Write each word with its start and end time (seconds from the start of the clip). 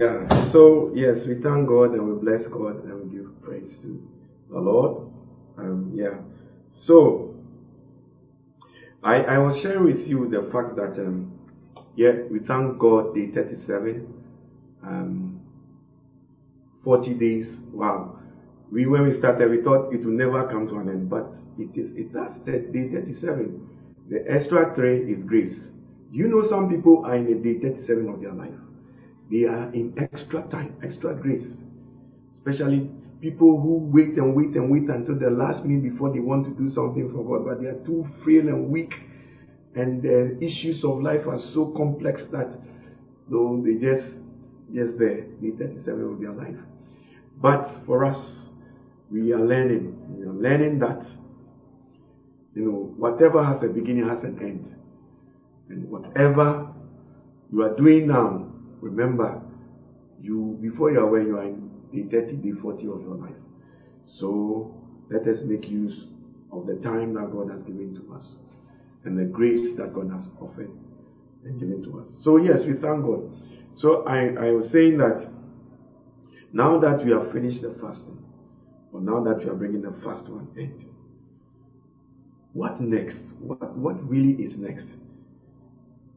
Yeah. 0.00 0.50
So 0.50 0.92
yes, 0.94 1.26
we 1.28 1.34
thank 1.42 1.68
God 1.68 1.90
and 1.92 2.08
we 2.08 2.18
bless 2.18 2.46
God 2.48 2.84
and 2.84 3.04
we 3.04 3.18
give 3.18 3.42
praise 3.42 3.78
to 3.82 4.02
the 4.50 4.58
Lord. 4.58 5.12
Um, 5.58 5.92
yeah. 5.94 6.20
So 6.72 7.34
I 9.02 9.16
I 9.16 9.38
was 9.38 9.60
sharing 9.62 9.84
with 9.84 10.08
you 10.08 10.26
the 10.30 10.50
fact 10.50 10.74
that 10.76 10.98
um, 11.04 11.30
yeah 11.96 12.12
we 12.30 12.38
thank 12.38 12.78
God 12.78 13.14
day 13.14 13.30
37, 13.30 14.10
um, 14.82 15.38
40 16.82 17.14
days. 17.18 17.58
Wow. 17.70 18.18
We 18.72 18.86
when 18.86 19.06
we 19.06 19.18
started 19.18 19.50
we 19.50 19.62
thought 19.62 19.92
it 19.92 19.98
would 19.98 20.16
never 20.16 20.48
come 20.48 20.66
to 20.68 20.76
an 20.76 20.88
end, 20.88 21.10
but 21.10 21.28
it 21.58 21.76
is 21.78 21.90
it 21.94 22.16
has 22.16 22.38
day 22.46 22.88
37. 22.88 23.68
The 24.08 24.24
extra 24.26 24.74
three 24.74 25.12
is 25.12 25.22
grace. 25.24 25.68
Do 26.10 26.16
you 26.18 26.28
know 26.28 26.48
some 26.48 26.70
people 26.70 27.04
are 27.04 27.16
in 27.16 27.26
the 27.26 27.34
day 27.34 27.60
37 27.60 28.08
of 28.08 28.22
their 28.22 28.32
life? 28.32 28.56
They 29.30 29.44
are 29.44 29.72
in 29.72 29.94
extra 29.96 30.42
time, 30.48 30.74
extra 30.82 31.14
grace. 31.14 31.46
Especially 32.32 32.90
people 33.20 33.60
who 33.60 33.90
wait 33.92 34.16
and 34.16 34.34
wait 34.34 34.56
and 34.56 34.70
wait 34.70 34.88
until 34.88 35.18
the 35.18 35.30
last 35.30 35.64
minute 35.64 35.92
before 35.92 36.12
they 36.12 36.20
want 36.20 36.44
to 36.46 36.62
do 36.62 36.68
something 36.70 37.12
for 37.12 37.24
God, 37.24 37.46
but 37.46 37.62
they 37.62 37.68
are 37.68 37.84
too 37.84 38.06
frail 38.24 38.48
and 38.48 38.70
weak, 38.70 38.92
and 39.74 40.02
the 40.02 40.36
issues 40.42 40.82
of 40.84 41.00
life 41.00 41.26
are 41.26 41.38
so 41.54 41.72
complex 41.76 42.22
that 42.32 42.58
no, 43.28 43.62
they 43.64 43.74
just 43.74 44.18
just 44.74 44.98
there, 44.98 45.26
the 45.40 45.50
37 45.58 46.12
of 46.12 46.20
their 46.20 46.32
life. 46.32 46.56
But 47.40 47.68
for 47.86 48.04
us, 48.04 48.46
we 49.10 49.32
are 49.32 49.40
learning. 49.40 49.96
We 50.08 50.26
are 50.26 50.32
learning 50.32 50.80
that 50.80 51.04
you 52.54 52.64
know 52.64 52.92
whatever 52.96 53.44
has 53.44 53.62
a 53.62 53.72
beginning 53.72 54.08
has 54.08 54.24
an 54.24 54.38
end, 54.40 54.76
and 55.68 55.88
whatever 55.88 56.72
you 57.52 57.62
are 57.62 57.76
doing 57.76 58.08
now 58.08 58.49
Remember, 58.80 59.40
you 60.20 60.58
before 60.60 60.90
you 60.90 61.00
are 61.00 61.08
aware, 61.08 61.22
you 61.22 61.36
are 61.38 61.44
in 61.44 61.70
the 61.92 62.02
30, 62.04 62.36
day 62.36 62.52
40 62.60 62.86
of 62.88 63.00
your 63.02 63.14
life. 63.14 63.34
So 64.06 64.74
let 65.10 65.26
us 65.26 65.40
make 65.44 65.68
use 65.68 66.06
of 66.52 66.66
the 66.66 66.76
time 66.76 67.14
that 67.14 67.30
God 67.32 67.50
has 67.50 67.62
given 67.62 67.94
to 67.94 68.14
us 68.14 68.36
and 69.04 69.18
the 69.18 69.24
grace 69.24 69.76
that 69.76 69.94
God 69.94 70.10
has 70.10 70.28
offered 70.40 70.70
and 71.44 71.58
given 71.58 71.82
to 71.84 72.00
us. 72.00 72.08
So 72.22 72.36
yes, 72.36 72.60
we 72.66 72.74
thank 72.74 73.04
God. 73.04 73.30
So 73.76 74.04
I, 74.06 74.48
I 74.48 74.50
was 74.52 74.70
saying 74.70 74.98
that 74.98 75.30
now 76.52 76.78
that 76.80 77.04
we 77.04 77.12
have 77.12 77.32
finished 77.32 77.62
the 77.62 77.74
fasting, 77.80 78.18
or 78.92 79.00
now 79.00 79.22
that 79.22 79.38
we 79.38 79.50
are 79.50 79.54
bringing 79.54 79.82
the 79.82 79.92
fast 80.02 80.26
to 80.26 80.38
an 80.38 80.48
end, 80.58 80.84
what 82.52 82.80
next? 82.80 83.20
What 83.40 83.76
what 83.76 84.02
really 84.08 84.42
is 84.42 84.56
next? 84.58 84.86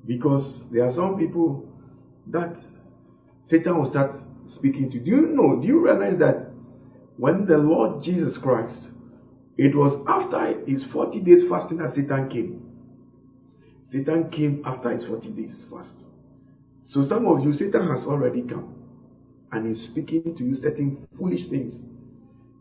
Because 0.06 0.64
there 0.72 0.84
are 0.86 0.94
some 0.94 1.18
people 1.18 1.70
that 2.28 2.56
Satan 3.46 3.78
will 3.78 3.90
start 3.90 4.16
speaking 4.48 4.90
to. 4.92 4.98
You. 4.98 5.04
Do 5.04 5.12
you 5.12 5.28
know? 5.28 5.62
Do 5.62 5.68
you 5.68 5.84
realize 5.84 6.20
that 6.20 6.52
when 7.18 7.46
the 7.46 7.58
Lord 7.58 8.04
Jesus 8.04 8.38
Christ, 8.42 8.90
it 9.58 9.76
was 9.76 10.04
after 10.08 10.66
his 10.66 10.84
40 10.92 11.22
days 11.22 11.44
fasting 11.50 11.78
that 11.78 11.94
Satan 11.96 12.30
came. 12.30 12.60
Satan 13.84 14.32
came 14.32 14.64
after 14.66 14.90
his 14.92 15.06
40 15.06 15.30
days 15.32 15.66
fast. 15.70 16.06
So 16.82 17.04
some 17.08 17.28
of 17.28 17.44
you, 17.44 17.54
Satan 17.54 17.88
has 17.88 18.06
already 18.06 18.42
come 18.42 18.74
and 19.52 19.68
he's 19.68 19.88
speaking 19.90 20.36
to 20.36 20.44
you 20.44 20.56
certain 20.56 21.08
foolish 21.18 21.48
things. 21.50 21.80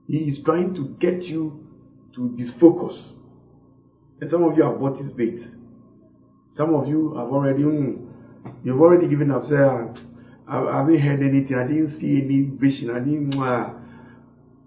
He 0.07 0.19
is 0.19 0.43
trying 0.45 0.75
to 0.75 0.95
get 1.01 1.23
you 1.23 1.67
to 2.15 2.35
disfocus. 2.37 3.15
And 4.21 4.29
some 4.29 4.43
of 4.45 4.57
you 4.57 4.63
have 4.65 4.79
bought 4.79 4.99
his 4.99 5.11
bait. 5.13 5.41
Some 6.51 6.75
of 6.75 6.87
you 6.87 7.15
have 7.17 7.29
already, 7.29 7.63
mm, 7.63 8.02
You've 8.65 8.81
already 8.81 9.09
given 9.09 9.31
up. 9.31 9.45
Say, 9.45 9.57
ah, 9.57 9.89
I, 10.47 10.79
haven't 10.79 11.01
heard 11.01 11.23
anything. 11.23 11.57
I 11.57 11.67
didn't 11.67 11.99
see 11.99 12.21
any 12.23 12.43
vision. 12.43 12.91
I 12.91 12.99
didn't. 13.01 13.35
Uh, 13.35 13.75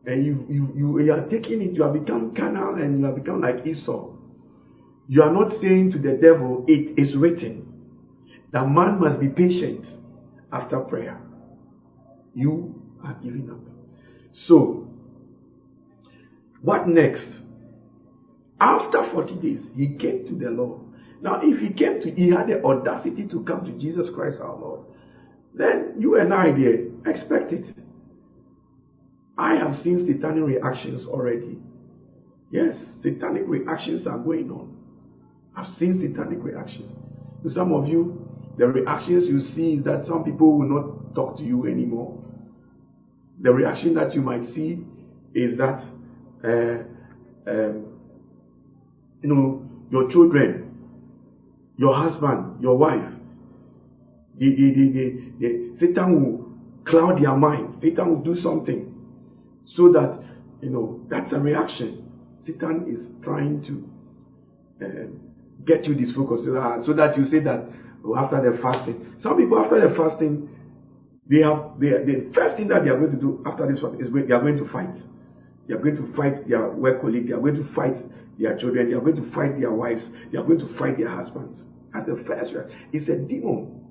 and 0.05 0.25
you, 0.25 0.45
you, 0.49 0.73
you, 0.75 0.99
you 0.99 1.13
are 1.13 1.27
taking 1.29 1.61
it. 1.61 1.71
You 1.73 1.83
have 1.83 1.93
become 1.93 2.35
carnal 2.35 2.75
and 2.75 2.99
you 2.99 3.05
have 3.05 3.15
become 3.15 3.41
like 3.41 3.65
Esau. 3.65 4.11
You 5.07 5.21
are 5.23 5.31
not 5.31 5.59
saying 5.61 5.91
to 5.91 5.99
the 5.99 6.13
devil, 6.13 6.65
It 6.67 6.99
is 6.99 7.15
written 7.15 7.65
that 8.51 8.67
man 8.67 8.99
must 8.99 9.19
be 9.19 9.29
patient 9.29 9.85
after 10.51 10.79
prayer. 10.81 11.19
You 12.33 12.81
are 13.03 13.15
giving 13.23 13.49
up. 13.49 13.59
So, 14.47 14.87
what 16.61 16.87
next? 16.87 17.27
After 18.59 19.09
40 19.11 19.35
days, 19.35 19.67
he 19.75 19.95
came 19.97 20.25
to 20.27 20.33
the 20.33 20.49
Lord 20.49 20.84
now, 21.21 21.39
if 21.41 21.59
he 21.59 21.73
came 21.73 22.01
to, 22.01 22.11
he 22.11 22.29
had 22.29 22.47
the 22.47 22.63
audacity 22.63 23.27
to 23.27 23.43
come 23.43 23.65
to 23.65 23.71
Jesus 23.79 24.09
Christ 24.13 24.37
our 24.41 24.55
Lord, 24.55 24.81
then 25.53 25.95
you 25.97 26.19
and 26.19 26.33
I, 26.33 26.51
dear, 26.51 26.89
expect 27.05 27.53
it. 27.53 27.65
I 29.37 29.55
have 29.55 29.81
seen 29.83 30.05
satanic 30.05 30.43
reactions 30.45 31.07
already. 31.07 31.57
Yes, 32.51 32.75
satanic 33.01 33.43
reactions 33.47 34.07
are 34.07 34.19
going 34.19 34.49
on. 34.51 34.75
I've 35.55 35.73
seen 35.77 36.01
satanic 36.01 36.43
reactions. 36.43 36.91
To 37.43 37.49
some 37.49 37.73
of 37.73 37.87
you, 37.87 38.21
the 38.57 38.67
reactions 38.67 39.27
you 39.27 39.39
see 39.39 39.75
is 39.75 39.83
that 39.85 40.05
some 40.05 40.23
people 40.23 40.57
will 40.57 40.67
not 40.67 41.15
talk 41.15 41.37
to 41.37 41.43
you 41.43 41.65
anymore. 41.67 42.17
The 43.41 43.51
reaction 43.51 43.93
that 43.95 44.13
you 44.13 44.21
might 44.21 44.45
see 44.53 44.79
is 45.33 45.57
that, 45.57 45.81
uh, 46.43 47.49
um, 47.49 47.85
you 49.21 49.29
know, 49.29 49.65
your 49.89 50.09
children 50.09 50.64
your 51.77 51.95
husband, 51.95 52.61
your 52.61 52.77
wife. 52.77 53.03
The, 54.37 54.49
the, 54.49 54.73
the, 54.73 55.31
the, 55.39 55.77
Satan 55.77 56.21
will 56.21 56.51
cloud 56.85 57.21
their 57.21 57.35
mind. 57.35 57.73
Satan 57.81 58.09
will 58.09 58.21
do 58.23 58.35
something 58.35 58.93
so 59.65 59.91
that, 59.91 60.21
you 60.61 60.69
know, 60.69 61.01
that's 61.09 61.31
a 61.33 61.39
reaction. 61.39 62.11
Satan 62.41 62.85
is 62.87 63.09
trying 63.23 63.63
to 63.63 64.85
uh, 64.85 65.07
get 65.65 65.85
you 65.85 65.95
disfocused 65.95 66.45
so 66.45 66.93
that 66.93 67.17
you 67.17 67.23
say 67.25 67.39
that 67.39 67.65
oh, 68.05 68.15
after 68.17 68.37
the 68.41 68.57
fasting. 68.61 69.15
Some 69.19 69.37
people, 69.37 69.57
after 69.57 69.79
the 69.81 69.95
fasting, 69.95 70.49
they 71.27 71.41
have 71.41 71.79
they, 71.79 71.89
the 71.89 72.31
first 72.35 72.57
thing 72.57 72.67
that 72.67 72.83
they 72.83 72.89
are 72.89 72.99
going 72.99 73.11
to 73.11 73.19
do 73.19 73.41
after 73.45 73.65
this 73.67 73.81
fast 73.81 73.95
is 73.99 74.11
they 74.13 74.33
are 74.33 74.41
going 74.41 74.57
to 74.57 74.67
fight. 74.71 74.93
They 75.67 75.73
are 75.73 75.79
going 75.79 75.95
to 75.95 76.13
fight 76.15 76.47
their 76.47 76.69
work 76.69 77.01
colleague. 77.01 77.27
They 77.27 77.33
are 77.33 77.39
going 77.41 77.55
to 77.55 77.73
fight 77.73 77.97
their 78.39 78.57
children. 78.57 78.89
They 78.89 78.95
are 78.95 79.01
going 79.01 79.15
to 79.15 79.31
fight 79.33 79.59
their 79.59 79.73
wives. 79.73 80.09
They 80.31 80.37
are 80.37 80.43
going 80.43 80.59
to 80.59 80.77
fight 80.77 80.97
their 80.97 81.09
husbands. 81.09 81.63
As 81.93 82.05
the 82.05 82.23
first 82.27 82.51
it's 82.91 83.07
a 83.09 83.17
demon. 83.17 83.81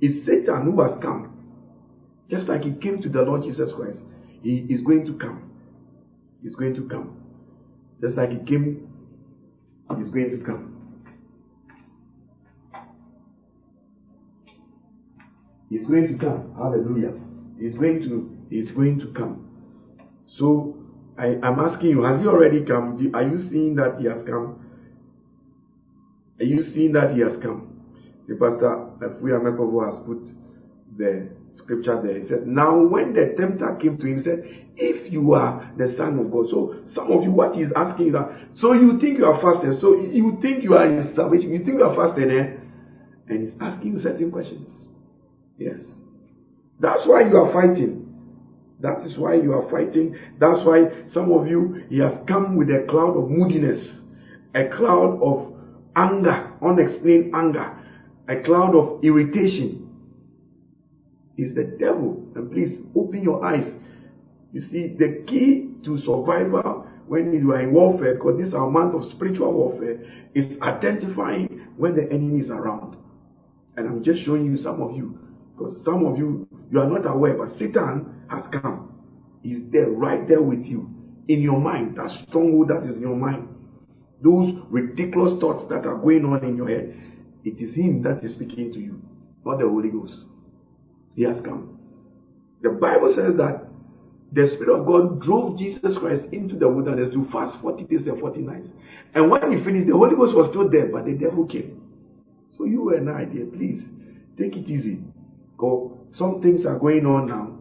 It's 0.00 0.26
Satan 0.26 0.64
who 0.64 0.82
has 0.82 1.00
come. 1.02 1.36
Just 2.28 2.48
like 2.48 2.62
he 2.62 2.72
came 2.72 3.00
to 3.02 3.08
the 3.08 3.22
Lord 3.22 3.42
Jesus 3.42 3.72
Christ, 3.74 3.98
he 4.42 4.66
is 4.68 4.82
going 4.82 5.06
to 5.06 5.14
come. 5.14 5.50
He's 6.42 6.54
going 6.54 6.74
to 6.74 6.88
come. 6.88 7.16
Just 8.00 8.16
like 8.16 8.30
he 8.30 8.38
came, 8.38 8.88
he's 9.98 10.10
going 10.10 10.38
to 10.38 10.44
come. 10.44 10.76
He's 15.68 15.86
going 15.86 16.08
to 16.08 16.18
come. 16.18 16.54
Hallelujah. 16.56 17.12
He's 17.58 17.74
going 17.76 18.00
to, 18.02 18.36
he's 18.48 18.70
going 18.70 18.98
to 19.00 19.06
come. 19.12 19.48
So 20.26 20.79
I, 21.20 21.36
am 21.46 21.60
asking 21.60 21.90
you, 21.90 22.02
has 22.02 22.20
he 22.20 22.26
already 22.26 22.64
come? 22.64 22.96
Are 23.12 23.22
you 23.22 23.38
seeing 23.50 23.76
that 23.76 23.98
he 24.00 24.06
has 24.06 24.22
come? 24.26 24.64
Are 26.40 26.44
you 26.44 26.62
seeing 26.62 26.92
that 26.94 27.12
he 27.12 27.20
has 27.20 27.36
come? 27.42 27.68
The 28.26 28.34
pastor 28.36 28.88
Afuya 29.04 29.36
Mekovo 29.38 29.84
has 29.84 30.00
put 30.06 30.24
the 30.96 31.28
scripture 31.52 32.00
there. 32.02 32.18
He 32.18 32.26
said, 32.26 32.46
Now 32.46 32.86
when 32.86 33.12
the 33.12 33.34
tempter 33.36 33.76
came 33.80 33.98
to 33.98 34.06
him, 34.06 34.16
he 34.16 34.22
said, 34.24 34.44
If 34.76 35.12
you 35.12 35.34
are 35.34 35.70
the 35.76 35.92
son 35.98 36.18
of 36.18 36.32
God. 36.32 36.46
So 36.48 36.76
some 36.94 37.12
of 37.12 37.22
you, 37.22 37.32
what 37.32 37.54
he's 37.54 37.72
asking 37.76 38.08
is 38.08 38.12
that, 38.14 38.30
so 38.54 38.72
you 38.72 38.98
think 38.98 39.18
you 39.18 39.26
are 39.26 39.42
fasting, 39.42 39.76
so 39.78 40.00
you 40.00 40.38
think 40.40 40.64
you 40.64 40.74
are 40.74 40.86
in 40.86 41.12
salvation, 41.14 41.52
you 41.52 41.58
think 41.58 41.76
you 41.78 41.84
are 41.84 41.94
fasting, 41.94 42.30
eh? 42.30 42.56
And 43.28 43.42
he's 43.46 43.54
asking 43.60 43.92
you 43.92 43.98
certain 43.98 44.30
questions. 44.30 44.88
Yes. 45.58 45.84
That's 46.80 47.02
why 47.04 47.28
you 47.28 47.36
are 47.36 47.52
fighting. 47.52 47.99
That 48.80 49.02
is 49.04 49.18
why 49.18 49.34
you 49.34 49.52
are 49.52 49.70
fighting. 49.70 50.16
That's 50.38 50.64
why 50.64 51.04
some 51.08 51.32
of 51.32 51.46
you, 51.46 51.84
he 51.88 51.98
has 51.98 52.12
come 52.26 52.56
with 52.56 52.68
a 52.68 52.86
cloud 52.88 53.16
of 53.16 53.28
moodiness, 53.28 54.00
a 54.54 54.68
cloud 54.68 55.20
of 55.22 55.52
anger, 55.96 56.52
unexplained 56.62 57.34
anger, 57.34 57.76
a 58.28 58.42
cloud 58.42 58.74
of 58.74 59.04
irritation. 59.04 59.88
Is 61.36 61.54
the 61.54 61.76
devil. 61.78 62.22
And 62.34 62.50
please 62.52 62.80
open 62.94 63.22
your 63.22 63.44
eyes. 63.44 63.64
You 64.52 64.60
see, 64.60 64.94
the 64.98 65.24
key 65.26 65.70
to 65.84 65.96
survival 65.98 66.86
when 67.06 67.32
you 67.32 67.52
are 67.52 67.62
in 67.62 67.72
warfare, 67.72 68.14
because 68.14 68.38
this 68.38 68.52
amount 68.52 68.94
of 68.94 69.10
spiritual 69.10 69.52
warfare, 69.52 70.00
is 70.34 70.60
identifying 70.62 71.66
when 71.76 71.96
the 71.96 72.04
enemy 72.12 72.40
is 72.40 72.50
around. 72.50 72.96
And 73.76 73.88
I'm 73.88 74.04
just 74.04 74.24
showing 74.24 74.44
you 74.44 74.56
some 74.56 74.82
of 74.82 74.94
you, 74.96 75.18
because 75.52 75.82
some 75.84 76.04
of 76.04 76.18
you, 76.18 76.46
you 76.70 76.78
are 76.78 76.86
not 76.88 77.06
aware, 77.06 77.36
but 77.36 77.48
Satan 77.58 78.19
has 78.30 78.44
come. 78.62 78.94
He's 79.42 79.60
there, 79.70 79.90
right 79.90 80.26
there 80.28 80.42
with 80.42 80.64
you. 80.64 80.88
In 81.28 81.40
your 81.40 81.60
mind, 81.60 81.96
that 81.96 82.10
stronghold 82.28 82.68
that 82.68 82.88
is 82.88 82.96
in 82.96 83.02
your 83.02 83.16
mind. 83.16 83.48
Those 84.22 84.54
ridiculous 84.68 85.40
thoughts 85.40 85.64
that 85.70 85.86
are 85.86 85.98
going 85.98 86.24
on 86.24 86.44
in 86.44 86.56
your 86.56 86.68
head. 86.68 86.94
It 87.44 87.62
is 87.62 87.74
Him 87.74 88.02
that 88.02 88.22
is 88.22 88.34
speaking 88.34 88.72
to 88.72 88.78
you, 88.78 89.00
not 89.44 89.58
the 89.58 89.68
Holy 89.68 89.88
Ghost. 89.88 90.14
He 91.14 91.22
has 91.22 91.40
come. 91.44 91.78
The 92.62 92.70
Bible 92.70 93.14
says 93.16 93.36
that 93.38 93.66
the 94.32 94.46
Spirit 94.54 94.78
of 94.78 94.86
God 94.86 95.22
drove 95.22 95.58
Jesus 95.58 95.96
Christ 95.98 96.24
into 96.32 96.56
the 96.56 96.68
wilderness 96.68 97.12
to 97.14 97.26
fast 97.32 97.60
40 97.62 97.84
days 97.84 98.06
and 98.06 98.20
40 98.20 98.40
nights. 98.40 98.68
And 99.14 99.30
when 99.30 99.56
he 99.56 99.64
finished, 99.64 99.88
the 99.88 99.94
Holy 99.96 100.14
Ghost 100.14 100.36
was 100.36 100.50
still 100.50 100.68
there, 100.68 100.86
but 100.86 101.04
the 101.04 101.14
devil 101.14 101.46
came. 101.46 101.82
So 102.56 102.64
you 102.64 102.94
and 102.94 103.08
I, 103.08 103.24
dear, 103.24 103.46
please 103.46 103.82
take 104.38 104.54
it 104.56 104.68
easy. 104.68 105.00
Go. 105.56 105.98
Some 106.10 106.42
things 106.42 106.66
are 106.66 106.78
going 106.78 107.06
on 107.06 107.28
now. 107.28 107.59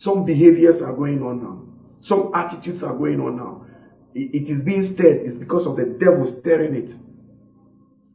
Some 0.00 0.24
behaviors 0.24 0.80
are 0.82 0.94
going 0.94 1.22
on 1.22 1.42
now. 1.42 1.62
Some 2.02 2.32
attitudes 2.34 2.82
are 2.82 2.96
going 2.96 3.20
on 3.20 3.36
now. 3.36 3.66
it, 4.14 4.34
it 4.34 4.50
is 4.50 4.62
being 4.62 4.94
stirred. 4.94 5.26
It's 5.26 5.38
because 5.38 5.66
of 5.66 5.76
the 5.76 5.96
devil 5.98 6.38
stirring 6.40 6.74
it. 6.74 6.90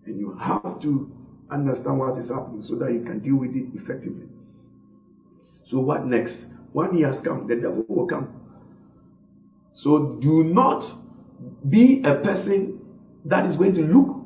And 0.06 0.20
you 0.20 0.36
have 0.38 0.82
to 0.82 1.12
understand 1.52 2.00
what 2.00 2.18
is 2.18 2.30
happening 2.30 2.62
so 2.62 2.76
that 2.76 2.92
you 2.92 3.04
can 3.04 3.20
deal 3.20 3.38
with 3.38 3.52
it 3.56 3.68
effectively. 3.74 4.28
So 5.68 5.80
what 5.80 6.06
next? 6.06 6.36
When 6.74 6.96
he 6.96 7.02
has 7.04 7.16
come, 7.24 7.48
the 7.48 7.56
devil 7.56 7.86
will 7.88 8.08
come. 8.08 8.42
So 9.74 10.18
do 10.22 10.44
not 10.44 11.02
be 11.68 12.02
a 12.06 12.16
person 12.16 12.82
that 13.26 13.46
is 13.50 13.58
going 13.58 13.74
to 13.76 13.82
look 13.82 14.24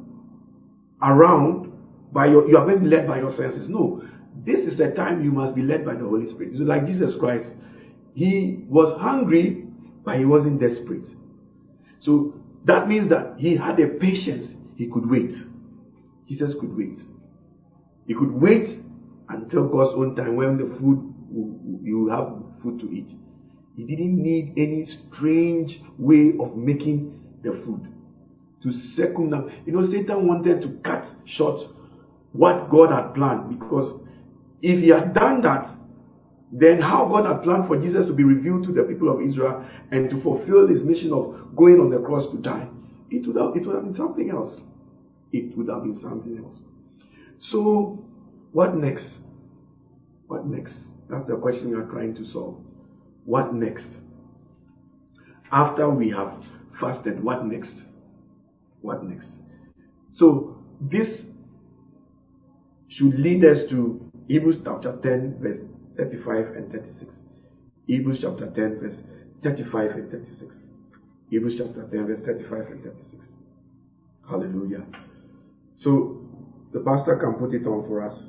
around 1.01 1.71
by 2.11 2.27
your 2.27 2.47
you 2.49 2.57
are 2.57 2.65
going 2.65 2.83
to 2.83 2.83
be 2.83 2.95
led 2.95 3.07
by 3.07 3.19
your 3.19 3.31
senses. 3.31 3.69
No. 3.69 4.03
This 4.45 4.59
is 4.59 4.79
a 4.79 4.91
time 4.91 5.23
you 5.23 5.31
must 5.31 5.55
be 5.55 5.61
led 5.61 5.85
by 5.85 5.95
the 5.95 6.05
Holy 6.05 6.29
Spirit. 6.33 6.53
So 6.57 6.63
like 6.63 6.85
Jesus 6.85 7.15
Christ, 7.19 7.47
he 8.13 8.63
was 8.67 8.99
hungry, 8.99 9.65
but 10.03 10.17
he 10.17 10.25
wasn't 10.25 10.59
desperate. 10.59 11.07
So 12.01 12.35
that 12.65 12.87
means 12.87 13.09
that 13.09 13.35
he 13.37 13.55
had 13.57 13.79
a 13.79 13.87
patience. 13.87 14.53
He 14.75 14.87
could 14.87 15.09
wait. 15.09 15.31
Jesus 16.27 16.53
could 16.59 16.75
wait. 16.75 16.97
He 18.07 18.13
could 18.13 18.31
wait 18.31 18.79
until 19.29 19.67
God's 19.67 19.95
own 19.95 20.15
time 20.15 20.35
when 20.35 20.57
the 20.57 20.77
food 20.79 21.13
you 21.83 22.09
have 22.09 22.33
food 22.63 22.79
to 22.79 22.91
eat. 22.91 23.09
He 23.75 23.83
didn't 23.83 24.21
need 24.21 24.53
any 24.57 24.85
strange 24.85 25.79
way 25.97 26.33
of 26.39 26.55
making 26.55 27.19
the 27.43 27.51
food 27.65 27.87
to 28.63 28.71
circumvent. 28.95 29.51
You 29.65 29.73
know, 29.73 29.89
Satan 29.89 30.27
wanted 30.27 30.61
to 30.63 30.69
cut 30.83 31.05
short 31.25 31.61
what 32.33 32.69
God 32.69 32.91
had 32.91 33.13
planned 33.13 33.49
because 33.49 34.01
if 34.61 34.79
he 34.83 34.89
had 34.89 35.13
done 35.13 35.41
that, 35.41 35.75
then 36.51 36.81
how 36.81 37.07
God 37.07 37.25
had 37.25 37.43
planned 37.43 37.67
for 37.67 37.79
Jesus 37.79 38.07
to 38.07 38.13
be 38.13 38.23
revealed 38.23 38.65
to 38.65 38.73
the 38.73 38.83
people 38.83 39.09
of 39.09 39.21
Israel 39.21 39.65
and 39.91 40.09
to 40.09 40.21
fulfill 40.21 40.67
his 40.67 40.83
mission 40.83 41.13
of 41.13 41.55
going 41.55 41.79
on 41.79 41.89
the 41.89 41.99
cross 41.99 42.31
to 42.31 42.37
die, 42.37 42.67
it 43.11 43.27
would 43.27 43.35
have, 43.35 43.55
it 43.55 43.65
would 43.65 43.75
have 43.75 43.85
been 43.85 43.95
something 43.95 44.29
else. 44.31 44.59
It 45.31 45.55
would 45.55 45.69
have 45.69 45.83
been 45.83 45.95
something 45.95 46.43
else. 46.43 46.57
So, 47.51 48.03
what 48.51 48.75
next? 48.75 49.07
What 50.27 50.45
next? 50.47 50.75
That's 51.09 51.27
the 51.27 51.37
question 51.37 51.69
we 51.69 51.75
are 51.75 51.85
trying 51.89 52.15
to 52.15 52.25
solve. 52.25 52.57
What 53.25 53.53
next? 53.53 53.87
After 55.51 55.89
we 55.89 56.09
have 56.09 56.33
fasted, 56.79 57.23
what 57.23 57.45
next? 57.45 57.73
What 58.81 59.03
next? 59.03 59.29
So, 60.13 60.57
this 60.81 61.07
should 62.87 63.13
lead 63.19 63.45
us 63.45 63.69
to 63.69 64.08
Hebrews 64.29 64.57
chapter 64.63 64.95
10, 65.01 65.39
verse 65.41 65.57
35 65.97 66.53
and 66.55 66.71
36. 66.71 67.15
Hebrews 67.87 68.19
chapter 68.21 68.45
10, 68.55 68.79
verse 68.79 69.01
35 69.43 69.89
and 69.89 70.11
36. 70.11 70.55
Hebrews 71.31 71.55
chapter 71.57 71.87
10, 71.89 72.05
verse 72.05 72.19
35 72.23 72.65
and 72.67 72.83
36. 72.83 73.25
Hallelujah. 74.29 74.85
So 75.73 76.21
the 76.71 76.79
pastor 76.81 77.17
can 77.19 77.39
put 77.39 77.53
it 77.53 77.65
on 77.65 77.87
for 77.87 78.05
us. 78.05 78.27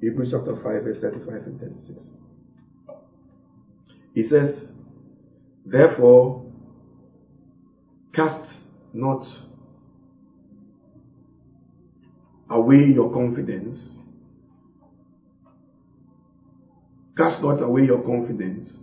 Hebrews 0.00 0.28
chapter 0.30 0.54
5, 0.54 0.62
verse 0.84 0.98
35 1.00 1.28
and 1.46 1.60
36. 1.60 2.10
He 4.14 4.22
says, 4.22 4.68
Therefore, 5.66 6.44
cast 8.14 8.48
not 8.92 9.24
away 12.48 12.84
your 12.84 13.12
confidence 13.12 13.96
Cast 17.16 17.42
not 17.42 17.62
away 17.62 17.82
your 17.82 18.02
confidence, 18.02 18.82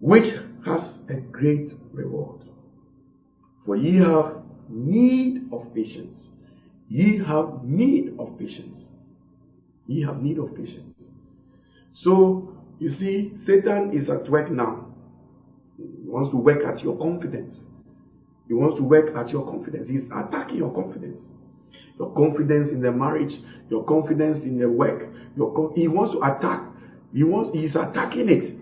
which 0.00 0.32
has 0.64 0.98
a 1.08 1.14
great 1.14 1.70
reward. 1.92 2.40
For 3.66 3.76
ye 3.76 3.96
have 3.98 4.42
need 4.68 5.48
of 5.52 5.74
patience. 5.74 6.30
Ye 6.88 7.18
have 7.26 7.64
need 7.64 8.14
of 8.18 8.38
patience. 8.38 8.86
Ye 9.86 10.02
have 10.02 10.22
need 10.22 10.38
of 10.38 10.54
patience. 10.54 10.94
So, 11.94 12.54
you 12.78 12.90
see, 12.90 13.32
Satan 13.44 13.92
is 13.92 14.08
at 14.08 14.30
work 14.30 14.50
now. 14.50 14.86
He 15.76 16.08
wants 16.08 16.30
to 16.30 16.36
work 16.36 16.64
at 16.64 16.82
your 16.82 16.96
confidence. 16.96 17.64
He 18.46 18.54
wants 18.54 18.76
to 18.76 18.82
work 18.82 19.14
at 19.16 19.30
your 19.30 19.44
confidence. 19.44 19.88
He's 19.88 20.06
attacking 20.06 20.56
your 20.56 20.72
confidence 20.72 21.20
your 21.98 22.12
confidence 22.14 22.70
in 22.70 22.80
the 22.80 22.92
marriage, 22.92 23.32
your 23.70 23.84
confidence 23.84 24.44
in 24.44 24.58
the 24.58 24.70
work. 24.70 25.02
He 25.74 25.88
wants 25.88 26.14
to 26.14 26.20
attack. 26.22 26.62
He 27.12 27.24
wants. 27.24 27.50
He's 27.52 27.74
attacking 27.76 28.28
it 28.28 28.58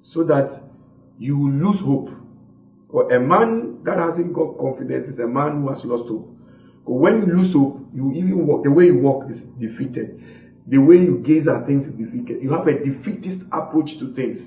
so 0.00 0.24
that 0.24 0.62
you 1.18 1.50
lose 1.50 1.80
hope. 1.80 2.10
Or 2.88 3.10
a 3.12 3.20
man 3.20 3.80
that 3.84 3.98
hasn't 3.98 4.32
got 4.34 4.58
confidence 4.58 5.06
is 5.06 5.18
a 5.18 5.26
man 5.26 5.62
who 5.62 5.68
has 5.68 5.80
lost 5.84 6.08
hope. 6.08 6.28
But 6.86 6.92
when 6.92 7.26
you 7.26 7.34
lose 7.34 7.52
hope, 7.52 7.80
you 7.94 8.12
even 8.12 8.46
walk. 8.46 8.64
The 8.64 8.70
way 8.70 8.84
you 8.86 8.98
walk 8.98 9.30
is 9.30 9.40
defeated. 9.58 10.20
The 10.66 10.78
way 10.78 10.96
you 10.96 11.18
gaze 11.18 11.46
at 11.48 11.66
things 11.66 11.86
is 11.86 11.94
defeated. 11.94 12.42
You 12.42 12.52
have 12.52 12.66
a 12.66 12.78
defeatist 12.78 13.42
approach 13.52 13.90
to 13.98 14.14
things. 14.14 14.38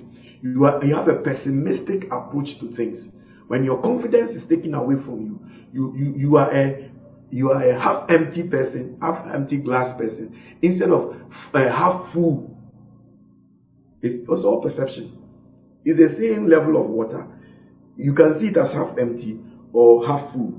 You, 0.41 0.65
are, 0.65 0.83
you 0.83 0.95
have 0.95 1.07
a 1.07 1.21
pessimistic 1.21 2.05
approach 2.11 2.59
to 2.61 2.73
things. 2.75 3.09
When 3.47 3.63
your 3.63 3.81
confidence 3.81 4.31
is 4.31 4.47
taken 4.47 4.73
away 4.73 4.95
from 5.03 5.25
you, 5.25 5.39
you, 5.73 5.93
you, 5.95 6.13
you 6.17 6.37
are 6.37 6.51
a 6.53 6.89
you 7.29 7.51
are 7.51 7.61
a 7.61 7.79
half 7.79 8.09
empty 8.09 8.47
person, 8.47 8.97
half 9.01 9.25
empty 9.33 9.57
glass 9.57 9.97
person, 9.97 10.37
instead 10.61 10.89
of 10.89 11.15
a 11.53 11.57
uh, 11.57 11.73
half 11.75 12.13
full. 12.13 12.55
It's 14.01 14.27
also 14.29 14.47
all 14.47 14.61
perception. 14.61 15.17
It's 15.83 15.99
the 15.99 16.17
same 16.17 16.47
level 16.47 16.81
of 16.81 16.89
water. 16.89 17.27
You 17.97 18.13
can 18.13 18.39
see 18.39 18.47
it 18.47 18.57
as 18.57 18.71
half 18.71 18.97
empty 18.97 19.39
or 19.73 20.05
half 20.05 20.33
full. 20.33 20.53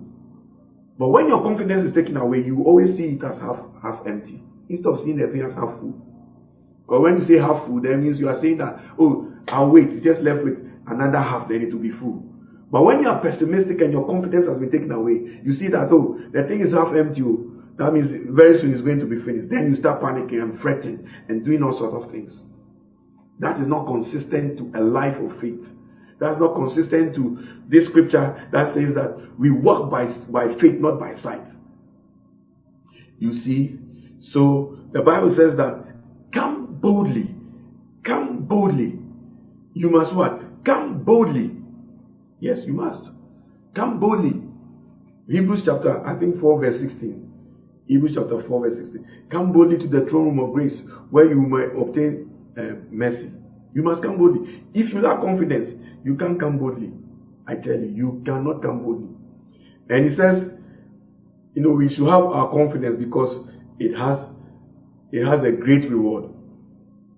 But 0.98 1.08
when 1.08 1.28
your 1.28 1.42
confidence 1.42 1.88
is 1.88 1.94
taken 1.94 2.16
away, 2.16 2.38
you 2.38 2.62
always 2.64 2.96
see 2.96 3.04
it 3.04 3.22
as 3.22 3.38
half 3.40 3.58
half 3.82 4.06
empty 4.06 4.42
instead 4.68 4.88
of 4.90 4.98
seeing 5.04 5.20
everything 5.20 5.48
as 5.48 5.54
half 5.54 5.78
full. 5.78 5.94
But 6.88 7.00
when 7.00 7.20
you 7.20 7.26
say 7.26 7.38
half 7.38 7.66
full, 7.66 7.80
that 7.82 7.96
means 7.96 8.18
you 8.18 8.28
are 8.28 8.40
saying 8.40 8.58
that, 8.58 8.80
oh, 8.98 9.30
I'll 9.48 9.70
wait, 9.70 9.88
it's 9.90 10.04
just 10.04 10.20
left 10.20 10.42
with 10.42 10.58
another 10.87 11.20
half, 11.20 11.48
then 11.48 11.62
it 11.62 11.72
will 11.72 11.80
be 11.80 11.90
full. 11.90 12.25
But 12.70 12.84
when 12.84 13.00
you 13.02 13.08
are 13.08 13.20
pessimistic 13.20 13.80
and 13.80 13.92
your 13.92 14.06
confidence 14.06 14.46
has 14.46 14.58
been 14.58 14.70
taken 14.70 14.92
away, 14.92 15.40
you 15.42 15.52
see 15.52 15.68
that, 15.68 15.88
oh, 15.90 16.20
the 16.32 16.44
thing 16.44 16.60
is 16.60 16.72
half 16.72 16.94
empty. 16.94 17.22
Oh, 17.25 17.48
that 17.78 17.92
means 17.92 18.10
very 18.37 18.58
soon 18.60 18.72
it's 18.72 18.82
going 18.82 18.98
to 19.00 19.06
be 19.06 19.22
finished. 19.25 19.48
Then 19.48 19.70
you 19.70 19.76
start 19.76 20.02
panicking 20.02 20.42
and 20.42 20.60
fretting 20.60 21.08
and 21.28 21.44
doing 21.44 21.62
all 21.62 21.78
sorts 21.78 21.94
of 22.04 22.10
things. 22.10 22.44
That 23.38 23.60
is 23.60 23.68
not 23.68 23.87
consistent 23.87 24.58
to 24.58 24.78
a 24.78 24.82
life 24.82 25.16
of 25.16 25.40
faith. 25.40 25.64
That's 26.20 26.38
not 26.40 26.56
consistent 26.56 27.14
to 27.14 27.38
this 27.68 27.87
scripture 27.88 28.48
that 28.52 28.75
says 28.75 28.94
that 28.94 29.16
we 29.38 29.50
walk 29.50 29.90
by, 29.90 30.06
by 30.28 30.54
faith, 30.60 30.80
not 30.80 30.98
by 30.98 31.14
sight. 31.22 31.46
You 33.18 33.32
see? 33.32 33.78
So 34.32 34.76
the 34.92 35.02
Bible 35.02 35.34
says 35.37 35.56
that 35.56 35.87
come 36.34 36.78
boldly. 36.82 37.34
Come 38.04 38.46
boldly. 38.46 38.98
You 39.75 39.90
must 39.90 40.14
what? 40.14 40.64
Come 40.64 41.04
boldly 41.04 41.57
Yes, 42.40 42.61
you 42.66 42.73
must. 42.73 43.09
Come 43.75 43.99
boldly. 44.00 44.42
Hebrews 45.28 45.62
chapter, 45.64 46.04
I 46.07 46.18
think 46.18 46.40
4 46.40 46.61
verse 46.61 46.80
16. 46.80 47.30
Hebrews 47.87 48.12
chapter 48.14 48.47
4 48.47 48.61
verse 48.61 48.78
16. 48.78 49.07
Come 49.30 49.52
boldly 49.52 49.78
to 49.78 49.88
the 49.88 50.07
throne 50.09 50.37
room 50.37 50.38
of 50.40 50.54
grace 50.54 50.83
where 51.11 51.26
you 51.26 51.40
may 51.40 51.64
obtain 51.78 52.30
uh, 52.57 52.80
mercy. 52.90 53.30
You 53.75 53.83
must 53.83 54.02
come 54.02 54.18
boldly. 54.18 54.64
If 54.75 54.92
you 54.92 55.00
lack 55.00 55.21
confidence, 55.21 55.71
you 56.04 56.16
can't 56.16 56.40
come 56.40 56.59
boldly. 56.59 56.92
I 57.47 57.54
tell 57.54 57.78
you, 57.78 57.87
you 57.87 58.23
cannot 58.25 58.62
come 58.62 58.83
boldly. 58.83 59.09
And 59.88 60.09
he 60.11 60.16
says, 60.16 60.50
you 61.54 61.62
know, 61.62 61.71
we 61.71 61.88
should 61.88 62.09
have 62.09 62.25
our 62.25 62.50
confidence 62.50 62.97
because 62.99 63.49
it 63.78 63.97
has 63.97 64.18
it 65.11 65.25
has 65.25 65.42
a 65.45 65.52
great 65.52 65.90
reward. 65.90 66.30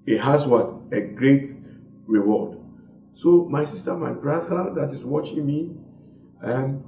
It 0.07 0.19
has 0.21 0.47
what? 0.47 0.71
A 0.93 1.01
great 1.01 1.51
reward. 2.07 2.60
So, 3.15 3.47
my 3.51 3.65
sister, 3.65 3.95
my 3.97 4.13
brother 4.13 4.73
that 4.77 4.95
is 4.95 5.05
watching 5.05 5.47
me, 5.47 5.71
um, 6.43 6.83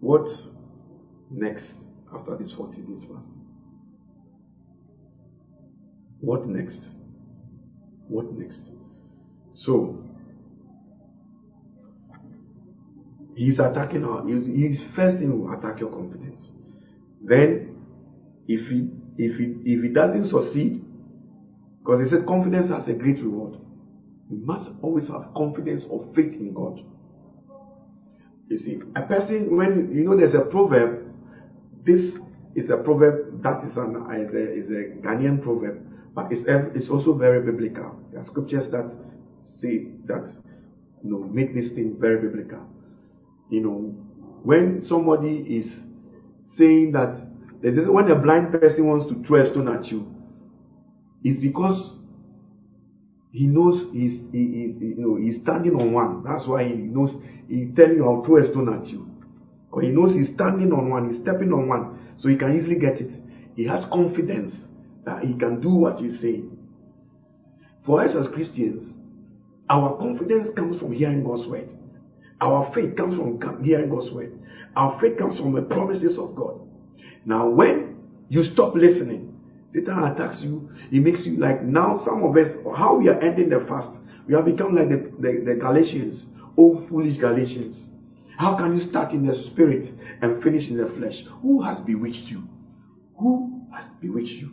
what's 0.00 0.48
next 1.30 1.72
after 2.14 2.36
this 2.36 2.52
40 2.56 2.82
days 2.82 3.04
fast? 3.12 3.26
What 6.20 6.46
next? 6.46 6.94
What 8.08 8.32
next? 8.32 8.70
So, 9.54 10.02
he's 13.36 13.58
attacking 13.58 14.04
our, 14.04 14.26
he's, 14.26 14.46
he's 14.46 14.80
first 14.96 15.18
thing 15.18 15.38
will 15.38 15.52
attack 15.52 15.80
your 15.80 15.90
confidence. 15.90 16.50
Then, 17.22 17.76
if 18.48 18.68
he 18.68 18.90
if 19.18 19.36
he 19.38 19.54
if 19.64 19.82
he 19.82 19.88
doesn't 19.88 20.26
succeed, 20.30 20.82
because 21.86 22.02
he 22.02 22.10
said 22.10 22.26
confidence 22.26 22.68
has 22.70 22.88
a 22.88 22.92
great 22.92 23.22
reward. 23.22 23.60
You 24.28 24.38
must 24.38 24.70
always 24.82 25.06
have 25.08 25.32
confidence 25.36 25.84
or 25.88 26.04
faith 26.16 26.34
in 26.34 26.52
God. 26.52 26.80
You 28.48 28.56
see, 28.56 28.80
a 28.96 29.02
person 29.02 29.56
when 29.56 29.92
you 29.94 30.02
know 30.02 30.16
there's 30.16 30.34
a 30.34 30.40
proverb, 30.50 31.06
this 31.84 32.14
is 32.56 32.70
a 32.70 32.78
proverb 32.78 33.40
that 33.44 33.62
is 33.64 33.76
an 33.76 33.94
is 34.18 34.34
a, 34.34 34.52
is 34.52 34.66
a 34.70 35.06
Ghanaian 35.06 35.40
proverb, 35.40 35.80
but 36.12 36.26
it's 36.32 36.42
it's 36.74 36.90
also 36.90 37.16
very 37.16 37.40
biblical. 37.40 38.00
There 38.10 38.20
are 38.20 38.24
scriptures 38.24 38.68
that 38.72 38.90
say 39.44 39.86
that 40.06 40.28
you 41.04 41.10
know 41.10 41.18
make 41.18 41.54
this 41.54 41.72
thing 41.74 41.96
very 42.00 42.20
biblical. 42.20 42.66
You 43.48 43.60
know, 43.60 43.94
when 44.42 44.82
somebody 44.82 45.36
is 45.38 45.66
saying 46.56 46.92
that 46.92 47.22
when 47.62 48.10
a 48.10 48.16
blind 48.16 48.50
person 48.52 48.86
wants 48.88 49.08
to 49.12 49.22
throw 49.24 49.46
a 49.46 49.50
stone 49.52 49.68
at 49.68 49.84
you, 49.86 50.15
it's 51.26 51.40
because 51.40 51.96
he 53.32 53.46
knows 53.46 53.90
he's 53.92 54.20
he, 54.30 54.72
he, 54.78 54.86
you 54.86 54.94
know 54.96 55.16
he's 55.16 55.40
standing 55.42 55.74
on 55.74 55.92
one. 55.92 56.22
That's 56.22 56.46
why 56.46 56.62
he 56.68 56.74
knows 56.74 57.10
he's 57.48 57.74
telling 57.74 57.96
you 57.96 58.04
I'll 58.06 58.24
throw 58.24 58.36
a 58.36 58.50
stone 58.50 58.72
at 58.72 58.86
you. 58.86 59.10
Because 59.68 59.84
he 59.84 59.90
knows 59.90 60.14
he's 60.14 60.32
standing 60.34 60.72
on 60.72 60.88
one, 60.88 61.10
he's 61.10 61.20
stepping 61.22 61.52
on 61.52 61.66
one, 61.68 61.98
so 62.18 62.28
he 62.28 62.36
can 62.36 62.56
easily 62.56 62.78
get 62.78 63.00
it. 63.00 63.10
He 63.56 63.66
has 63.66 63.84
confidence 63.92 64.54
that 65.04 65.24
he 65.24 65.36
can 65.36 65.60
do 65.60 65.70
what 65.70 65.98
he's 65.98 66.20
saying. 66.20 66.56
For 67.84 68.04
us 68.04 68.14
as 68.14 68.32
Christians, 68.32 68.94
our 69.68 69.96
confidence 69.96 70.48
comes 70.54 70.78
from 70.78 70.92
hearing 70.92 71.24
God's 71.24 71.48
word. 71.48 71.70
Our 72.40 72.72
faith 72.72 72.96
comes 72.96 73.16
from 73.16 73.64
hearing 73.64 73.90
God's 73.90 74.12
word. 74.12 74.38
Our 74.76 75.00
faith 75.00 75.18
comes 75.18 75.40
from 75.40 75.54
the 75.54 75.62
promises 75.62 76.18
of 76.18 76.36
God. 76.36 76.60
Now, 77.24 77.48
when 77.48 77.96
you 78.28 78.44
stop 78.44 78.76
listening, 78.76 79.35
Satan 79.72 80.04
attacks 80.04 80.40
you. 80.42 80.68
He 80.90 80.98
makes 80.98 81.22
you 81.24 81.36
like 81.38 81.62
now. 81.62 82.00
Some 82.04 82.22
of 82.22 82.36
us, 82.36 82.52
how 82.76 82.96
we 82.98 83.08
are 83.08 83.20
ending 83.20 83.50
the 83.50 83.64
fast, 83.68 83.98
we 84.26 84.34
have 84.34 84.44
become 84.44 84.74
like 84.74 84.88
the, 84.88 85.12
the, 85.20 85.42
the 85.44 85.54
Galatians, 85.60 86.26
oh 86.56 86.84
foolish 86.88 87.18
Galatians. 87.18 87.88
How 88.38 88.56
can 88.56 88.76
you 88.76 88.82
start 88.88 89.12
in 89.12 89.26
the 89.26 89.34
spirit 89.50 89.94
and 90.20 90.42
finish 90.42 90.68
in 90.68 90.76
the 90.76 90.92
flesh? 90.96 91.14
Who 91.42 91.62
has 91.62 91.80
bewitched 91.80 92.28
you? 92.28 92.42
Who 93.18 93.62
has 93.74 93.84
bewitched 94.00 94.40
you? 94.40 94.50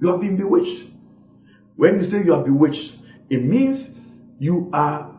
You 0.00 0.08
have 0.08 0.20
been 0.20 0.36
bewitched. 0.36 0.90
When 1.76 2.00
you 2.00 2.08
say 2.08 2.18
you 2.24 2.34
are 2.34 2.44
bewitched, 2.44 2.98
it 3.30 3.42
means 3.42 3.88
you 4.38 4.70
are 4.72 5.14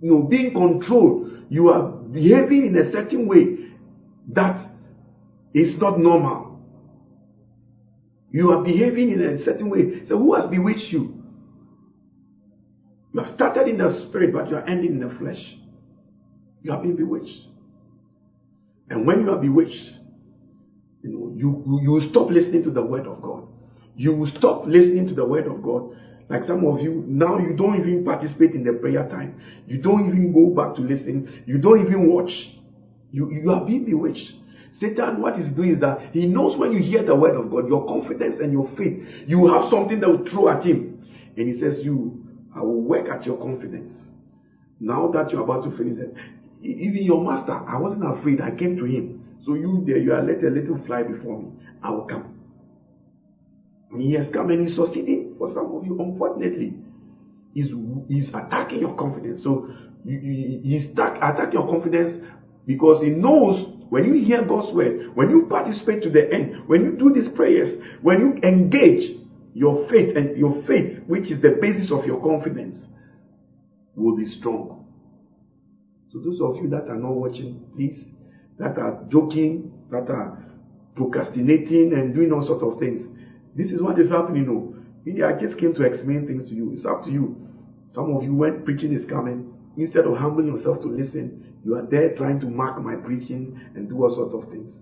you 0.00 0.10
know, 0.10 0.22
being 0.22 0.52
controlled. 0.52 1.44
You 1.48 1.68
are 1.68 1.90
behaving 1.90 2.66
in 2.66 2.76
a 2.76 2.90
certain 2.90 3.28
way 3.28 3.72
that 4.32 4.70
is 5.52 5.76
not 5.78 5.98
normal. 5.98 6.43
You 8.34 8.50
are 8.50 8.64
behaving 8.64 9.12
in 9.12 9.20
a 9.22 9.38
certain 9.44 9.70
way. 9.70 10.04
So, 10.08 10.18
who 10.18 10.34
has 10.34 10.50
bewitched 10.50 10.92
you? 10.92 11.22
You 13.12 13.20
have 13.20 13.32
started 13.32 13.68
in 13.68 13.78
the 13.78 14.08
spirit, 14.08 14.32
but 14.32 14.50
you 14.50 14.56
are 14.56 14.68
ending 14.68 14.94
in 14.94 15.08
the 15.08 15.14
flesh. 15.20 15.38
You 16.60 16.72
have 16.72 16.82
been 16.82 16.96
bewitched. 16.96 17.46
And 18.90 19.06
when 19.06 19.20
you 19.20 19.30
are 19.30 19.40
bewitched, 19.40 19.88
you 21.04 21.10
know, 21.10 21.32
you, 21.36 21.80
you 21.80 22.08
stop 22.10 22.28
listening 22.28 22.64
to 22.64 22.70
the 22.70 22.84
word 22.84 23.06
of 23.06 23.22
God. 23.22 23.46
You 23.94 24.12
will 24.16 24.32
stop 24.36 24.66
listening 24.66 25.06
to 25.06 25.14
the 25.14 25.24
word 25.24 25.46
of 25.46 25.62
God. 25.62 25.94
Like 26.28 26.42
some 26.42 26.66
of 26.66 26.80
you, 26.80 27.04
now 27.06 27.38
you 27.38 27.54
don't 27.56 27.78
even 27.78 28.04
participate 28.04 28.50
in 28.50 28.64
the 28.64 28.72
prayer 28.80 29.08
time. 29.08 29.40
You 29.68 29.80
don't 29.80 30.08
even 30.08 30.32
go 30.32 30.52
back 30.52 30.74
to 30.74 30.82
listen. 30.82 31.44
You 31.46 31.58
don't 31.58 31.86
even 31.86 32.12
watch. 32.12 32.32
You, 33.12 33.30
you 33.30 33.48
are 33.52 33.64
being 33.64 33.84
bewitched. 33.84 34.32
Satan, 34.88 35.20
what 35.20 35.36
he's 35.36 35.50
doing 35.54 35.74
is 35.74 35.80
that 35.80 36.12
he 36.12 36.26
knows 36.26 36.58
when 36.58 36.72
you 36.72 36.78
hear 36.82 37.04
the 37.04 37.14
word 37.14 37.34
of 37.36 37.50
God, 37.50 37.68
your 37.68 37.86
confidence 37.86 38.36
and 38.40 38.52
your 38.52 38.68
faith, 38.76 39.02
you 39.26 39.46
have 39.46 39.70
something 39.70 40.00
that 40.00 40.08
will 40.08 40.26
throw 40.30 40.48
at 40.48 40.64
him. 40.64 41.02
And 41.36 41.48
he 41.52 41.60
says, 41.60 41.80
You, 41.82 42.24
I 42.54 42.60
will 42.60 42.82
work 42.82 43.08
at 43.08 43.24
your 43.26 43.38
confidence. 43.38 43.92
Now 44.80 45.10
that 45.12 45.30
you're 45.30 45.42
about 45.42 45.64
to 45.64 45.76
finish 45.76 45.98
it, 45.98 46.14
even 46.62 47.02
your 47.02 47.22
master, 47.24 47.52
I 47.52 47.78
wasn't 47.78 48.04
afraid. 48.04 48.40
I 48.40 48.50
came 48.50 48.76
to 48.76 48.84
him. 48.84 49.38
So 49.44 49.54
you 49.54 49.82
there, 49.86 49.98
you 49.98 50.12
are 50.12 50.22
let 50.22 50.42
a 50.42 50.48
little 50.48 50.82
fly 50.86 51.02
before 51.02 51.40
me. 51.40 51.50
I 51.82 51.90
will 51.90 52.06
come. 52.06 52.40
And 53.90 54.00
he 54.02 54.14
has 54.14 54.26
come 54.32 54.50
and 54.50 54.66
he's 54.66 54.76
succeeding 54.76 55.34
for 55.38 55.48
some 55.54 55.72
of 55.74 55.84
you. 55.84 56.00
Unfortunately, 56.00 56.74
he's, 57.52 57.68
he's 58.08 58.28
attacking 58.30 58.80
your 58.80 58.94
confidence. 58.96 59.42
So 59.44 59.68
he's 60.04 60.90
attack, 60.92 61.16
attacking 61.18 61.52
your 61.52 61.68
confidence 61.68 62.24
because 62.66 63.02
he 63.02 63.10
knows 63.10 63.73
when 63.90 64.04
you 64.04 64.24
hear 64.24 64.44
God's 64.46 64.74
word, 64.74 65.14
when 65.14 65.30
you 65.30 65.46
participate 65.48 66.02
to 66.02 66.10
the 66.10 66.32
end, 66.32 66.68
when 66.68 66.84
you 66.84 66.92
do 66.92 67.12
these 67.12 67.28
prayers, 67.34 67.76
when 68.02 68.20
you 68.20 68.48
engage 68.48 69.20
your 69.52 69.88
faith 69.88 70.16
and 70.16 70.36
your 70.36 70.62
faith, 70.66 70.98
which 71.06 71.30
is 71.30 71.40
the 71.40 71.58
basis 71.60 71.92
of 71.92 72.04
your 72.04 72.20
confidence, 72.20 72.84
will 73.94 74.16
be 74.16 74.24
strong. 74.24 74.86
So 76.12 76.18
those 76.20 76.40
of 76.40 76.62
you 76.62 76.68
that 76.70 76.88
are 76.88 76.96
not 76.96 77.12
watching, 77.12 77.64
please, 77.74 78.08
that 78.58 78.78
are 78.78 79.04
joking, 79.10 79.72
that 79.90 80.08
are 80.10 80.44
procrastinating 80.96 81.92
and 81.92 82.14
doing 82.14 82.32
all 82.32 82.44
sorts 82.46 82.62
of 82.62 82.78
things, 82.78 83.04
this 83.56 83.68
is 83.68 83.82
what 83.82 83.98
is 83.98 84.10
happening. 84.10 84.46
Oh. 84.48 84.74
No, 85.04 85.26
I 85.26 85.38
just 85.38 85.58
came 85.58 85.74
to 85.74 85.82
explain 85.82 86.26
things 86.26 86.48
to 86.48 86.54
you. 86.54 86.72
It's 86.72 86.86
up 86.86 87.04
to 87.04 87.10
you. 87.10 87.36
Some 87.88 88.16
of 88.16 88.22
you, 88.22 88.34
when 88.34 88.64
preaching 88.64 88.92
is 88.92 89.04
coming, 89.04 89.52
instead 89.76 90.06
of 90.06 90.16
humbling 90.16 90.48
yourself 90.48 90.80
to 90.80 90.88
listen, 90.88 91.53
you 91.64 91.74
are 91.74 91.86
there 91.90 92.14
trying 92.14 92.40
to 92.40 92.46
mark 92.46 92.80
my 92.82 92.96
preaching 92.96 93.58
and 93.74 93.88
do 93.88 94.02
all 94.02 94.14
sorts 94.14 94.34
of 94.34 94.50
things. 94.50 94.80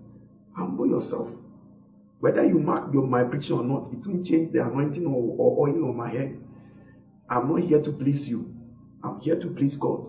Humble 0.55 0.87
yourself. 0.87 1.29
Whether 2.19 2.45
you 2.45 2.59
mark 2.59 2.93
your, 2.93 3.07
my 3.07 3.23
preaching 3.23 3.53
or 3.53 3.63
not, 3.63 3.91
it 3.91 4.05
won't 4.05 4.25
change 4.25 4.53
the 4.53 4.65
anointing 4.65 5.05
or, 5.05 5.35
or 5.37 5.67
oil 5.67 5.89
on 5.89 5.97
my 5.97 6.09
head. 6.09 6.37
I'm 7.29 7.47
not 7.49 7.61
here 7.61 7.81
to 7.81 7.91
please 7.91 8.25
you. 8.27 8.53
I'm 9.03 9.19
here 9.19 9.39
to 9.39 9.47
please 9.47 9.77
God. 9.79 10.05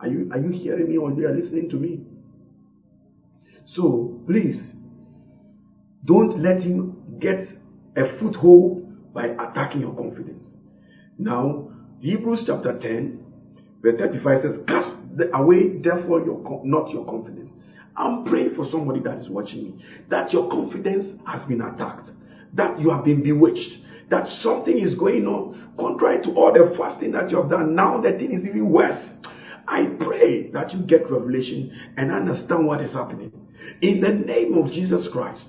Are 0.00 0.06
you, 0.08 0.28
are 0.32 0.38
you 0.38 0.50
hearing 0.50 0.88
me 0.88 0.96
or 0.96 1.10
are 1.10 1.14
you 1.14 1.26
are 1.26 1.32
listening 1.32 1.68
to 1.70 1.76
me? 1.76 2.00
So 3.66 4.20
please, 4.26 4.72
don't 6.04 6.40
let 6.40 6.60
him 6.60 7.18
get 7.20 7.42
a 7.96 8.18
foothold 8.18 9.12
by 9.12 9.26
attacking 9.26 9.80
your 9.80 9.94
confidence. 9.94 10.54
Now, 11.18 11.70
Hebrews 12.00 12.44
chapter 12.46 12.78
10, 12.78 13.27
verse 13.82 13.96
35 13.98 14.38
says, 14.42 14.58
Cast 14.66 14.96
away, 15.34 15.78
therefore, 15.82 16.20
your 16.22 16.62
not 16.64 16.90
your 16.90 17.04
confidence. 17.04 17.50
I'm 17.96 18.24
praying 18.24 18.54
for 18.54 18.66
somebody 18.70 19.00
that 19.00 19.18
is 19.18 19.28
watching 19.28 19.64
me 19.64 19.84
that 20.08 20.32
your 20.32 20.48
confidence 20.48 21.20
has 21.26 21.44
been 21.48 21.60
attacked, 21.60 22.10
that 22.54 22.78
you 22.78 22.90
have 22.90 23.04
been 23.04 23.22
bewitched, 23.22 23.72
that 24.10 24.26
something 24.40 24.78
is 24.78 24.94
going 24.94 25.26
on 25.26 25.72
contrary 25.78 26.22
to 26.22 26.30
all 26.32 26.52
the 26.52 26.74
fasting 26.78 27.12
that 27.12 27.30
you 27.30 27.40
have 27.40 27.50
done. 27.50 27.74
Now 27.74 28.00
the 28.00 28.12
thing 28.12 28.32
is 28.32 28.46
even 28.46 28.70
worse. 28.70 29.04
I 29.66 29.84
pray 30.00 30.50
that 30.52 30.72
you 30.72 30.80
get 30.80 31.10
revelation 31.10 31.70
and 31.96 32.10
understand 32.10 32.66
what 32.66 32.80
is 32.80 32.92
happening. 32.92 33.32
In 33.82 34.00
the 34.00 34.10
name 34.10 34.56
of 34.56 34.70
Jesus 34.70 35.08
Christ. 35.12 35.44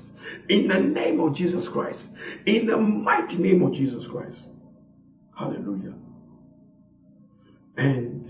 In 0.50 0.68
the 0.68 0.80
name 0.80 1.20
of 1.20 1.36
Jesus 1.36 1.68
Christ. 1.72 2.02
In 2.46 2.68
the 2.68 2.78
mighty 2.78 3.38
name 3.38 3.64
of 3.64 3.74
Jesus 3.74 4.06
Christ. 4.12 4.42
Hallelujah. 5.38 5.94
And 7.80 8.30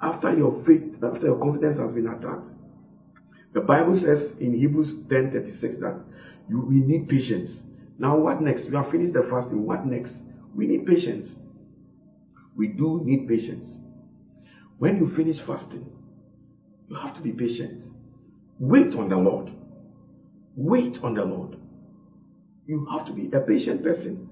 after 0.00 0.32
your 0.32 0.62
faith, 0.64 1.02
after 1.02 1.26
your 1.26 1.40
confidence 1.40 1.78
has 1.78 1.92
been 1.92 2.06
attacked, 2.06 2.46
the 3.52 3.60
Bible 3.60 3.98
says 4.00 4.38
in 4.38 4.56
Hebrews 4.56 5.02
10:36 5.08 5.80
that 5.80 6.04
you, 6.48 6.60
we 6.60 6.76
need 6.76 7.08
patience. 7.08 7.60
Now, 7.98 8.16
what 8.16 8.40
next? 8.40 8.68
We 8.70 8.76
have 8.76 8.92
finished 8.92 9.14
the 9.14 9.24
fasting. 9.28 9.66
What 9.66 9.84
next? 9.84 10.12
We 10.54 10.66
need 10.66 10.86
patience. 10.86 11.38
We 12.56 12.68
do 12.68 13.00
need 13.04 13.26
patience. 13.26 13.68
When 14.78 14.96
you 14.98 15.12
finish 15.16 15.36
fasting, 15.44 15.90
you 16.88 16.94
have 16.94 17.14
to 17.16 17.20
be 17.20 17.32
patient. 17.32 17.82
Wait 18.60 18.94
on 18.94 19.08
the 19.08 19.16
Lord. 19.16 19.50
Wait 20.54 20.98
on 21.02 21.14
the 21.14 21.24
Lord. 21.24 21.56
You 22.66 22.86
have 22.92 23.06
to 23.06 23.12
be 23.12 23.28
a 23.32 23.40
patient 23.40 23.82
person. 23.82 24.28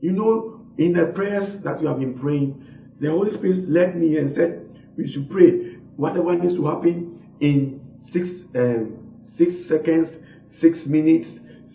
You 0.00 0.12
know, 0.12 0.51
in 0.78 0.92
the 0.92 1.12
prayers 1.14 1.62
that 1.64 1.80
you 1.80 1.88
have 1.88 1.98
been 1.98 2.18
praying, 2.18 2.62
the 3.00 3.10
Holy 3.10 3.30
Spirit 3.32 3.68
led 3.68 3.96
me 3.96 4.16
and 4.16 4.34
said 4.34 4.64
we 4.96 5.10
should 5.10 5.28
pray 5.30 5.76
whatever 5.96 6.34
needs 6.34 6.54
to 6.54 6.64
happen 6.66 7.20
in 7.40 7.80
six 8.12 8.28
um, 8.54 9.02
six 9.24 9.52
seconds, 9.68 10.08
six 10.60 10.86
minutes, 10.86 11.26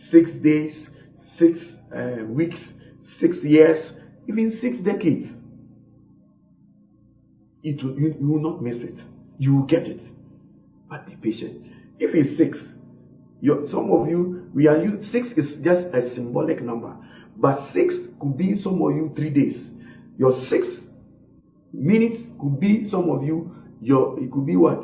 six 0.10 0.32
days, 0.44 0.88
six 1.38 1.60
uh, 1.96 2.24
weeks, 2.26 2.60
six 3.20 3.38
years, 3.44 3.78
even 4.28 4.58
six 4.62 4.80
decades. 4.82 5.26
It 7.64 7.84
will, 7.84 7.98
you, 8.00 8.16
you 8.20 8.28
will 8.28 8.42
not 8.42 8.62
miss 8.62 8.78
it. 8.78 9.00
You 9.38 9.56
will 9.56 9.66
get 9.66 9.84
it. 9.84 10.02
But 10.90 11.06
be 11.06 11.16
patient. 11.16 11.66
If 12.00 12.14
it's 12.14 12.38
six, 12.38 12.58
some 13.70 13.92
of 13.92 14.08
you, 14.08 14.50
we 14.54 14.68
are 14.68 14.78
using 14.82 15.04
six 15.12 15.28
is 15.36 15.58
just 15.64 15.94
a 15.94 16.14
symbolic 16.16 16.62
number. 16.62 16.96
But 17.40 17.60
six 17.74 17.96
could 18.22 18.38
be 18.38 18.56
some 18.56 18.82
of 18.82 18.94
you 18.96 19.14
three 19.16 19.32
days. 19.32 19.72
Your 20.18 20.34
six 20.50 20.68
minutes 21.74 22.30
could 22.40 22.60
be 22.60 22.86
some 22.90 23.10
of 23.10 23.24
you 23.24 23.52
your 23.82 24.20
it 24.20 24.32
could 24.32 24.46
be 24.46 24.56
what 24.58 24.84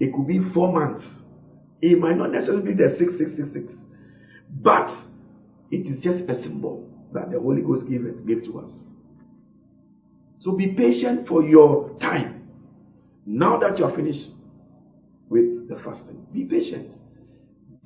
it 0.00 0.12
could 0.14 0.26
be 0.26 0.40
four 0.54 0.72
months 0.72 1.20
It 1.82 1.98
might 1.98 2.16
not 2.16 2.30
necessarily 2.32 2.62
be 2.62 2.74
the 2.74 2.96
6666, 2.98 3.72
but 4.50 4.90
it 5.70 5.86
is 5.88 6.00
just 6.02 6.28
a 6.28 6.34
symbol 6.42 6.86
that 7.12 7.30
the 7.30 7.40
Holy 7.40 7.62
Ghost 7.62 7.88
gave 7.88 8.04
it, 8.06 8.26
gave 8.26 8.44
to 8.44 8.60
us. 8.60 8.72
So 10.40 10.52
be 10.52 10.68
patient 10.68 11.28
for 11.28 11.42
your 11.44 11.90
time. 12.00 12.34
Now 13.26 13.58
that 13.58 13.78
you 13.78 13.84
are 13.84 13.94
finished 13.94 14.28
with 15.30 15.68
the 15.68 15.76
fasting, 15.84 16.26
be 16.32 16.44
patient. 16.44 16.92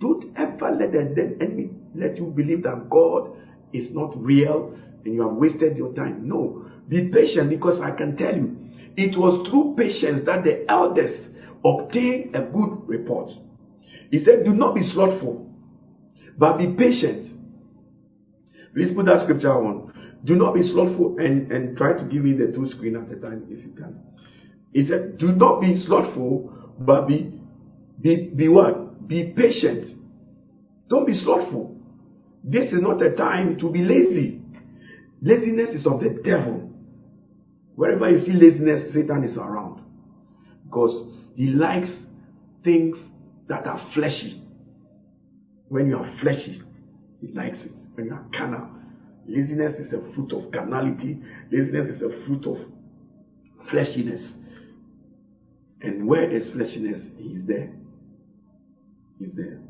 Don't 0.01 0.25
ever 0.37 0.71
let 0.79 0.93
the 0.93 1.37
enemy 1.41 1.71
let 1.95 2.19
you 2.19 2.27
believe 2.27 2.63
that 2.65 2.89
God 2.91 3.31
is 3.75 3.95
not 3.95 4.17
real 4.17 4.79
and 5.05 5.15
you 5.15 5.23
have 5.23 5.33
wasted 5.33 5.77
your 5.77 5.93
time. 5.95 6.27
No. 6.29 6.67
Be 6.89 7.11
patient 7.13 7.51
because 7.51 7.81
I 7.81 7.91
can 7.91 8.17
tell 8.17 8.35
you, 8.35 8.57
it 8.97 9.19
was 9.19 9.49
through 9.51 9.75
patience 9.77 10.25
that 10.27 10.45
the 10.45 10.65
elders 10.71 11.29
obtained 11.65 12.35
a 12.37 12.43
good 12.43 12.87
report. 12.87 13.31
He 14.11 14.23
said, 14.25 14.45
Do 14.45 14.53
not 14.53 14.75
be 14.75 14.89
slothful, 14.93 15.51
but 16.39 16.59
be 16.59 16.75
patient. 16.77 17.41
Please 18.75 18.93
put 18.95 19.07
that 19.07 19.23
scripture 19.25 19.53
on. 19.53 19.93
Do 20.25 20.35
not 20.35 20.55
be 20.55 20.63
slothful 20.63 21.17
and, 21.19 21.51
and 21.51 21.77
try 21.77 21.93
to 21.97 22.05
give 22.05 22.23
me 22.23 22.33
the 22.33 22.53
two 22.53 22.67
screen 22.69 22.97
at 22.97 23.11
a 23.11 23.21
time 23.21 23.45
if 23.49 23.65
you 23.65 23.73
can. 23.73 24.01
He 24.73 24.87
said, 24.87 25.19
Do 25.19 25.33
not 25.33 25.61
be 25.61 25.83
slothful, 25.87 26.53
but 26.79 27.07
be 27.07 27.33
be 28.01 28.31
be 28.35 28.49
what? 28.49 29.07
Be 29.07 29.33
patient. 29.37 29.99
Don't 30.89 31.07
be 31.07 31.15
slothful. 31.15 31.74
This 32.47 32.73
is 32.73 32.83
not 32.83 33.01
a 33.01 33.17
time 33.17 33.59
to 33.59 33.71
be 33.71 33.81
lazy. 33.81 34.43
Laziness 35.23 35.71
is 35.71 35.87
of 35.87 36.01
the 36.01 36.21
devil. 36.23 36.71
Wherever 37.75 38.11
you 38.11 38.25
see 38.25 38.33
laziness, 38.33 38.93
Satan 38.93 39.25
is 39.25 39.37
around. 39.39 39.83
Because 40.67 41.11
he 41.35 41.47
likes 41.47 41.91
things 42.63 42.99
that 43.49 43.67
are 43.67 43.91
fleshy. 43.95 44.43
When 45.69 45.89
you 45.89 45.97
are 45.97 46.19
fleshy, 46.21 46.61
he 47.21 47.29
likes 47.29 47.59
it. 47.65 47.73
When 47.95 48.07
you 48.07 48.13
are 48.13 48.27
carnal, 48.37 48.69
laziness 49.27 49.73
is 49.81 49.95
a 49.95 50.15
fruit 50.15 50.33
of 50.33 50.53
carnality. 50.53 51.21
Laziness 51.51 51.97
is 51.97 52.03
a 52.03 52.27
fruit 52.27 52.47
of 52.47 52.59
fleshiness. 53.73 54.35
And 55.81 56.07
where 56.07 56.29
there's 56.29 56.55
fleshiness, 56.55 57.17
he's 57.17 57.47
there. 57.47 57.73
He's 59.19 59.35
there. 59.35 59.61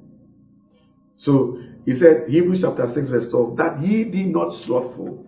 So 1.16 1.60
he 1.84 1.94
said, 1.98 2.28
Hebrews 2.28 2.60
chapter 2.62 2.90
6, 2.94 3.08
verse 3.08 3.30
12, 3.30 3.56
that 3.56 3.80
ye 3.80 4.04
be 4.04 4.24
not 4.24 4.64
slothful, 4.64 5.26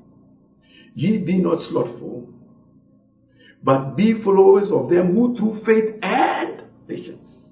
ye 0.95 1.19
be 1.19 1.39
not 1.39 1.59
slothful, 1.69 2.29
but 3.63 3.97
be 3.97 4.23
followers 4.23 4.71
of 4.73 4.89
them 4.89 5.15
who 5.15 5.37
through 5.37 5.65
faith 5.67 5.99
and 6.03 6.63
patience. 6.89 7.51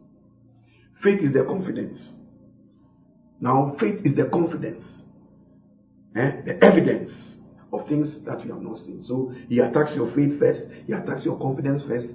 Faith 1.02 1.20
is 1.20 1.34
the 1.34 1.44
confidence. 1.44 2.16
Now, 3.40 3.76
faith 3.78 4.00
is 4.04 4.16
the 4.16 4.30
confidence, 4.32 4.80
eh? 6.16 6.42
the 6.46 6.64
evidence 6.64 7.10
of 7.72 7.86
things 7.88 8.24
that 8.24 8.44
you 8.44 8.52
have 8.52 8.62
not 8.62 8.76
seen. 8.78 9.02
So 9.02 9.34
he 9.48 9.58
attacks 9.58 9.92
your 9.94 10.14
faith 10.14 10.38
first, 10.38 10.62
he 10.86 10.92
attacks 10.92 11.24
your 11.24 11.38
confidence 11.38 11.82
first, 11.86 12.06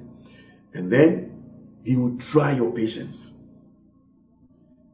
and 0.74 0.92
then 0.92 1.44
he 1.84 1.96
will 1.96 2.18
try 2.32 2.56
your 2.56 2.72
patience. 2.72 3.29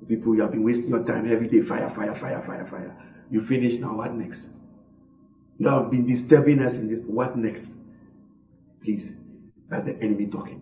People, 0.07 0.35
you 0.35 0.41
have 0.41 0.51
been 0.51 0.63
wasting 0.63 0.89
your 0.89 1.03
time 1.03 1.31
every 1.31 1.47
day, 1.47 1.67
fire, 1.67 1.91
fire, 1.95 2.15
fire, 2.19 2.43
fire, 2.45 2.67
fire. 2.69 2.95
You 3.29 3.45
finish 3.47 3.79
now, 3.79 3.97
what 3.97 4.13
next? 4.13 4.39
You 5.57 5.69
have 5.69 5.89
been 5.89 6.05
disturbing 6.05 6.59
us 6.59 6.73
in 6.73 6.89
this, 6.93 7.03
what 7.07 7.37
next? 7.37 7.65
Please, 8.83 9.07
that's 9.69 9.85
the 9.85 9.95
enemy 10.01 10.27
talking. 10.27 10.61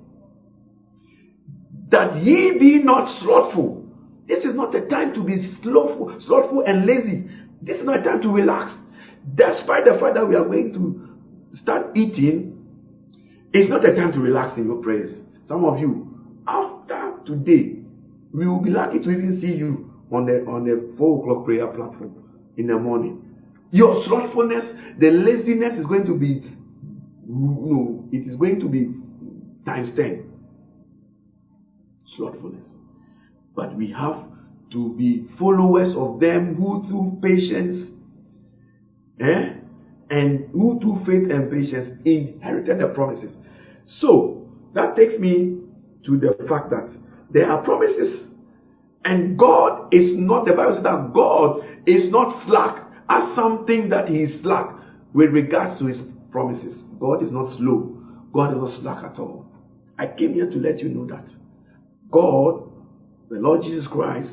That 1.90 2.16
ye 2.24 2.58
be 2.58 2.84
not 2.84 3.22
slothful. 3.22 3.86
This 4.28 4.46
is 4.46 4.56
not 4.56 4.74
a 4.74 4.88
time 4.88 5.14
to 5.16 5.24
be 5.24 5.56
slothful, 5.62 6.18
slothful 6.26 6.64
and 6.66 6.86
lazy. 6.86 7.28
This 7.62 7.78
is 7.78 7.86
not 7.86 8.00
a 8.00 8.04
time 8.04 8.22
to 8.22 8.30
relax. 8.30 8.72
Despite 9.36 9.86
the 9.86 9.98
fact 10.00 10.16
that 10.16 10.28
we 10.28 10.36
are 10.36 10.46
going 10.46 10.74
to 10.74 11.58
start 11.58 11.96
eating, 11.96 12.54
it's 13.52 13.70
not 13.70 13.86
a 13.86 13.96
time 13.96 14.12
to 14.14 14.20
relax 14.20 14.58
in 14.58 14.66
your 14.66 14.82
prayers. 14.82 15.14
Some 15.46 15.66
of 15.66 15.80
you, 15.80 16.08
after 16.48 17.20
today, 17.26 17.83
we 18.34 18.48
will 18.48 18.62
be 18.62 18.72
lucky 18.72 19.00
to 19.00 19.10
even 19.10 19.40
see 19.40 19.54
you 19.54 19.94
on 20.12 20.26
the 20.26 20.46
on 20.50 20.66
the 20.66 20.96
four 20.98 21.20
o'clock 21.20 21.46
prayer 21.46 21.68
platform 21.68 22.16
in 22.58 22.68
the 22.68 22.78
morning. 22.78 23.22
Your 23.72 24.04
slothfulness, 24.06 24.66
the 25.00 25.10
laziness 25.10 25.80
is 25.80 25.86
going 25.86 26.06
to 26.06 26.18
be 26.18 26.44
no, 27.28 28.08
it 28.12 28.28
is 28.28 28.36
going 28.36 28.60
to 28.60 28.68
be 28.68 28.94
times 29.66 29.96
10. 29.96 30.30
Slothfulness. 32.16 32.70
But 33.56 33.76
we 33.76 33.92
have 33.92 34.26
to 34.72 34.94
be 34.96 35.28
followers 35.40 35.96
of 35.96 36.20
them 36.20 36.56
who 36.56 36.84
through 36.88 37.20
patience 37.22 37.92
eh, 39.20 39.54
and 40.10 40.50
who 40.52 40.80
through 40.80 41.06
faith 41.06 41.32
and 41.32 41.52
patience 41.52 42.00
inherited 42.06 42.80
the 42.80 42.90
promises. 42.90 43.34
So 43.86 44.48
that 44.74 44.96
takes 44.96 45.18
me 45.20 45.60
to 46.06 46.18
the 46.18 46.36
fact 46.50 46.70
that 46.72 46.90
there 47.34 47.50
are 47.50 47.64
promises. 47.64 48.28
And 49.04 49.38
God 49.38 49.94
is 49.94 50.12
not, 50.16 50.46
the 50.46 50.54
Bible 50.54 50.76
says 50.76 50.84
that 50.84 51.12
God 51.14 51.62
is 51.86 52.10
not 52.10 52.46
slack 52.48 52.88
as 53.10 53.36
something 53.36 53.90
that 53.90 54.08
He 54.08 54.20
is 54.22 54.42
slack 54.42 54.68
with 55.14 55.32
regards 55.32 55.80
to 55.80 55.88
His 55.88 56.00
promises. 56.32 56.86
God 57.00 57.22
is 57.22 57.32
not 57.32 57.58
slow. 57.58 57.98
God 58.32 58.52
is 58.52 58.58
not 58.58 58.82
slack 58.82 59.04
at 59.04 59.20
all. 59.20 59.46
I 59.98 60.06
came 60.08 60.34
here 60.34 60.50
to 60.50 60.58
let 60.58 60.80
you 60.80 60.90
know 60.90 61.06
that 61.08 61.26
God, 62.10 62.72
the 63.30 63.38
Lord 63.40 63.62
Jesus 63.64 63.88
Christ, 63.92 64.30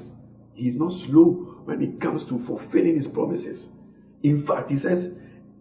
He 0.55 0.69
is 0.69 0.77
not 0.77 0.93
slow 1.07 1.63
when 1.65 1.83
it 1.83 2.01
comes 2.01 2.23
to 2.29 2.45
fulfilling 2.47 2.97
His 2.97 3.09
promises. 3.09 3.67
In 4.23 4.47
fact, 4.47 4.71
He 4.71 4.79
says, 4.79 5.09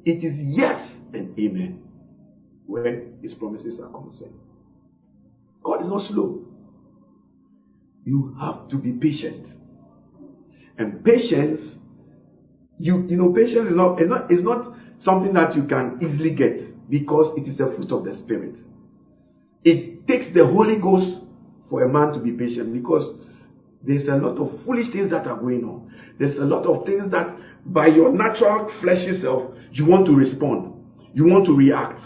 it 0.05 0.23
is 0.23 0.35
yes 0.37 0.77
and 1.13 1.37
amen 1.39 1.81
when 2.67 3.17
His 3.21 3.33
promises 3.33 3.79
are 3.81 3.89
concerned. 3.89 4.35
God 5.63 5.81
is 5.81 5.87
not 5.87 6.07
slow. 6.07 6.48
You 8.05 8.35
have 8.39 8.67
to 8.69 8.77
be 8.77 8.93
patient. 8.93 9.47
And 10.77 11.03
patience, 11.03 11.77
you 12.77 13.05
you 13.07 13.17
know, 13.17 13.33
patience 13.33 13.69
is 13.69 13.75
not 13.75 14.01
is 14.01 14.09
not 14.09 14.31
is 14.31 14.43
not 14.43 14.73
something 14.99 15.33
that 15.33 15.55
you 15.55 15.63
can 15.63 15.99
easily 16.01 16.33
get 16.33 16.57
because 16.89 17.37
it 17.37 17.47
is 17.47 17.59
a 17.59 17.75
fruit 17.75 17.91
of 17.91 18.03
the 18.05 18.13
spirit. 18.13 18.57
It 19.63 20.07
takes 20.07 20.33
the 20.33 20.45
Holy 20.45 20.79
Ghost 20.79 21.19
for 21.69 21.83
a 21.83 21.89
man 21.91 22.13
to 22.13 22.19
be 22.19 22.31
patient 22.31 22.73
because 22.73 23.19
there's 23.83 24.07
a 24.07 24.15
lot 24.15 24.37
of 24.37 24.63
foolish 24.65 24.91
things 24.91 25.11
that 25.11 25.27
are 25.27 25.39
going 25.39 25.63
on. 25.63 25.93
There's 26.17 26.37
a 26.37 26.43
lot 26.43 26.65
of 26.65 26.85
things 26.85 27.11
that 27.11 27.37
by 27.65 27.87
your 27.87 28.11
natural 28.11 28.71
fleshy 28.81 29.21
self, 29.21 29.53
you 29.71 29.85
want 29.85 30.05
to 30.07 30.15
respond. 30.15 30.75
You 31.13 31.25
want 31.25 31.45
to 31.45 31.55
react. 31.55 31.99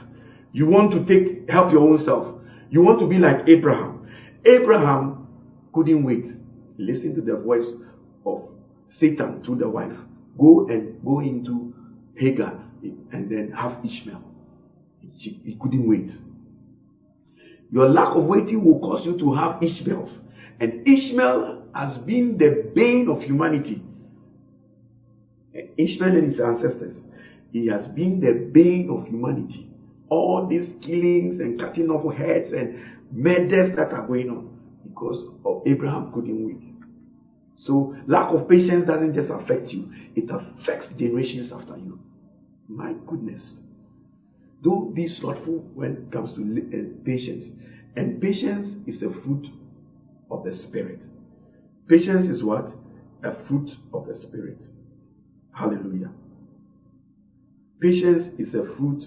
You 0.52 0.68
want 0.68 0.92
to 0.92 1.06
take 1.06 1.50
help 1.50 1.72
your 1.72 1.82
own 1.82 2.04
self. 2.06 2.40
You 2.70 2.82
want 2.82 3.00
to 3.00 3.08
be 3.08 3.18
like 3.18 3.48
Abraham. 3.48 4.08
Abraham 4.46 5.13
couldn't 5.74 6.04
wait. 6.04 6.26
Listen 6.78 7.16
to 7.16 7.22
the 7.22 7.38
voice 7.38 7.66
of 8.26 8.50
Satan 9.00 9.44
through 9.44 9.58
the 9.58 9.70
wife. 9.70 9.94
Go 10.38 10.68
and 10.70 11.04
go 11.04 11.20
into 11.20 11.74
Hagar 12.16 12.64
and 12.82 13.30
then 13.30 13.52
have 13.56 13.84
Ishmael. 13.84 14.24
He, 15.16 15.40
he 15.44 15.58
couldn't 15.60 15.88
wait. 15.88 16.10
Your 17.72 17.88
lack 17.88 18.16
of 18.16 18.26
waiting 18.26 18.64
will 18.64 18.80
cause 18.80 19.06
you 19.06 19.18
to 19.20 19.34
have 19.34 19.62
Ishmaels. 19.62 20.20
And 20.60 20.88
Ishmael 20.88 21.70
has 21.74 21.98
been 22.06 22.38
the 22.38 22.72
bane 22.76 23.08
of 23.10 23.22
humanity. 23.22 23.82
Ishmael 25.54 26.16
and 26.16 26.32
his 26.32 26.40
ancestors. 26.40 27.04
He 27.52 27.68
has 27.68 27.88
been 27.88 28.20
the 28.20 28.50
bane 28.52 28.90
of 28.92 29.08
humanity. 29.08 29.70
All 30.10 30.48
these 30.48 30.70
killings 30.84 31.40
and 31.40 31.60
cutting 31.60 31.90
off 31.90 32.14
heads 32.16 32.52
and 32.52 32.80
murders 33.12 33.76
that 33.76 33.92
are 33.92 34.08
going 34.08 34.30
on 34.30 34.53
because 34.94 35.26
of 35.46 35.62
Abraham 35.66 36.12
couldn't 36.14 36.46
wait. 36.46 36.64
So 37.56 37.96
lack 38.08 38.32
of 38.32 38.48
patience 38.48 38.86
doesn't 38.88 39.14
just 39.14 39.30
affect 39.30 39.70
you, 39.70 39.92
it 40.16 40.30
affects 40.30 40.88
generations 40.98 41.52
after 41.52 41.78
you. 41.78 42.00
My 42.68 42.94
goodness. 43.08 43.62
Don't 44.64 44.94
be 44.94 45.08
slothful 45.08 45.66
when 45.74 45.94
it 45.94 46.12
comes 46.12 46.34
to 46.36 46.42
uh, 46.42 47.04
patience. 47.06 47.46
And 47.96 48.22
patience 48.22 48.68
is 48.88 49.02
a 49.04 49.10
fruit 49.24 49.48
of 50.32 50.44
the 50.44 50.54
Spirit. 50.54 51.06
Patience 51.88 52.28
is 52.28 52.44
what? 52.44 52.70
A 53.24 53.32
fruit 53.48 53.70
of 53.94 54.06
the 54.08 54.16
Spirit. 54.16 54.64
Hallelujah. 55.54 56.12
Patience 57.80 58.30
is 58.40 58.54
a 58.56 58.64
fruit 58.78 59.04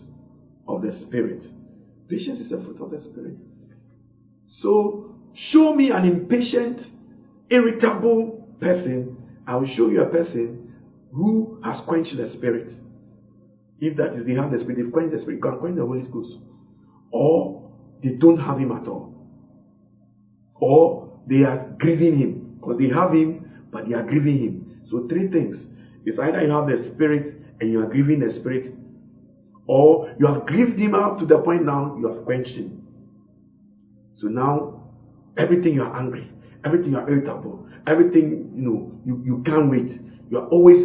of 0.68 0.82
the 0.82 0.92
Spirit. 0.92 1.44
Patience 2.08 2.40
is 2.40 2.52
a 2.52 2.58
fruit 2.58 2.80
of 2.80 2.90
the 2.90 2.98
Spirit. 3.00 3.36
So, 4.44 5.15
show 5.36 5.74
me 5.74 5.90
an 5.90 6.04
impatient, 6.04 6.80
irritable 7.50 8.48
person. 8.60 9.16
I 9.46 9.56
will 9.56 9.66
show 9.66 9.88
you 9.88 10.02
a 10.02 10.08
person 10.10 10.74
who 11.12 11.60
has 11.64 11.80
quenched 11.86 12.16
the 12.16 12.26
Spirit. 12.30 12.72
If 13.78 13.96
that 13.98 14.12
is 14.14 14.26
they 14.26 14.34
have 14.34 14.50
the 14.50 14.58
Spirit, 14.58 14.78
they've 14.82 14.92
quenched 14.92 15.12
the 15.12 15.20
Spirit, 15.20 15.42
can 15.42 15.58
quench 15.58 15.76
the 15.76 15.84
Holy 15.84 16.02
Ghost. 16.10 16.36
Or 17.10 17.70
they 18.02 18.10
don't 18.10 18.38
have 18.38 18.58
Him 18.58 18.72
at 18.72 18.88
all. 18.88 19.14
Or 20.54 21.12
they 21.26 21.44
are 21.44 21.68
grieving 21.78 22.18
Him 22.18 22.46
Because 22.66 22.78
they 22.78 22.88
have 22.88 23.12
him, 23.12 23.68
but 23.70 23.88
they 23.88 23.94
are 23.94 24.02
grieving 24.02 24.38
him. 24.38 24.80
So 24.90 25.06
three 25.08 25.28
things. 25.28 25.66
It's 26.04 26.18
either 26.18 26.42
you 26.42 26.50
have 26.50 26.66
the 26.66 26.90
spirit 26.92 27.36
and 27.60 27.70
you 27.70 27.80
are 27.80 27.86
grieving 27.86 28.20
the 28.20 28.30
spirit, 28.32 28.68
or 29.68 30.12
you 30.18 30.26
have 30.26 30.46
grieved 30.46 30.78
him 30.78 30.94
up 30.94 31.18
to 31.18 31.26
the 31.26 31.38
point 31.38 31.64
now 31.64 31.96
you 31.98 32.08
have 32.08 32.24
quenched 32.24 32.56
him. 32.56 32.82
So 34.14 34.26
now 34.26 34.75
everything 35.36 35.74
you 35.74 35.82
are 35.82 35.96
angry, 35.98 36.30
everything 36.64 36.92
you 36.92 36.98
are 36.98 37.08
irritable, 37.08 37.66
everything 37.86 38.50
you 38.54 38.70
know, 38.70 38.92
you, 39.04 39.22
you 39.24 39.42
can't 39.44 39.70
wait. 39.70 39.90
You 40.30 40.38
are 40.38 40.46
always 40.48 40.78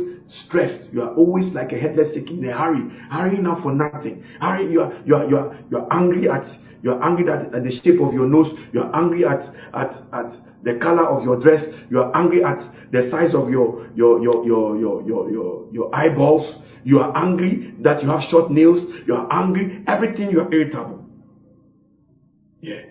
stressed. 0.45 0.89
You 0.91 1.01
are 1.01 1.13
always 1.15 1.53
like 1.53 1.71
a 1.71 1.77
headless 1.77 2.13
chicken 2.13 2.43
in 2.43 2.49
a 2.49 2.57
hurry, 2.57 2.87
hurrying 3.09 3.45
up 3.47 3.61
for 3.63 3.73
nothing. 3.73 4.23
Hurry, 4.39 4.71
you 4.71 4.81
are 4.81 4.93
you 5.05 5.15
are 5.15 5.27
you 5.27 5.37
are 5.37 5.57
you 5.69 5.77
are 5.77 5.87
angry 5.91 6.29
at 6.29 6.45
you 6.83 6.91
are 6.91 7.03
angry 7.03 7.29
at, 7.31 7.53
at 7.53 7.63
the 7.63 7.71
shape 7.83 7.99
of 8.01 8.13
your 8.13 8.25
nose. 8.27 8.47
You 8.73 8.81
are 8.81 8.95
angry 8.95 9.25
at 9.25 9.41
at 9.73 9.95
at 10.13 10.31
the 10.63 10.75
color 10.79 11.05
of 11.07 11.23
your 11.23 11.39
dress. 11.39 11.63
You 11.89 12.01
are 12.01 12.15
angry 12.15 12.43
at 12.43 12.59
the 12.91 13.09
size 13.09 13.33
of 13.33 13.49
your 13.49 13.87
your 13.95 14.21
your 14.21 14.45
your 14.45 14.77
your 14.77 15.01
your 15.03 15.29
your, 15.31 15.67
your 15.71 15.95
eyeballs. 15.95 16.55
You 16.83 16.99
are 16.99 17.15
angry 17.15 17.73
that 17.83 18.01
you 18.03 18.09
have 18.09 18.21
short 18.29 18.51
nails. 18.51 18.79
You 19.05 19.15
are 19.15 19.27
angry. 19.31 19.83
Everything 19.87 20.29
you 20.31 20.41
are 20.41 20.51
irritable. 20.53 21.05
Yeah. 22.61 22.90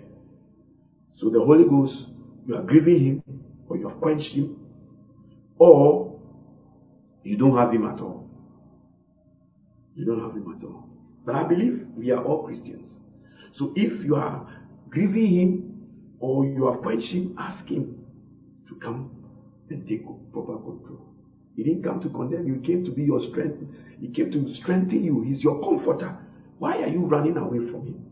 So 1.21 1.29
the 1.29 1.39
Holy 1.39 1.65
Ghost, 1.65 2.09
you 2.47 2.57
are 2.57 2.63
grieving 2.63 3.05
him, 3.05 3.23
or 3.69 3.77
you 3.77 3.87
have 3.89 4.01
quenched 4.01 4.33
him, 4.33 4.57
or 5.59 6.19
you 7.23 7.37
don't 7.37 7.55
have 7.59 7.75
him 7.75 7.87
at 7.87 8.01
all. 8.01 8.27
You 9.95 10.07
don't 10.07 10.21
have 10.23 10.35
him 10.35 10.55
at 10.57 10.65
all. 10.65 10.89
But 11.27 11.35
I 11.35 11.45
believe 11.45 11.87
we 11.95 12.11
are 12.11 12.25
all 12.25 12.45
Christians. 12.45 13.01
So 13.53 13.75
if 13.77 14.03
you 14.03 14.15
are 14.17 14.49
grieving 14.89 15.27
him 15.27 16.17
or 16.21 16.47
you 16.47 16.67
are 16.67 16.79
quenched 16.79 17.13
him, 17.13 17.37
ask 17.39 17.69
him 17.69 18.03
to 18.69 18.75
come 18.77 19.11
and 19.69 19.87
take 19.87 20.03
proper 20.33 20.57
control. 20.57 21.07
He 21.55 21.65
didn't 21.65 21.83
come 21.83 22.01
to 22.01 22.09
condemn 22.09 22.47
you, 22.47 22.55
he 22.55 22.67
came 22.67 22.83
to 22.87 22.91
be 22.91 23.03
your 23.03 23.21
strength. 23.31 23.59
He 24.01 24.09
came 24.09 24.31
to 24.33 24.55
strengthen 24.55 25.05
you. 25.05 25.21
He's 25.21 25.45
your 25.45 25.61
comforter. 25.61 26.17
Why 26.59 26.79
are 26.79 26.89
you 26.89 27.05
running 27.05 27.37
away 27.37 27.59
from 27.71 27.87
him? 27.89 28.07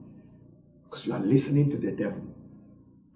Because 0.85 1.07
you 1.07 1.15
are 1.15 1.21
listening 1.21 1.71
to 1.71 1.79
the 1.79 1.93
devil. 1.93 2.28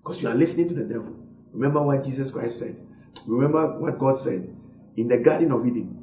Because 0.03 0.21
you 0.21 0.29
are 0.29 0.35
listening 0.35 0.69
to 0.69 0.75
the 0.75 0.83
devil. 0.83 1.17
Remember 1.53 1.83
what 1.83 2.05
Jesus 2.05 2.31
Christ 2.33 2.59
said. 2.59 2.77
Remember 3.27 3.79
what 3.79 3.99
God 3.99 4.25
said 4.25 4.49
in 4.97 5.09
the 5.09 5.19
Garden 5.19 5.53
of 5.53 5.67
Eden. 5.67 5.99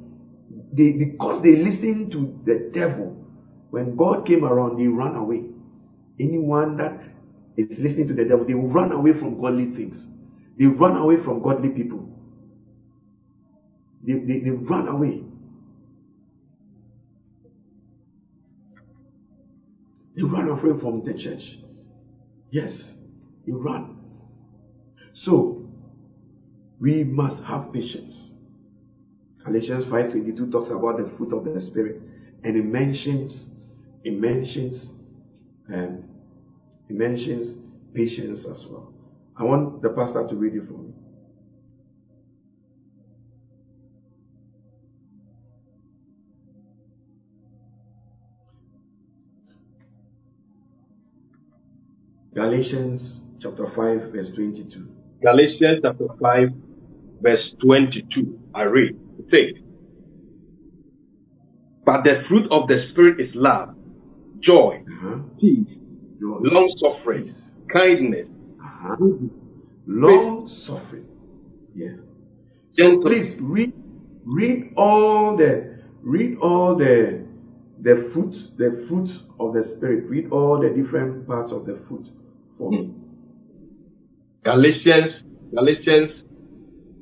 They, 0.72 0.92
because 0.92 1.42
they 1.42 1.56
listened 1.56 2.12
to 2.12 2.34
the 2.44 2.70
devil, 2.72 3.16
when 3.70 3.96
God 3.96 4.26
came 4.26 4.44
around, 4.44 4.78
they 4.78 4.86
ran 4.86 5.14
away. 5.14 5.44
Anyone 6.18 6.76
that 6.76 7.00
is 7.56 7.78
listening 7.78 8.08
to 8.08 8.14
the 8.14 8.24
devil, 8.24 8.46
they 8.46 8.54
will 8.54 8.70
run 8.70 8.92
away 8.92 9.12
from 9.18 9.40
godly 9.40 9.74
things. 9.74 10.08
They 10.58 10.66
run 10.66 10.96
away 10.96 11.16
from 11.24 11.42
godly 11.42 11.70
people. 11.70 12.08
They, 14.02 14.14
they, 14.14 14.40
they 14.40 14.50
run 14.50 14.88
away. 14.88 15.22
They 20.16 20.22
run 20.22 20.48
away 20.48 20.80
from 20.80 21.04
the 21.04 21.12
church. 21.12 21.42
Yes, 22.50 22.72
you 23.50 23.58
run. 23.58 23.96
So, 25.12 25.60
we 26.80 27.02
must 27.02 27.42
have 27.42 27.72
patience. 27.72 28.30
Galatians 29.44 29.84
5.22 29.86 30.52
talks 30.52 30.70
about 30.70 30.98
the 30.98 31.10
fruit 31.16 31.32
of 31.32 31.44
the 31.44 31.60
Spirit. 31.60 31.96
And 32.44 32.56
it 32.56 32.64
mentions, 32.64 33.48
it 34.04 34.12
mentions, 34.12 34.90
um, 35.68 36.04
it 36.88 36.94
mentions 36.94 37.56
patience 37.92 38.46
as 38.50 38.64
well. 38.70 38.92
I 39.36 39.42
want 39.42 39.82
the 39.82 39.90
pastor 39.90 40.26
to 40.28 40.34
read 40.36 40.54
it 40.54 40.62
for 40.68 40.78
me. 40.78 40.92
Galatians 52.32 53.20
chapter 53.40 53.66
5, 53.74 54.12
verse 54.12 54.30
22. 54.36 54.86
Galatians 55.22 55.80
chapter 55.82 56.06
5, 56.20 56.48
verse 57.22 57.54
22. 57.62 58.38
I 58.54 58.62
read. 58.62 58.98
It 59.18 59.24
says, 59.30 59.62
But 61.84 62.04
the 62.04 62.22
fruit 62.28 62.50
of 62.50 62.68
the 62.68 62.88
Spirit 62.92 63.20
is 63.20 63.34
love, 63.34 63.74
joy, 64.40 64.82
uh-huh. 64.86 65.16
peace, 65.40 65.68
joy. 66.20 66.38
long 66.42 66.76
suffering, 66.80 67.32
kindness, 67.72 68.28
uh-huh. 68.62 68.96
long 69.86 70.48
suffering. 70.66 71.06
Yeah. 71.74 71.96
So 72.74 73.00
please 73.00 73.36
read 73.40 73.72
read 74.24 74.72
all 74.76 75.36
the 75.36 75.78
read 76.02 76.38
all 76.38 76.76
the 76.76 77.26
the 77.80 78.10
fruit 78.12 78.34
the 78.58 78.86
fruit 78.88 79.10
of 79.38 79.54
the 79.54 79.64
spirit. 79.76 80.04
Read 80.08 80.30
all 80.30 80.60
the 80.60 80.68
different 80.70 81.26
parts 81.26 81.52
of 81.52 81.66
the 81.66 81.80
fruit 81.88 82.06
for 82.58 82.70
me. 82.70 82.94
Galatians, 84.42 85.12
Galatians 85.54 86.12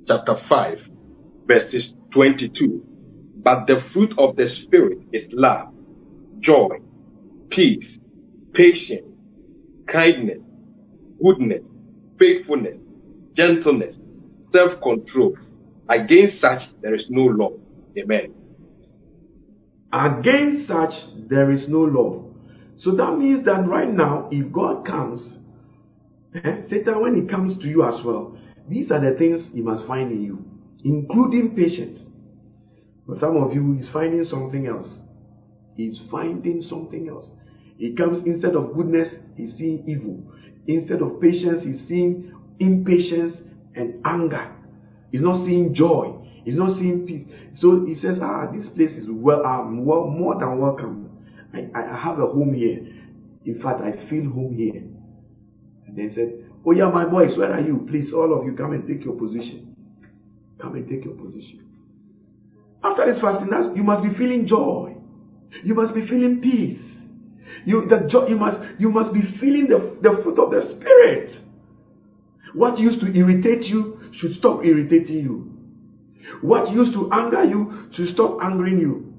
chapter 0.09 0.35
5, 0.49 0.79
verses 1.47 1.83
22. 2.13 2.85
But 3.37 3.67
the 3.69 3.77
fruit 3.93 4.13
of 4.19 4.35
the 4.35 4.49
Spirit 4.67 4.99
is 5.13 5.23
love, 5.33 5.69
joy, 6.41 6.79
peace, 7.51 7.85
patience, 8.55 9.07
kindness, 9.87 10.41
goodness, 11.23 11.63
faithfulness, 12.19 12.77
gentleness, 13.37 13.95
self 14.53 14.83
control. 14.83 15.37
Against 15.89 16.41
such 16.41 16.63
there 16.83 16.97
is 16.97 17.05
no 17.09 17.23
law. 17.23 17.53
Amen. 17.97 18.35
Against 19.93 20.67
such 20.67 20.93
there 21.29 21.53
is 21.53 21.69
no 21.69 21.83
law. 21.83 22.25
So 22.79 22.97
that 22.97 23.17
means 23.17 23.45
that 23.45 23.65
right 23.69 23.89
now, 23.89 24.29
if 24.33 24.53
God 24.53 24.85
comes 24.85 25.38
Eh? 26.35 26.61
Satan, 26.69 27.01
when 27.01 27.15
he 27.21 27.27
comes 27.29 27.59
to 27.63 27.69
you 27.69 27.85
as 27.85 28.05
well, 28.05 28.37
these 28.69 28.91
are 28.91 29.01
the 29.01 29.17
things 29.17 29.51
he 29.53 29.61
must 29.61 29.87
find 29.87 30.13
in 30.13 30.23
you, 30.23 30.45
including 30.85 31.55
patience. 31.57 32.05
But 33.07 33.19
some 33.19 33.37
of 33.37 33.53
you, 33.55 33.73
he's 33.73 33.89
finding 33.93 34.25
something 34.25 34.67
else. 34.67 34.89
He's 35.77 35.99
finding 36.11 36.61
something 36.63 37.09
else. 37.09 37.31
He 37.79 37.95
comes 37.95 38.27
instead 38.27 38.55
of 38.55 38.75
goodness, 38.75 39.09
he's 39.37 39.55
seeing 39.57 39.85
evil. 39.89 40.21
Instead 40.67 41.01
of 41.01 41.21
patience, 41.21 41.63
he's 41.65 41.87
seeing 41.89 42.35
impatience 42.59 43.39
and 43.75 44.05
anger. 44.05 44.55
He's 45.11 45.23
not 45.23 45.47
seeing 45.47 45.73
joy. 45.75 46.15
He's 46.45 46.57
not 46.57 46.79
seeing 46.79 47.07
peace. 47.07 47.25
So 47.55 47.85
he 47.87 47.95
says, 47.95 48.19
Ah, 48.21 48.51
this 48.53 48.69
place 48.75 48.91
is 48.91 49.07
well, 49.09 49.45
I'm 49.45 49.85
well, 49.85 50.07
more 50.07 50.39
than 50.39 50.59
welcome. 50.59 51.11
I, 51.55 51.69
I 51.75 51.97
have 51.97 52.19
a 52.19 52.27
home 52.27 52.53
here. 52.55 52.87
In 53.45 53.63
fact, 53.63 53.81
I 53.81 53.93
feel 54.11 54.29
home 54.31 54.57
here. 54.57 54.83
They 55.99 56.15
said, 56.15 56.45
Oh, 56.65 56.73
yeah, 56.73 56.91
my 56.91 57.05
boys, 57.05 57.37
where 57.37 57.53
are 57.53 57.61
you? 57.61 57.87
Please, 57.89 58.13
all 58.15 58.39
of 58.39 58.45
you, 58.45 58.55
come 58.55 58.73
and 58.73 58.87
take 58.87 59.05
your 59.05 59.15
position. 59.15 59.75
Come 60.61 60.75
and 60.75 60.89
take 60.89 61.05
your 61.05 61.15
position. 61.15 61.65
After 62.83 63.13
this 63.13 63.21
fasting, 63.21 63.49
you 63.75 63.83
must 63.83 64.03
be 64.03 64.17
feeling 64.17 64.47
joy. 64.47 64.97
You 65.65 65.75
must 65.75 65.95
be 65.95 66.07
feeling 66.07 66.41
peace. 66.41 66.81
You, 67.65 67.87
the 67.89 68.27
you 68.29 68.37
must, 68.37 68.59
you 68.79 68.91
must 68.91 69.13
be 69.13 69.23
feeling 69.41 69.67
the, 69.69 69.99
the 70.03 70.23
fruit 70.23 70.39
of 70.39 70.51
the 70.51 70.77
Spirit. 70.77 71.31
What 72.55 72.79
used 72.79 73.01
to 73.01 73.07
irritate 73.07 73.63
you 73.63 73.99
should 74.13 74.33
stop 74.35 74.65
irritating 74.65 75.17
you. 75.17 75.53
What 76.43 76.71
used 76.71 76.93
to 76.93 77.11
anger 77.13 77.45
you 77.45 77.89
should 77.93 78.15
stop 78.15 78.39
angering 78.43 78.79
you. 78.79 79.15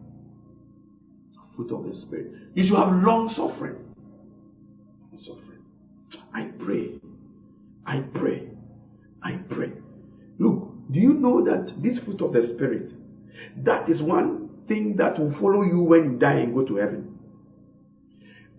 Fruit 1.55 1.71
of 1.71 1.85
the 1.85 1.93
Spirit. 1.93 2.31
You 2.53 2.67
should 2.67 2.77
have 2.77 3.03
long. 3.03 3.33
Suffering. 3.35 3.88
I 7.89 8.01
pray. 8.13 8.43
I 9.23 9.39
pray. 9.49 9.71
Look, 10.37 10.69
do 10.91 10.99
you 10.99 11.15
know 11.15 11.43
that 11.43 11.73
this 11.81 11.97
fruit 12.05 12.21
of 12.21 12.33
the 12.33 12.47
Spirit, 12.53 12.91
that 13.65 13.89
is 13.89 13.99
one 13.99 14.51
thing 14.67 14.95
that 14.97 15.17
will 15.17 15.33
follow 15.39 15.63
you 15.63 15.79
when 15.81 16.03
you 16.03 16.19
die 16.19 16.35
and 16.35 16.53
go 16.53 16.63
to 16.63 16.75
heaven? 16.75 17.17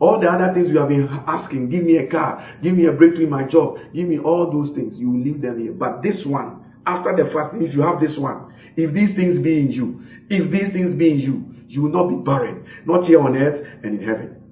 All 0.01 0.19
the 0.19 0.27
other 0.27 0.53
things 0.53 0.69
you 0.71 0.79
have 0.81 0.89
been 0.89 1.09
asking, 1.29 1.69
give 1.71 1.85
me 1.85 1.99
a 1.99 2.11
car, 2.11 2.57
give 2.61 2.75
me 2.75 2.87
a 2.87 2.93
breakthrough 2.93 3.25
in 3.27 3.31
my 3.31 3.45
job, 3.45 3.77
give 3.95 4.09
me 4.09 4.19
all 4.19 4.51
those 4.51 4.75
things, 4.75 4.99
you 4.99 5.11
will 5.11 5.21
leave 5.21 5.41
them 5.41 5.63
here. 5.63 5.73
But 5.73 6.03
this 6.03 6.25
one, 6.27 6.65
after 6.85 7.15
the 7.15 7.31
fasting, 7.33 7.63
if 7.63 7.73
you 7.73 7.83
have 7.83 8.01
this 8.01 8.17
one, 8.19 8.53
if 8.77 8.93
these 8.93 9.15
things 9.15 9.39
be 9.39 9.61
in 9.61 9.71
you, 9.71 10.01
if 10.29 10.51
these 10.51 10.73
things 10.73 10.97
be 10.97 11.13
in 11.13 11.21
you, 11.21 11.45
you 11.69 11.83
will 11.83 11.93
not 11.93 12.09
be 12.09 12.17
barren, 12.17 12.67
not 12.85 13.05
here 13.05 13.21
on 13.21 13.37
earth 13.37 13.65
and 13.85 14.01
in 14.01 14.05
heaven. 14.05 14.43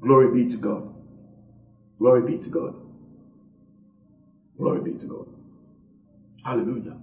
Glory 0.00 0.32
be 0.32 0.50
to 0.52 0.56
God. 0.56 0.88
Glory 1.98 2.36
be 2.36 2.42
to 2.42 2.48
God. 2.48 2.85
Glory 4.58 4.92
be 4.92 4.98
to 4.98 5.06
God. 5.06 5.26
Hallelujah. 6.44 6.96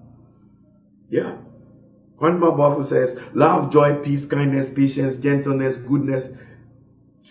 Yeah. 1.09 1.37
One 2.17 2.39
Grandma 2.39 2.55
Buffalo 2.55 2.87
says, 2.87 3.17
love, 3.35 3.71
joy, 3.71 4.01
peace, 4.03 4.25
kindness, 4.29 4.67
patience, 4.75 5.21
gentleness, 5.21 5.75
goodness, 5.87 6.25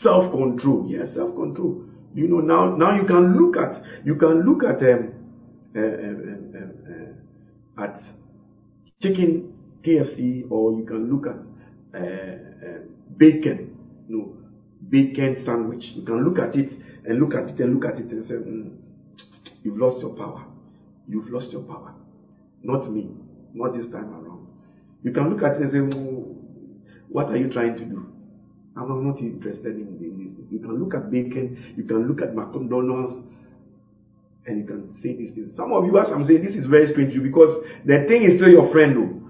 self-control. 0.03 0.87
Yes, 0.89 1.15
self-control. 1.15 1.85
You 2.15 2.29
know, 2.29 2.41
now, 2.41 2.77
now 2.77 2.95
you 2.95 3.07
can 3.07 3.37
look 3.39 3.57
at, 3.57 3.83
you 4.05 4.17
can 4.17 4.45
look 4.45 4.63
at, 4.65 4.83
um, 4.83 5.15
uh, 5.75 5.81
uh, 5.81 7.81
uh, 7.81 7.85
at 7.85 7.99
chicken 9.01 9.55
KFC 9.83 10.45
or 10.51 10.79
you 10.79 10.85
can 10.85 11.11
look 11.11 11.27
at 11.27 11.37
uh, 11.99 12.05
uh, 12.05 12.79
bacon, 13.17 13.79
no, 14.09 14.37
bacon 14.91 15.43
sandwich. 15.45 15.85
You 15.95 16.05
can 16.05 16.23
look 16.25 16.39
at 16.39 16.55
it 16.55 16.73
and 17.07 17.19
look 17.19 17.35
at 17.35 17.49
it 17.49 17.59
and 17.61 17.75
look 17.75 17.87
at 17.87 17.99
it 17.99 18.11
and 18.11 18.25
say, 18.27 18.35
mm, 18.35 18.77
You've 19.63 19.79
lost 19.79 20.01
your 20.01 20.11
power. 20.15 20.45
You've 21.09 21.29
lost 21.31 21.53
your 21.53 21.63
power. 21.63 21.95
Not 22.63 22.91
me. 22.91 23.11
Not 23.55 23.75
this 23.75 23.87
time 23.91 24.13
around. 24.13 24.47
You 25.03 25.13
can 25.13 25.31
look 25.31 25.43
at 25.43 25.57
it 25.57 25.63
and 25.63 25.71
say, 25.73 27.09
What 27.09 27.27
are 27.27 27.37
you 27.37 27.51
trying 27.51 27.77
to 27.77 27.85
do? 27.85 28.07
I'm 28.77 29.07
not 29.07 29.19
interested 29.19 29.75
in, 29.77 29.99
in 30.01 30.25
this. 30.25 30.33
You 30.51 30.59
can 30.61 30.83
look 30.83 30.95
at 30.95 31.11
bacon, 31.11 31.75
you 31.77 31.85
can 31.85 32.09
look 32.09 32.23
at 32.23 32.35
McDonald's, 32.35 33.13
and 34.47 34.59
you 34.59 34.65
can 34.67 34.95
say 35.03 35.15
these 35.15 35.33
things. 35.35 35.55
Some 35.57 35.73
of 35.73 35.85
you, 35.85 35.99
as 35.99 36.09
I'm 36.11 36.27
saying, 36.27 36.45
this 36.45 36.55
is 36.55 36.67
very 36.67 36.91
strange 36.93 37.11
to 37.11 37.17
you 37.17 37.23
because 37.23 37.65
the 37.85 38.05
thing 38.09 38.23
is 38.25 38.39
still 38.39 38.51
your 38.51 38.73
friend, 38.73 38.97
though. 38.97 39.23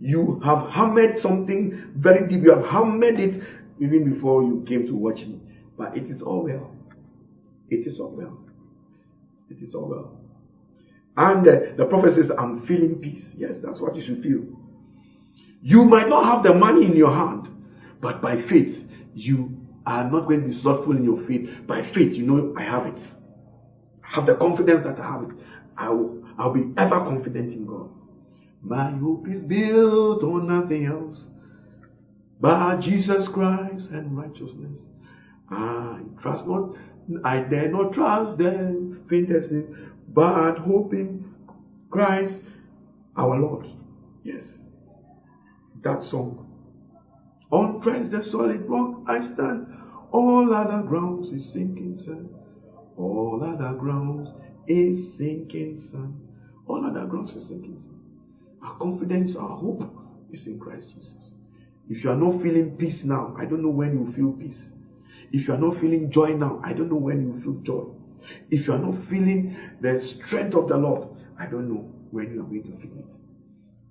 You 0.00 0.40
have 0.44 0.68
hammered 0.70 1.18
something 1.20 1.92
very 1.96 2.28
deep. 2.28 2.42
You 2.42 2.54
have 2.54 2.64
hammered 2.66 3.18
it 3.18 3.42
even 3.80 4.12
before 4.12 4.42
you 4.42 4.64
came 4.68 4.86
to 4.86 4.94
watch 4.94 5.18
me. 5.18 5.40
But 5.76 5.96
it 5.96 6.10
is 6.10 6.22
all 6.22 6.44
well. 6.44 6.70
It 7.70 7.86
is 7.86 7.98
all 7.98 8.10
well. 8.10 8.38
It 9.50 9.62
is 9.62 9.74
all 9.74 9.88
well. 9.88 10.18
And 11.16 11.46
uh, 11.46 11.56
the 11.76 11.86
prophet 11.86 12.14
says, 12.14 12.30
I'm 12.38 12.66
feeling 12.66 13.00
peace. 13.00 13.24
Yes, 13.36 13.56
that's 13.62 13.80
what 13.80 13.96
you 13.96 14.02
should 14.04 14.22
feel. 14.22 14.44
You 15.62 15.84
might 15.84 16.08
not 16.08 16.24
have 16.24 16.44
the 16.44 16.52
money 16.52 16.84
in 16.86 16.94
your 16.96 17.12
hand, 17.12 17.48
but 18.00 18.20
by 18.20 18.36
faith, 18.48 18.74
you 19.14 19.56
are 19.86 20.04
not 20.04 20.26
going 20.26 20.40
to 20.40 20.46
be 20.46 20.52
slothful 20.52 20.92
in 20.92 21.04
your 21.04 21.20
faith. 21.26 21.48
By 21.66 21.82
faith, 21.94 22.12
you 22.14 22.24
know, 22.24 22.52
I 22.56 22.62
have 22.62 22.86
it. 22.86 23.00
I 24.04 24.16
have 24.16 24.26
the 24.26 24.36
confidence 24.36 24.82
that 24.84 24.98
I 25.00 25.06
have 25.12 25.22
it. 25.22 25.36
I 25.76 25.90
will, 25.90 26.22
I'll 26.38 26.52
be 26.52 26.72
ever 26.76 27.00
confident 27.00 27.52
in 27.52 27.66
God. 27.66 27.90
My 28.62 28.90
hope 28.90 29.28
is 29.28 29.40
built 29.42 30.22
on 30.22 30.46
nothing 30.46 30.86
else 30.86 31.26
but 32.40 32.80
Jesus 32.80 33.28
Christ 33.32 33.90
and 33.90 34.16
righteousness. 34.16 34.78
I 35.50 36.00
trust 36.20 36.46
not, 36.46 36.70
I 37.24 37.40
dare 37.40 37.70
not 37.70 37.92
trust 37.92 38.38
the 38.38 38.96
faintest 39.08 39.50
but 40.08 40.58
hoping 40.58 41.24
Christ 41.90 42.40
our 43.16 43.38
Lord. 43.38 43.66
Yes. 44.22 44.42
That 45.82 46.02
song. 46.02 46.46
On 47.50 47.80
Christ 47.80 48.10
the 48.10 48.22
solid 48.24 48.68
rock 48.68 49.02
I 49.06 49.20
stand. 49.34 49.66
All 50.10 50.52
other 50.52 50.82
grounds 50.86 51.28
is 51.32 51.52
sinking 51.52 51.96
sand. 51.96 52.28
All 52.96 53.42
other 53.44 53.76
grounds 53.76 54.28
is 54.66 55.16
sinking 55.16 55.76
sand. 55.90 56.14
All 56.66 56.84
other 56.84 57.06
grounds 57.06 57.32
is 57.32 57.48
sinking 57.48 57.78
sand. 57.78 58.00
Our 58.62 58.76
confidence, 58.78 59.36
our 59.38 59.56
hope 59.56 59.82
is 60.32 60.46
in 60.46 60.58
Christ 60.58 60.88
Jesus. 60.94 61.34
If 61.88 62.02
you 62.02 62.10
are 62.10 62.16
not 62.16 62.42
feeling 62.42 62.76
peace 62.76 63.02
now, 63.04 63.34
I 63.38 63.44
don't 63.44 63.62
know 63.62 63.70
when 63.70 63.92
you 63.92 64.12
feel 64.14 64.32
peace. 64.32 64.70
If 65.36 65.48
you 65.48 65.52
are 65.52 65.58
not 65.58 65.78
feeling 65.82 66.10
joy 66.10 66.28
now, 66.28 66.62
I 66.64 66.72
don't 66.72 66.88
know 66.88 66.96
when 66.96 67.20
you 67.20 67.42
feel 67.42 67.60
joy. 67.62 67.92
If 68.50 68.66
you 68.66 68.72
are 68.72 68.78
not 68.78 69.06
feeling 69.10 69.54
the 69.82 70.00
strength 70.00 70.54
of 70.54 70.66
the 70.70 70.78
Lord, 70.78 71.10
I 71.38 71.44
don't 71.44 71.68
know 71.68 71.92
when 72.10 72.32
you 72.32 72.40
are 72.40 72.44
going 72.44 72.62
to 72.62 72.80
feel 72.80 72.96
it. 73.00 73.10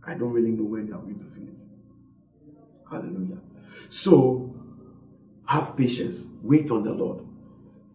I 0.04 0.16
don't 0.16 0.34
really 0.34 0.50
know 0.50 0.64
when 0.64 0.88
you 0.88 0.96
are 0.96 1.02
going 1.02 1.20
to 1.20 1.36
feel 1.36 1.48
it. 1.50 1.62
Hallelujah. 2.90 3.38
So, 4.04 4.56
have 5.46 5.78
patience. 5.78 6.26
Wait 6.42 6.72
on 6.72 6.84
the 6.84 6.90
Lord. 6.90 7.24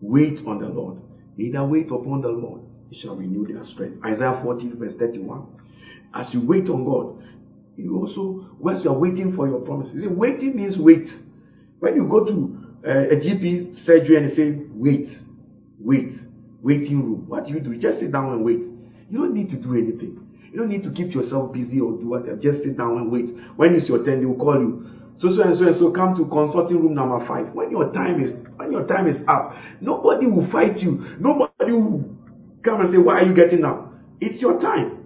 Wait 0.01 0.39
on 0.47 0.61
the 0.61 0.69
Lord. 0.69 0.99
They 1.37 1.51
wait 1.59 1.87
upon 1.87 2.21
the 2.21 2.29
Lord, 2.29 2.63
shall 2.93 3.17
renew 3.17 3.53
their 3.53 3.65
strength. 3.65 4.05
Isaiah 4.05 4.39
14, 4.45 4.79
verse 4.79 4.93
31. 4.97 5.45
As 6.15 6.33
you 6.33 6.47
wait 6.47 6.69
on 6.69 6.85
God, 6.85 7.21
you 7.77 7.97
also, 7.97 8.47
whilst 8.61 8.85
you 8.85 8.91
are 8.91 8.99
waiting 8.99 9.35
for 9.35 9.49
your 9.49 9.59
promises, 9.59 10.05
waiting 10.07 10.55
means 10.55 10.77
wait. 10.79 11.09
When 11.81 11.97
you 11.97 12.07
go 12.07 12.27
to 12.27 12.60
Eh, 12.83 12.89
a 13.13 13.17
GP 13.17 13.85
surgery 13.85 14.17
and 14.17 14.31
they 14.31 14.35
say, 14.35 14.59
wait, 14.73 15.09
wait, 15.79 16.13
waiting 16.63 17.03
room, 17.03 17.25
what 17.29 17.45
do 17.45 17.53
you 17.53 17.61
do? 17.61 17.77
Just 17.77 18.01
sit 18.01 18.11
down 18.13 18.33
and 18.33 18.45
wait. 18.45 18.61
You 19.11 19.19
don't 19.19 19.35
need 19.35 19.51
to 19.51 19.61
do 19.61 19.75
anything. 19.75 20.27
You 20.51 20.59
don't 20.59 20.71
need 20.71 20.83
to 20.85 20.91
keep 20.91 21.15
yourself 21.15 21.53
busy 21.53 21.79
or 21.79 21.93
do 21.93 22.09
whatever. 22.09 22.37
Just 22.37 22.65
sit 22.65 22.79
down 22.79 22.97
and 22.97 23.13
wait. 23.13 23.31
When 23.57 23.75
it's 23.75 23.89
your 23.89 24.05
turn, 24.05 24.21
they 24.21 24.27
will 24.27 24.39
call 24.39 24.59
you. 24.59 24.87
So 25.19 25.29
so 25.37 25.43
and 25.43 25.57
so 25.59 25.67
and 25.67 25.79
so 25.79 25.91
come 25.93 26.17
to 26.17 26.25
consulting 26.25 26.81
room 26.81 26.95
number 26.95 27.25
five. 27.29 27.53
When 27.55 27.71
your 27.71 27.93
time 27.93 28.23
is 28.23 28.33
when 28.57 28.73
your 28.73 28.87
time 28.87 29.07
is 29.07 29.17
up, 29.29 29.55
nobody 29.81 30.27
will 30.27 30.51
fight 30.51 30.79
you. 30.79 31.05
Nobody 31.21 31.73
will 31.73 32.05
come 32.65 32.81
and 32.81 32.93
say, 32.93 32.99
Why 32.99 33.21
are 33.21 33.27
you 33.27 33.35
getting 33.35 33.65
up? 33.65 33.93
It's 34.21 34.41
your 34.41 34.59
time. 34.61 35.00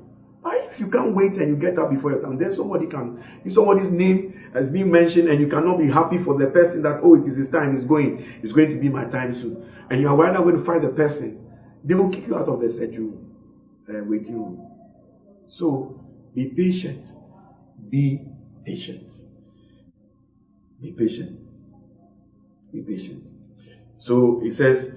If 0.47 0.81
you 0.81 0.91
can't 0.91 1.15
wait 1.15 1.33
and 1.33 1.49
you 1.49 1.57
get 1.57 1.79
up 1.79 1.91
before 1.91 2.11
your 2.13 2.21
time, 2.21 2.39
then 2.39 2.53
somebody 2.55 2.87
can, 2.87 3.23
if 3.45 3.53
somebody's 3.53 3.91
name 3.91 4.51
has 4.53 4.71
been 4.71 4.91
mentioned 4.91 5.29
and 5.29 5.41
you 5.41 5.47
cannot 5.47 5.79
be 5.79 5.89
happy 5.89 6.19
for 6.23 6.37
the 6.39 6.49
person 6.49 6.83
that, 6.83 7.01
oh, 7.03 7.15
it 7.15 7.27
is 7.27 7.37
his 7.37 7.49
time, 7.51 7.77
is 7.77 7.85
going, 7.85 8.25
it's 8.43 8.53
going 8.53 8.71
to 8.71 8.77
be 8.77 8.89
my 8.89 9.05
time 9.05 9.33
soon. 9.33 9.65
And 9.91 10.01
you 10.01 10.09
are 10.09 10.17
rather 10.17 10.41
going 10.41 10.59
to 10.59 10.65
fight 10.65 10.83
the 10.83 10.89
person, 10.89 11.39
they 11.85 11.95
will 11.95 12.11
kick 12.11 12.27
you 12.27 12.37
out 12.37 12.49
of 12.49 12.61
the 12.61 12.71
surgery 12.71 13.11
uh, 13.89 14.03
waiting 14.05 14.37
room. 14.37 14.61
So 15.49 15.95
be 16.35 16.47
patient. 16.47 17.07
Be 17.89 18.21
patient. 18.65 19.13
Be 20.81 20.91
patient. 20.91 21.39
Be 22.73 22.81
patient. 22.81 23.23
So 23.99 24.41
he 24.43 24.51
says, 24.51 24.89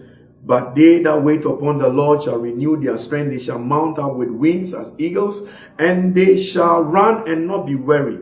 but 0.46 0.76
they 0.76 1.02
that 1.04 1.22
wait 1.24 1.46
upon 1.46 1.80
the 1.80 1.88
Lord 1.88 2.24
shall 2.24 2.38
renew 2.38 2.82
their 2.82 2.98
strength. 2.98 3.32
They 3.32 3.44
shall 3.44 3.60
mount 3.60 4.00
up 4.00 4.16
with 4.16 4.30
wings 4.30 4.74
as 4.74 4.88
eagles, 4.98 5.48
and 5.80 6.16
they 6.16 6.52
shall 6.54 6.82
run 6.84 7.28
and 7.30 7.48
not 7.48 7.66
be 7.66 7.76
weary. 7.76 8.20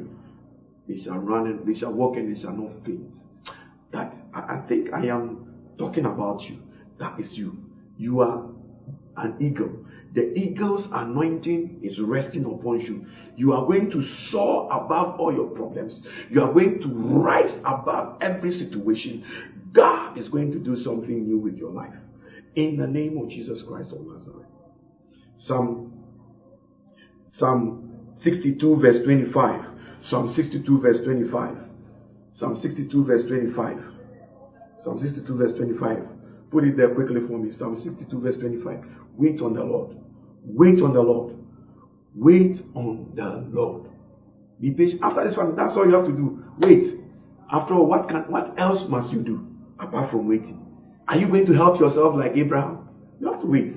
They 0.88 0.98
shall 0.98 1.18
run 1.18 1.48
and 1.48 1.66
they 1.68 1.78
shall 1.80 1.94
walk 1.94 2.16
and 2.18 2.36
they 2.36 2.40
shall 2.40 2.54
not 2.56 2.72
faint. 2.86 3.16
That 3.92 4.14
I, 4.34 4.40
I 4.56 4.66
think 4.68 4.94
I 4.94 5.06
am 5.08 5.48
talking 5.78 6.06
about 6.06 6.42
you. 6.42 6.58
That 7.00 7.20
is 7.20 7.32
you. 7.34 7.58
You 7.98 8.22
are 8.22 8.48
an 9.18 9.36
eagle. 9.40 9.86
The 10.14 10.34
eagle's 10.34 10.88
anointing 10.94 11.80
is 11.84 12.00
resting 12.02 12.46
upon 12.46 12.80
you. 12.80 13.06
You 13.36 13.52
are 13.54 13.66
going 13.66 13.90
to 13.92 14.02
soar 14.30 14.66
above 14.72 15.20
all 15.20 15.34
your 15.34 15.48
problems. 15.48 16.00
You 16.30 16.42
are 16.42 16.54
going 16.54 16.82
to 16.82 16.88
rise 17.22 17.54
above 17.66 18.22
every 18.22 18.52
situation. 18.52 19.26
God 19.76 20.18
is 20.18 20.30
going 20.30 20.52
to 20.54 20.60
do 20.60 20.78
something 20.78 21.28
new 21.28 21.38
with 21.38 21.58
your 21.58 21.72
life. 21.72 21.94
In 22.56 22.78
the 22.78 22.88
name 22.88 23.18
of 23.18 23.30
Jesus 23.30 23.62
Christ 23.68 23.92
of 23.92 24.08
Nazareth. 24.08 24.48
Psalm, 25.38 25.92
Psalm 27.32 27.92
62 28.18 28.80
verse 28.80 29.04
25. 29.04 29.66
Psalm 30.04 30.34
62 30.34 30.80
verse 30.80 30.98
25. 31.04 31.58
Psalm 32.34 32.58
62 32.62 33.06
verse 33.06 33.22
25. 33.28 33.78
Psalm 34.80 35.00
62 35.00 35.36
verse 35.36 35.52
25. 35.58 35.98
Put 36.52 36.64
it 36.64 36.78
there 36.78 36.96
quickly 36.96 37.20
for 37.28 37.38
me. 37.38 37.52
Psalm 37.52 37.76
62 37.76 38.20
verse 38.22 38.38
25. 38.38 38.80
Wait 39.18 39.42
on 39.42 39.54
the 39.54 39.64
Lord. 39.64 39.98
Wait 40.46 40.82
on 40.82 40.94
the 40.94 41.02
Lord. 41.02 41.36
Wait 42.16 42.58
on 42.76 43.12
the 43.14 43.46
Lord. 43.52 43.90
Be 44.62 44.72
patient. 44.72 45.02
After 45.04 45.28
this 45.28 45.36
one, 45.36 45.54
that's 45.58 45.74
all 45.76 45.86
you 45.86 45.96
have 45.96 46.06
to 46.06 46.14
do. 46.14 46.42
Wait. 46.60 47.02
After 47.52 47.74
all, 47.74 47.88
what 47.88 48.08
can 48.08 48.22
what 48.32 48.58
else 48.58 48.88
must 48.88 49.12
you 49.12 49.22
do 49.22 49.55
apart 49.80 50.12
from 50.12 50.28
waiting? 50.28 50.66
Are 51.08 51.18
you 51.18 51.28
going 51.28 51.46
to 51.46 51.54
help 51.54 51.80
yourself 51.80 52.16
like 52.16 52.36
Abraham? 52.36 52.88
You 53.20 53.32
have 53.32 53.42
to 53.42 53.48
wait. 53.48 53.74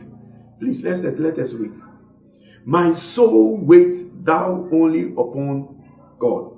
Please 0.58 0.80
let's 0.82 1.00
let 1.18 1.38
us 1.38 1.52
wait. 1.58 1.72
My 2.64 2.92
soul 3.14 3.58
wait 3.62 4.24
thou 4.24 4.68
only 4.72 5.12
upon 5.12 5.84
God, 6.18 6.52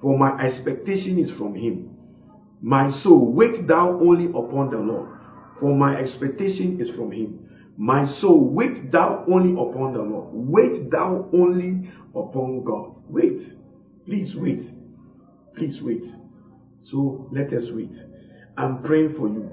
for 0.00 0.18
my 0.18 0.38
expectation 0.40 1.18
is 1.18 1.30
from 1.38 1.54
him. 1.54 1.90
My 2.60 2.90
soul 3.02 3.32
wait 3.32 3.66
thou 3.66 3.98
only 4.00 4.26
upon 4.26 4.70
the 4.70 4.78
Lord, 4.78 5.08
for 5.60 5.74
my 5.74 5.96
expectation 5.96 6.80
is 6.80 6.90
from 6.96 7.12
him. 7.12 7.48
My 7.80 8.06
soul, 8.20 8.52
wait 8.52 8.90
thou 8.90 9.24
only 9.30 9.52
upon 9.52 9.92
the 9.92 10.02
Lord. 10.02 10.30
Wait 10.32 10.90
thou 10.90 11.28
only 11.32 11.88
upon 12.12 12.64
God. 12.64 12.96
Wait. 13.08 13.40
Please 14.04 14.34
wait. 14.36 14.62
Please 15.54 15.78
wait. 15.80 16.02
So 16.80 17.28
let 17.30 17.52
us 17.52 17.70
wait. 17.72 17.94
I'm 18.58 18.82
praying 18.82 19.14
for 19.16 19.28
you 19.28 19.48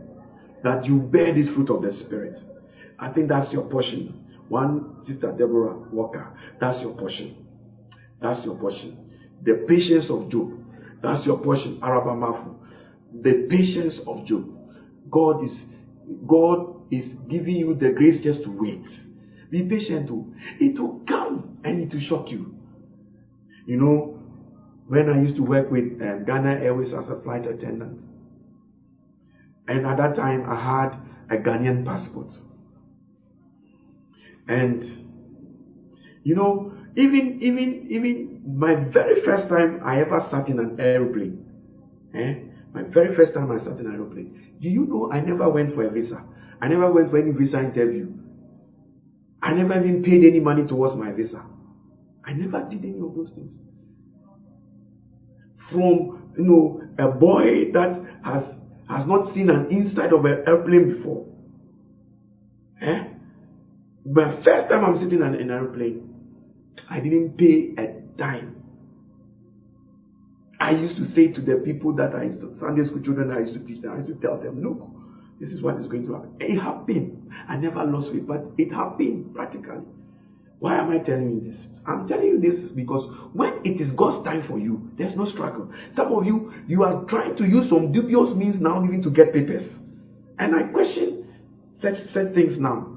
that 0.64 0.84
you 0.86 0.98
bear 0.98 1.34
this 1.34 1.48
fruit 1.54 1.70
of 1.70 1.84
the 1.84 1.92
Spirit. 1.92 2.38
I 2.98 3.10
think 3.10 3.30
that's 3.30 3.54
your 3.54 3.70
portion. 3.70 4.20
One 4.48 5.04
sister 5.06 5.32
Deborah 5.38 5.78
Walker, 5.92 6.36
that's 6.60 6.82
your 6.82 6.94
portion. 6.94 7.36
That's 8.20 8.44
your 8.44 8.56
portion. 8.56 8.98
The 9.44 9.66
patience 9.68 10.10
of 10.10 10.30
Job. 10.30 10.52
That's 11.04 11.24
your 11.26 11.38
portion. 11.38 11.80
Araba 11.84 12.12
Mafu. 12.12 12.56
The 13.22 13.46
patience 13.48 14.00
of 14.08 14.26
Job. 14.26 14.50
God 15.12 15.44
is 15.44 15.52
God 16.28 16.82
is 16.90 17.06
giving 17.30 17.56
you 17.58 17.76
the 17.76 17.92
grace 17.92 18.22
just 18.24 18.44
to 18.44 18.50
wait. 18.50 18.86
Be 19.52 19.62
patient 19.68 20.08
too. 20.08 20.34
It 20.60 20.80
will 20.80 21.04
come 21.08 21.60
and 21.64 21.80
it 21.80 21.94
will 21.94 22.02
shock 22.02 22.32
you. 22.32 22.56
You 23.68 23.78
know, 23.78 24.20
when 24.88 25.10
I 25.10 25.20
used 25.22 25.36
to 25.36 25.44
work 25.44 25.70
with 25.70 26.02
um, 26.02 26.24
Ghana 26.26 26.60
Airways 26.62 26.94
as 26.94 27.10
a 27.10 27.22
flight 27.22 27.46
attendant, 27.46 28.02
and 29.68 29.86
at 29.86 29.98
that 29.98 30.16
time 30.16 30.48
I 30.50 30.56
had 30.56 31.00
a 31.30 31.42
Ghanaian 31.42 31.86
passport. 31.86 32.32
And, 34.48 34.84
you 36.24 36.36
know, 36.36 36.74
even 36.96 37.40
even 37.42 37.88
even 37.90 38.44
my 38.58 38.76
very 38.76 39.24
first 39.26 39.50
time 39.50 39.82
I 39.84 40.02
ever 40.02 40.26
sat 40.30 40.48
in 40.50 40.60
an 40.60 40.78
aeroplane. 40.80 41.46
Eh? 42.14 42.36
My 42.74 42.84
very 42.84 43.16
first 43.16 43.34
time 43.34 43.52
I 43.52 43.58
sat 43.58 43.80
in 43.80 43.88
an 43.88 43.94
aeroplane. 43.94 44.54
Do 44.62 44.70
you 44.70 44.86
know 44.86 45.12
I 45.12 45.22
never 45.22 45.50
went 45.50 45.74
for 45.74 45.86
a 45.86 45.90
visa? 45.92 46.24
I 46.62 46.68
never 46.68 46.92
went 46.92 47.10
for 47.10 47.18
any 47.18 47.32
visa 47.32 47.60
interview. 47.60 48.14
I 49.42 49.54
never 49.54 49.80
even 49.80 50.04
paid 50.04 50.26
any 50.26 50.40
money 50.40 50.66
towards 50.66 50.96
my 50.96 51.12
visa. 51.12 51.46
I 52.24 52.34
never 52.34 52.68
did 52.70 52.84
any 52.84 53.00
of 53.00 53.16
those 53.16 53.32
things. 53.36 53.60
From 55.72 56.32
you 56.38 56.44
know 56.44 56.82
a 56.98 57.10
boy 57.10 57.72
that 57.74 58.06
has 58.24 58.44
has 58.90 59.08
not 59.08 59.34
seen 59.34 59.50
an 59.50 59.68
inside 59.72 60.14
of 60.14 60.26
an 60.26 60.44
airplane 60.48 60.98
before. 60.98 61.26
Eh? 62.82 63.04
My 64.06 64.44
first 64.44 64.70
time 64.70 64.86
I'm 64.86 64.98
sitting 64.98 65.22
in 65.22 65.36
an 65.36 65.50
airplane, 65.52 66.14
I 66.90 67.00
didn't 67.00 67.38
pay 67.38 67.74
a 67.82 68.02
dime. 68.18 68.56
I 70.60 70.72
used 70.72 70.96
to 70.98 71.06
say 71.14 71.32
to 71.32 71.42
the 71.42 71.62
people 71.66 71.94
that 71.96 72.16
I 72.16 72.24
used 72.24 72.40
to, 72.42 72.56
Sunday 72.60 72.84
school 72.86 73.02
children 73.02 73.32
I 73.32 73.40
used 73.40 73.54
to 73.54 73.60
teach 73.66 73.82
them, 73.82 73.94
I 73.94 73.98
used 73.98 74.10
to 74.10 74.16
tell 74.16 74.40
them, 74.40 74.62
look, 74.62 74.88
this 75.40 75.50
is 75.50 75.62
what 75.62 75.76
is 75.78 75.88
going 75.88 76.06
to 76.06 76.14
happen. 76.14 76.36
It 76.40 76.60
happened. 76.60 77.32
I 77.48 77.58
never 77.58 77.84
lost 77.84 78.12
faith, 78.12 78.26
but 78.28 78.46
it 78.58 78.72
happened 78.72 79.36
practically. 79.36 79.82
Why 80.60 80.78
am 80.78 80.90
I 80.90 81.00
telling 81.00 81.32
you 81.32 81.52
this? 81.52 81.66
I'm 81.86 82.08
telling 82.08 82.28
you 82.28 82.40
this 82.40 82.72
because 82.72 83.06
when 83.34 83.62
it 83.64 83.82
is 83.82 83.92
God's 83.92 84.24
time 84.24 84.48
for 84.48 84.58
you, 84.58 84.90
there's 84.98 85.16
no 85.16 85.26
struggle. 85.26 85.72
Some 85.96 86.14
of 86.14 86.26
you, 86.26 86.52
you 86.68 86.84
are 86.84 87.04
trying 87.06 87.36
to 87.38 87.46
use 87.46 87.70
some 87.70 87.92
dubious 87.92 88.34
means 88.36 88.60
now 88.60 88.84
even 88.84 89.02
to 89.04 89.10
get 89.10 89.34
papers. 89.34 89.64
And 90.40 90.56
I 90.56 90.64
question 90.64 91.28
such, 91.82 91.96
such 92.14 92.34
things 92.34 92.58
now. 92.58 92.96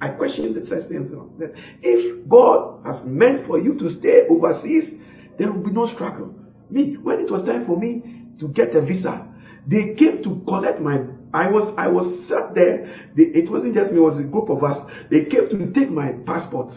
I 0.00 0.08
question 0.08 0.54
the 0.54 0.64
such 0.66 0.88
things 0.88 1.10
now. 1.12 1.28
That 1.38 1.52
if 1.82 2.28
God 2.28 2.80
has 2.86 3.04
meant 3.04 3.46
for 3.46 3.58
you 3.58 3.76
to 3.78 3.90
stay 3.90 4.22
overseas, 4.28 4.94
there 5.38 5.52
will 5.52 5.62
be 5.62 5.70
no 5.70 5.86
struggle. 5.88 6.34
Me, 6.70 6.96
when 7.02 7.18
it 7.20 7.30
was 7.30 7.44
time 7.44 7.66
for 7.66 7.76
me 7.76 8.02
to 8.38 8.48
get 8.48 8.74
a 8.74 8.80
visa, 8.80 9.26
they 9.66 9.94
came 9.98 10.22
to 10.22 10.42
collect 10.46 10.80
my 10.80 10.98
I 11.32 11.48
was 11.48 11.72
I 11.76 11.86
was 11.86 12.06
sat 12.28 12.54
there. 12.54 13.10
They, 13.14 13.24
it 13.38 13.50
wasn't 13.50 13.74
just 13.74 13.92
me; 13.92 13.98
it 13.98 14.02
was 14.02 14.18
a 14.18 14.24
group 14.24 14.48
of 14.50 14.64
us. 14.64 14.78
They 15.10 15.26
came 15.26 15.48
to 15.50 15.72
take 15.72 15.90
my 15.90 16.12
passport, 16.26 16.72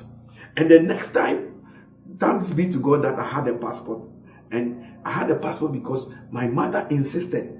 and 0.57 0.69
the 0.69 0.79
next 0.79 1.13
time, 1.13 1.61
thanks 2.19 2.53
be 2.53 2.71
to 2.71 2.79
God 2.79 3.03
that 3.03 3.17
I 3.17 3.29
had 3.29 3.47
a 3.47 3.57
passport, 3.57 4.01
and 4.51 4.85
I 5.05 5.11
had 5.11 5.31
a 5.31 5.35
passport 5.35 5.73
because 5.73 6.11
my 6.31 6.47
mother 6.47 6.87
insisted. 6.89 7.59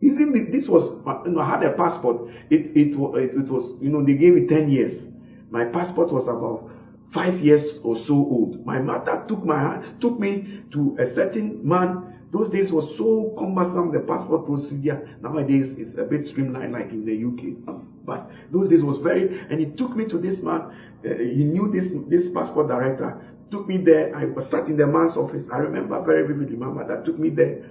Even 0.00 0.50
this 0.52 0.68
was, 0.68 1.00
you 1.26 1.32
know, 1.32 1.40
I 1.40 1.50
had 1.50 1.62
a 1.62 1.72
passport. 1.72 2.30
It 2.50 2.76
it, 2.76 2.92
it 2.94 3.34
it 3.38 3.50
was 3.50 3.76
you 3.80 3.88
know 3.88 4.04
they 4.04 4.14
gave 4.14 4.34
me 4.34 4.46
ten 4.46 4.70
years. 4.70 5.06
My 5.50 5.64
passport 5.66 6.12
was 6.12 6.24
about 6.24 6.70
five 7.12 7.34
years 7.40 7.78
or 7.84 7.96
so 8.06 8.14
old. 8.14 8.66
My 8.66 8.78
mother 8.80 9.24
took 9.28 9.44
my 9.44 9.82
took 10.00 10.18
me 10.18 10.62
to 10.72 10.96
a 10.98 11.14
certain 11.14 11.66
man 11.66 12.14
those 12.34 12.50
days 12.50 12.72
was 12.72 12.92
so 12.98 13.32
cumbersome, 13.38 13.92
the 13.92 14.00
passport 14.00 14.44
procedure. 14.44 15.08
Nowadays 15.22 15.76
it's 15.78 15.96
a 15.96 16.02
bit 16.02 16.24
streamlined 16.24 16.72
like 16.72 16.90
in 16.90 17.06
the 17.06 17.14
UK. 17.14 17.78
But 18.04 18.30
those 18.52 18.68
days 18.68 18.82
was 18.82 19.00
very, 19.02 19.40
and 19.50 19.58
he 19.58 19.66
took 19.76 19.96
me 19.96 20.06
to 20.08 20.18
this 20.18 20.40
man. 20.42 20.72
Uh, 21.04 21.16
he 21.18 21.44
knew 21.44 21.72
this 21.72 21.88
this 22.08 22.32
passport 22.34 22.68
director. 22.68 23.20
Took 23.50 23.68
me 23.68 23.78
there. 23.84 24.14
I 24.16 24.26
was 24.26 24.50
sat 24.50 24.68
in 24.68 24.76
the 24.76 24.86
man's 24.86 25.16
office. 25.16 25.44
I 25.52 25.58
remember 25.58 26.02
very 26.04 26.26
vividly. 26.26 26.56
My 26.56 26.68
mother 26.68 27.02
took 27.04 27.18
me 27.18 27.30
there, 27.30 27.64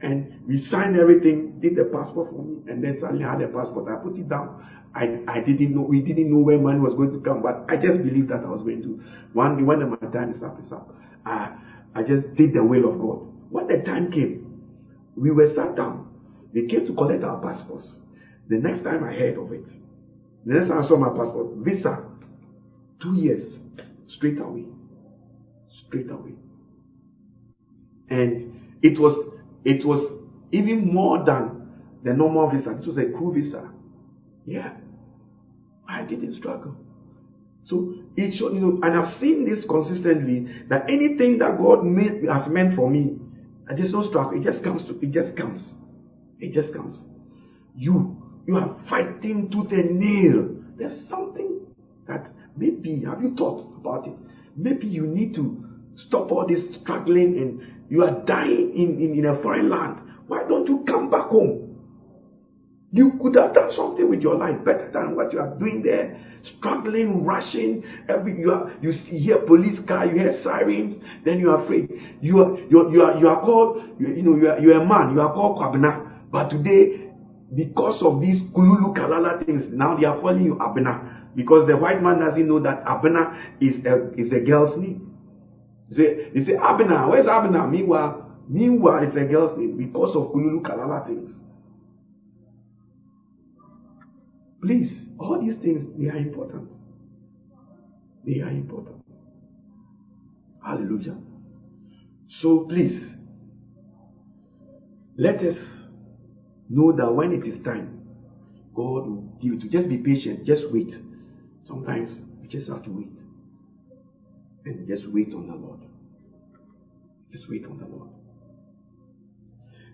and 0.00 0.40
we 0.46 0.58
signed 0.70 0.98
everything. 0.98 1.60
Did 1.60 1.76
the 1.76 1.86
passport 1.92 2.30
for 2.30 2.42
me, 2.42 2.62
and 2.70 2.82
then 2.82 2.98
suddenly 3.00 3.24
I 3.24 3.32
had 3.32 3.42
a 3.42 3.48
passport. 3.48 3.88
I 3.88 4.02
put 4.02 4.16
it 4.16 4.28
down. 4.28 4.64
I, 4.94 5.20
I 5.28 5.40
didn't 5.40 5.74
know. 5.74 5.82
We 5.82 6.00
didn't 6.00 6.32
know 6.32 6.40
when 6.40 6.62
money 6.62 6.80
was 6.80 6.94
going 6.94 7.12
to 7.12 7.20
come, 7.20 7.42
but 7.42 7.68
I 7.68 7.76
just 7.76 8.02
believed 8.02 8.30
that 8.30 8.44
I 8.44 8.48
was 8.48 8.62
going 8.62 8.82
to. 8.82 9.00
One 9.34 9.58
day 9.58 9.62
when 9.62 9.90
my 9.90 10.08
time 10.08 10.30
is 10.30 10.42
up, 10.42 10.58
is 10.58 10.72
up. 10.72 10.88
I 11.26 11.52
I 11.94 12.02
just 12.02 12.34
did 12.34 12.54
the 12.54 12.64
will 12.64 12.88
of 12.88 13.00
God. 13.00 13.28
When 13.50 13.66
the 13.68 13.84
time 13.84 14.10
came, 14.10 14.62
we 15.16 15.30
were 15.30 15.52
sat 15.54 15.76
down. 15.76 16.08
They 16.54 16.66
came 16.66 16.86
to 16.86 16.94
collect 16.94 17.24
our 17.24 17.40
passports. 17.40 17.96
The 18.48 18.58
next 18.58 18.82
time 18.82 19.02
I 19.04 19.12
heard 19.12 19.38
of 19.38 19.52
it, 19.52 19.66
the 20.44 20.54
next 20.54 20.68
time 20.68 20.78
I 20.78 20.86
saw 20.86 20.96
my 20.96 21.08
passport, 21.08 21.56
visa, 21.56 22.04
two 23.02 23.14
years, 23.14 23.58
straight 24.06 24.38
away. 24.38 24.66
Straight 25.86 26.10
away. 26.10 26.34
And 28.08 28.78
it 28.82 29.00
was 29.00 29.34
it 29.64 29.84
was 29.84 30.22
even 30.52 30.92
more 30.92 31.24
than 31.24 31.68
the 32.04 32.12
normal 32.12 32.50
visa. 32.50 32.74
This 32.78 32.86
was 32.86 32.98
a 32.98 33.06
crew 33.06 33.34
visa. 33.34 33.72
Yeah. 34.44 34.74
I 35.88 36.02
didn't 36.02 36.34
struggle. 36.34 36.76
So 37.64 37.94
it 38.16 38.36
should, 38.38 38.54
you 38.54 38.60
know, 38.60 38.78
and 38.82 38.96
I've 38.96 39.18
seen 39.20 39.44
this 39.44 39.64
consistently 39.68 40.46
that 40.68 40.88
anything 40.88 41.38
that 41.38 41.58
God 41.58 41.82
made, 41.82 42.22
has 42.28 42.46
meant 42.48 42.76
for 42.76 42.88
me, 42.88 43.18
and 43.68 43.76
there's 43.76 43.92
no 43.92 44.08
struggle. 44.08 44.38
It 44.38 44.44
just 44.44 44.62
comes 44.62 44.84
to 44.86 44.98
it 45.00 45.10
just 45.10 45.36
comes. 45.36 45.72
It 46.38 46.52
just 46.52 46.72
comes. 46.72 47.02
You 47.74 48.15
you 48.46 48.56
are 48.56 48.76
fighting 48.88 49.50
tooth 49.50 49.72
and 49.72 49.98
nail. 49.98 50.56
There's 50.78 51.08
something 51.08 51.66
that 52.06 52.30
maybe 52.56 53.04
have 53.04 53.20
you 53.20 53.34
thought 53.36 53.60
about 53.78 54.06
it? 54.06 54.14
Maybe 54.56 54.86
you 54.86 55.02
need 55.02 55.34
to 55.34 55.64
stop 55.96 56.30
all 56.30 56.46
this 56.46 56.78
struggling 56.80 57.38
and 57.38 57.90
you 57.90 58.02
are 58.02 58.24
dying 58.24 58.72
in, 58.74 58.98
in, 59.00 59.18
in 59.18 59.26
a 59.26 59.42
foreign 59.42 59.68
land. 59.68 60.00
Why 60.26 60.44
don't 60.48 60.66
you 60.68 60.84
come 60.86 61.10
back 61.10 61.26
home? 61.28 61.62
You 62.92 63.12
could 63.20 63.36
have 63.36 63.54
done 63.54 63.70
something 63.72 64.08
with 64.08 64.20
your 64.20 64.36
life 64.36 64.64
better 64.64 64.90
than 64.92 65.16
what 65.16 65.32
you 65.32 65.38
are 65.38 65.56
doing 65.58 65.82
there. 65.84 66.22
Struggling, 66.58 67.24
rushing. 67.24 67.82
Every 68.08 68.38
you 68.38 68.52
are 68.52 68.72
you 68.80 68.92
see 68.92 69.18
hear 69.18 69.44
police 69.44 69.80
car, 69.86 70.06
you 70.06 70.14
hear 70.14 70.40
sirens, 70.44 71.02
then 71.24 71.40
you 71.40 71.50
are 71.50 71.64
afraid. 71.64 71.90
You 72.20 72.38
are 72.38 72.58
you 72.70 72.78
are 72.78 72.92
you 72.92 73.02
are, 73.02 73.18
you 73.18 73.28
are 73.28 73.40
called 73.40 73.82
you, 73.98 74.08
you 74.08 74.22
know 74.22 74.36
you 74.36 74.48
are 74.48 74.58
you 74.60 74.72
are 74.72 74.82
a 74.82 74.86
man. 74.86 75.14
You 75.14 75.20
are 75.20 75.34
called 75.34 75.58
Kwabena, 75.58 76.30
but 76.30 76.50
today 76.50 77.05
because 77.56 78.02
of 78.02 78.20
these 78.20 78.40
Kululu 78.54 78.94
Kalala 78.96 79.44
things, 79.44 79.64
now 79.72 79.96
they 79.96 80.04
are 80.04 80.20
calling 80.20 80.44
you 80.44 80.54
Abena 80.56 81.34
because 81.34 81.66
the 81.66 81.76
white 81.76 82.02
man 82.02 82.18
doesn't 82.18 82.46
know 82.46 82.60
that 82.60 82.84
Abena 82.84 83.36
is 83.60 83.84
a 83.84 84.12
is 84.20 84.32
a 84.32 84.40
girl's 84.40 84.76
name. 84.78 85.14
They 85.88 85.96
say, 85.96 86.30
they 86.34 86.44
say 86.44 86.52
Abena, 86.52 87.08
where's 87.08 87.26
Abena? 87.26 87.70
Meanwhile, 87.70 88.42
meanwhile, 88.48 89.02
it's 89.02 89.16
a 89.16 89.24
girl's 89.24 89.56
name 89.58 89.76
because 89.76 90.14
of 90.16 90.32
Kululu 90.32 90.60
Kalala 90.62 91.06
things. 91.06 91.38
Please, 94.60 94.90
all 95.18 95.40
these 95.40 95.60
things, 95.62 95.82
they 95.98 96.08
are 96.08 96.16
important. 96.16 96.72
They 98.26 98.40
are 98.40 98.50
important. 98.50 99.02
Hallelujah. 100.64 101.16
So 102.40 102.66
please, 102.68 103.14
let 105.16 105.36
us 105.36 105.56
know 106.68 106.92
that 106.92 107.12
when 107.12 107.32
it 107.32 107.46
is 107.46 107.62
time, 107.64 108.00
God 108.74 109.06
will 109.06 109.24
give 109.40 109.54
it 109.54 109.60
to 109.60 109.64
you. 109.66 109.70
Just 109.70 109.88
be 109.88 109.98
patient. 109.98 110.44
Just 110.46 110.64
wait. 110.70 110.92
Sometimes 111.62 112.20
you 112.42 112.48
just 112.48 112.68
have 112.68 112.84
to 112.84 112.90
wait. 112.90 113.18
And 114.64 114.86
just 114.86 115.04
wait 115.12 115.32
on 115.34 115.48
the 115.48 115.54
Lord. 115.54 115.80
Just 117.32 117.48
wait 117.48 117.64
on 117.66 117.78
the 117.78 117.86
Lord. 117.86 118.10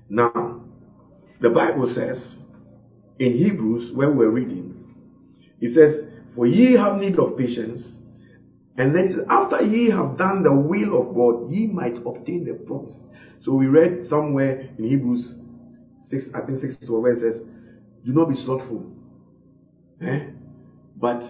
Now, 0.08 0.62
the 1.40 1.50
Bible 1.50 1.92
says 1.94 2.36
in 3.18 3.34
Hebrews, 3.36 3.92
where 3.94 4.10
we're 4.10 4.30
reading, 4.30 4.74
it 5.60 5.74
says, 5.74 6.08
For 6.34 6.46
ye 6.46 6.74
have 6.76 6.96
need 6.96 7.18
of 7.18 7.36
patience, 7.36 7.98
and 8.76 8.94
then 8.94 9.26
after 9.28 9.62
ye 9.62 9.90
have 9.90 10.16
done 10.16 10.42
the 10.42 10.54
will 10.54 11.00
of 11.00 11.14
God, 11.14 11.50
ye 11.50 11.66
might 11.66 11.96
obtain 12.06 12.44
the 12.44 12.54
promise. 12.66 12.98
So 13.42 13.52
we 13.52 13.66
read 13.66 14.06
somewhere 14.08 14.68
in 14.78 14.88
Hebrews 14.88 15.34
6, 16.12 16.28
I 16.34 16.46
think 16.46 16.60
6 16.60 16.86
to 16.86 17.00
where 17.00 17.12
it 17.12 17.20
says, 17.20 17.42
Do 18.04 18.12
not 18.12 18.28
be 18.28 18.34
slothful, 18.34 18.92
eh? 20.02 20.26
but 20.96 21.22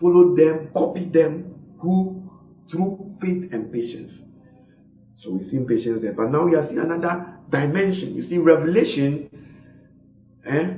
follow 0.00 0.36
them, 0.36 0.70
copy 0.72 1.08
them, 1.08 1.54
who 1.80 2.22
through 2.70 3.16
faith 3.20 3.52
and 3.52 3.72
patience. 3.72 4.22
So 5.18 5.32
we 5.32 5.42
see 5.42 5.58
patience 5.68 6.00
there. 6.02 6.12
But 6.12 6.30
now 6.30 6.46
we 6.46 6.54
are 6.54 6.66
seeing 6.66 6.78
another 6.78 7.38
dimension. 7.50 8.14
You 8.14 8.22
see, 8.22 8.38
revelation 8.38 9.28
eh, 10.46 10.74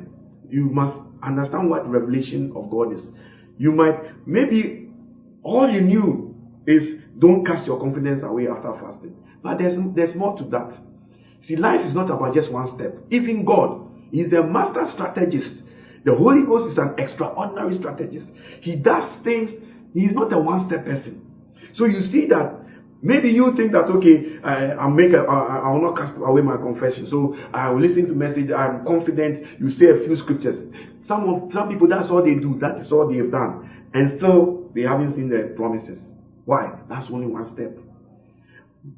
you 0.49 0.65
must 0.65 0.99
understand 1.23 1.69
what 1.71 1.89
revelation 1.89 2.53
of 2.57 2.71
God 2.71 2.93
is. 2.93 3.07
You 3.59 3.73
might, 3.73 4.27
maybe 4.27 4.89
all 5.43 5.69
you 5.71 5.81
knew 5.81 6.35
is 6.67 7.03
don't 7.19 7.45
cast 7.45 7.67
your 7.67 7.79
confidence 7.79 8.21
away 8.23 8.49
after 8.49 8.73
fasting. 8.81 9.17
But 9.43 9.59
there's, 9.59 9.77
there's 9.95 10.15
more 10.17 10.37
to 10.39 10.45
that. 10.45 10.86
See, 11.47 11.57
life 11.57 11.87
is 11.87 11.95
not 11.95 12.11
about 12.11 12.35
just 12.35 12.51
one 12.53 12.75
step. 12.77 12.95
Even 13.11 13.45
God 13.45 13.89
is 14.13 14.31
the 14.31 14.43
master 14.43 14.85
strategist. 14.93 15.63
The 16.05 16.15
Holy 16.15 16.45
Ghost 16.45 16.73
is 16.73 16.79
an 16.79 16.95
extraordinary 16.99 17.79
strategist. 17.79 18.27
He 18.61 18.77
does 18.77 19.23
things, 19.23 19.51
he 19.95 20.07
is 20.07 20.15
not 20.15 20.33
a 20.33 20.39
one 20.39 20.67
step 20.67 20.85
person. 20.85 21.23
So 21.75 21.85
you 21.85 22.01
see 22.03 22.27
that 22.29 22.67
Maybe 23.03 23.29
you 23.29 23.53
think 23.57 23.73
that 23.73 23.87
okay, 23.87 24.41
I'll 24.43 24.91
make 24.91 25.13
a, 25.13 25.21
uh, 25.23 25.63
I 25.63 25.71
will 25.71 25.83
not 25.83 25.97
cast 25.97 26.17
away 26.17 26.41
my 26.41 26.57
confession. 26.57 27.07
So 27.11 27.37
I 27.53 27.69
will 27.69 27.81
listen 27.81 28.09
to 28.09 28.15
message. 28.15 28.51
I'm 28.51 28.87
confident. 28.87 29.61
You 29.61 29.69
say 29.71 29.87
a 29.93 30.05
few 30.05 30.17
scriptures. 30.17 30.67
Some 31.07 31.29
of 31.29 31.53
some 31.53 31.69
people 31.69 31.89
that's 31.89 32.11
all 32.11 32.25
they 32.25 32.35
do. 32.35 32.59
That 32.59 32.81
is 32.81 32.91
all 32.91 33.07
they 33.07 33.19
have 33.19 33.31
done, 33.31 33.69
and 33.93 34.19
still 34.19 34.73
they 34.75 34.83
haven't 34.83 35.15
seen 35.15 35.29
the 35.29 35.55
promises. 35.55 36.03
Why? 36.47 36.73
That's 36.89 37.07
only 37.13 37.27
one 37.27 37.47
step. 37.55 37.77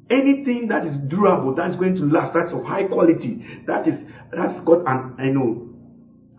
Anything 0.09 0.67
that 0.69 0.85
is 0.85 0.97
durable, 1.07 1.55
that's 1.55 1.75
going 1.75 1.95
to 1.95 2.03
last, 2.03 2.33
that's 2.33 2.53
of 2.53 2.63
high 2.63 2.87
quality, 2.87 3.63
that 3.65 3.87
is 3.87 3.95
that's 4.31 4.63
got 4.65 4.85
an 4.85 5.15
I 5.17 5.29
know 5.29 5.69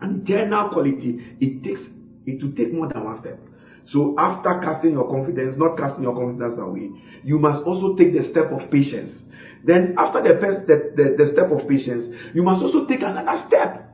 an 0.01 0.23
eternal 0.25 0.69
quality, 0.69 1.35
it 1.39 1.63
takes 1.63 1.81
it 2.25 2.41
will 2.41 2.53
take 2.55 2.73
more 2.73 2.87
than 2.91 3.03
one 3.03 3.19
step. 3.19 3.39
So 3.87 4.15
after 4.17 4.59
casting 4.63 4.91
your 4.91 5.09
confidence, 5.09 5.55
not 5.57 5.77
casting 5.77 6.03
your 6.03 6.15
confidence 6.15 6.55
away, 6.59 6.91
you 7.23 7.39
must 7.39 7.65
also 7.65 7.95
take 7.95 8.13
the 8.13 8.29
step 8.29 8.51
of 8.51 8.69
patience. 8.69 9.23
Then 9.63 9.95
after 9.97 10.21
the, 10.21 10.33
the, 10.39 10.93
the, 10.95 11.23
the 11.23 11.31
step 11.33 11.51
of 11.51 11.67
patience, 11.67 12.15
you 12.33 12.43
must 12.43 12.61
also 12.61 12.85
take 12.85 13.01
another 13.01 13.43
step, 13.47 13.89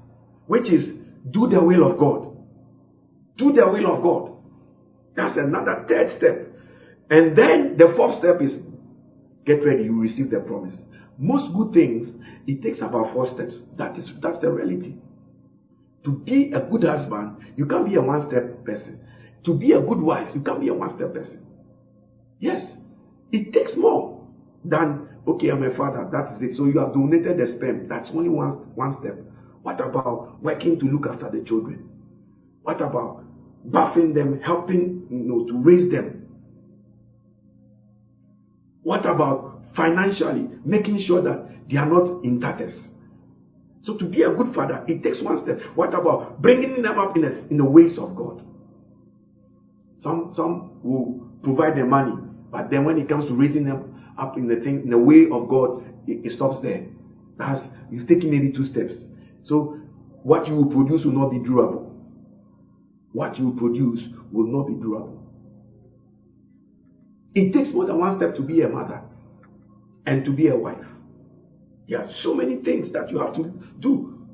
which 0.45 0.69
is 0.71 0.91
do 1.31 1.47
the 1.47 1.63
will 1.63 1.89
of 1.89 1.97
God. 1.97 2.35
Do 3.37 3.53
the 3.53 3.67
will 3.67 3.95
of 3.95 4.03
God. 4.03 4.33
That's 5.15 5.37
another 5.37 5.85
third 5.87 6.17
step. 6.17 6.47
And 7.09 7.37
then 7.37 7.75
the 7.77 7.93
fourth 7.95 8.19
step 8.19 8.41
is 8.41 8.53
get 9.47 9.65
ready, 9.65 9.85
you 9.85 9.99
receive 9.99 10.29
the 10.31 10.41
promise. 10.41 10.75
Most 11.17 11.53
good 11.53 11.73
things, 11.73 12.17
it 12.47 12.61
takes 12.61 12.81
about 12.81 13.13
four 13.13 13.27
steps. 13.27 13.63
That 13.77 13.97
is 13.97 14.13
that's 14.21 14.39
the 14.41 14.51
reality. 14.51 14.95
To 16.05 16.11
be 16.11 16.51
a 16.53 16.61
good 16.61 16.83
husband, 16.83 17.33
you 17.57 17.65
can't 17.67 17.85
be 17.85 17.95
a 17.95 18.01
one-step 18.01 18.63
person. 18.65 18.99
To 19.45 19.53
be 19.53 19.73
a 19.73 19.81
good 19.81 20.01
wife, 20.01 20.29
you 20.33 20.41
can't 20.41 20.59
be 20.59 20.69
a 20.69 20.73
one-step 20.73 21.13
person. 21.13 21.41
Yes, 22.39 22.77
it 23.31 23.53
takes 23.53 23.75
more 23.75 24.11
than 24.65 24.99
okay, 25.27 25.49
I'm 25.49 25.63
a 25.63 25.71
father. 25.71 26.07
That 26.11 26.31
is 26.31 26.41
it. 26.41 26.53
So 26.55 26.65
you 26.65 26.79
have 26.79 26.93
donated 26.93 27.37
the 27.37 27.47
sperm. 27.47 27.87
That's 27.87 28.11
only 28.13 28.29
one 28.29 28.51
one 28.75 28.93
step. 28.99 29.17
What 29.63 29.79
about 29.81 30.41
working 30.41 30.79
to 30.79 30.85
look 30.85 31.07
after 31.07 31.29
the 31.29 31.41
children? 31.41 31.83
What 32.63 32.81
about 32.81 33.23
buffing 33.69 34.13
them, 34.15 34.39
helping 34.41 35.05
you 35.09 35.23
know 35.23 35.43
to 35.45 35.57
raise 35.61 35.89
them? 35.89 36.16
What 38.87 39.05
about 39.05 39.59
financially 39.75 40.47
making 40.63 41.03
sure 41.05 41.21
that 41.21 41.49
they 41.69 41.75
are 41.75 41.85
not 41.85 42.23
in 42.23 42.39
tatters? 42.39 42.87
So 43.81 43.97
to 43.97 44.05
be 44.05 44.21
a 44.21 44.33
good 44.33 44.55
father, 44.55 44.85
it 44.87 45.03
takes 45.03 45.21
one 45.21 45.43
step. 45.43 45.57
What 45.75 45.89
about 45.93 46.41
bringing 46.41 46.81
them 46.83 46.97
up 46.97 47.13
in 47.17 47.23
the, 47.23 47.47
in 47.49 47.57
the 47.57 47.65
ways 47.65 47.99
of 47.99 48.15
God? 48.15 48.41
Some 49.97 50.31
some 50.33 50.79
will 50.83 51.27
provide 51.43 51.75
the 51.77 51.83
money, 51.83 52.13
but 52.49 52.69
then 52.69 52.85
when 52.85 52.97
it 52.97 53.09
comes 53.09 53.27
to 53.27 53.33
raising 53.33 53.65
them 53.65 54.01
up 54.17 54.37
in 54.37 54.47
the 54.47 54.55
thing 54.63 54.83
in 54.83 54.89
the 54.89 54.97
way 54.97 55.25
of 55.33 55.49
God, 55.49 55.83
it, 56.07 56.25
it 56.25 56.31
stops 56.37 56.61
there. 56.63 56.85
That's 57.37 57.59
you've 57.91 58.07
taken 58.07 58.31
maybe 58.31 58.53
two 58.55 58.63
steps. 58.63 59.03
So 59.43 59.81
what 60.23 60.47
you 60.47 60.55
will 60.55 60.71
produce 60.71 61.03
will 61.03 61.11
not 61.11 61.31
be 61.31 61.39
durable. 61.39 61.93
What 63.11 63.37
you 63.37 63.53
produce 63.59 64.01
will 64.31 64.47
not 64.47 64.67
be 64.69 64.75
durable. 64.75 65.16
It 67.35 67.53
takes 67.53 67.73
more 67.73 67.85
than 67.85 67.99
one 67.99 68.17
step 68.17 68.35
to 68.35 68.41
be 68.41 68.61
a 68.61 68.67
mother 68.67 69.01
and 70.05 70.25
to 70.25 70.31
be 70.31 70.47
a 70.47 70.55
wife. 70.55 70.83
There 71.87 71.99
are 71.99 72.07
so 72.21 72.33
many 72.33 72.63
things 72.63 72.91
that 72.93 73.09
you 73.11 73.19
have 73.19 73.35
to 73.35 73.51
do 73.79 74.25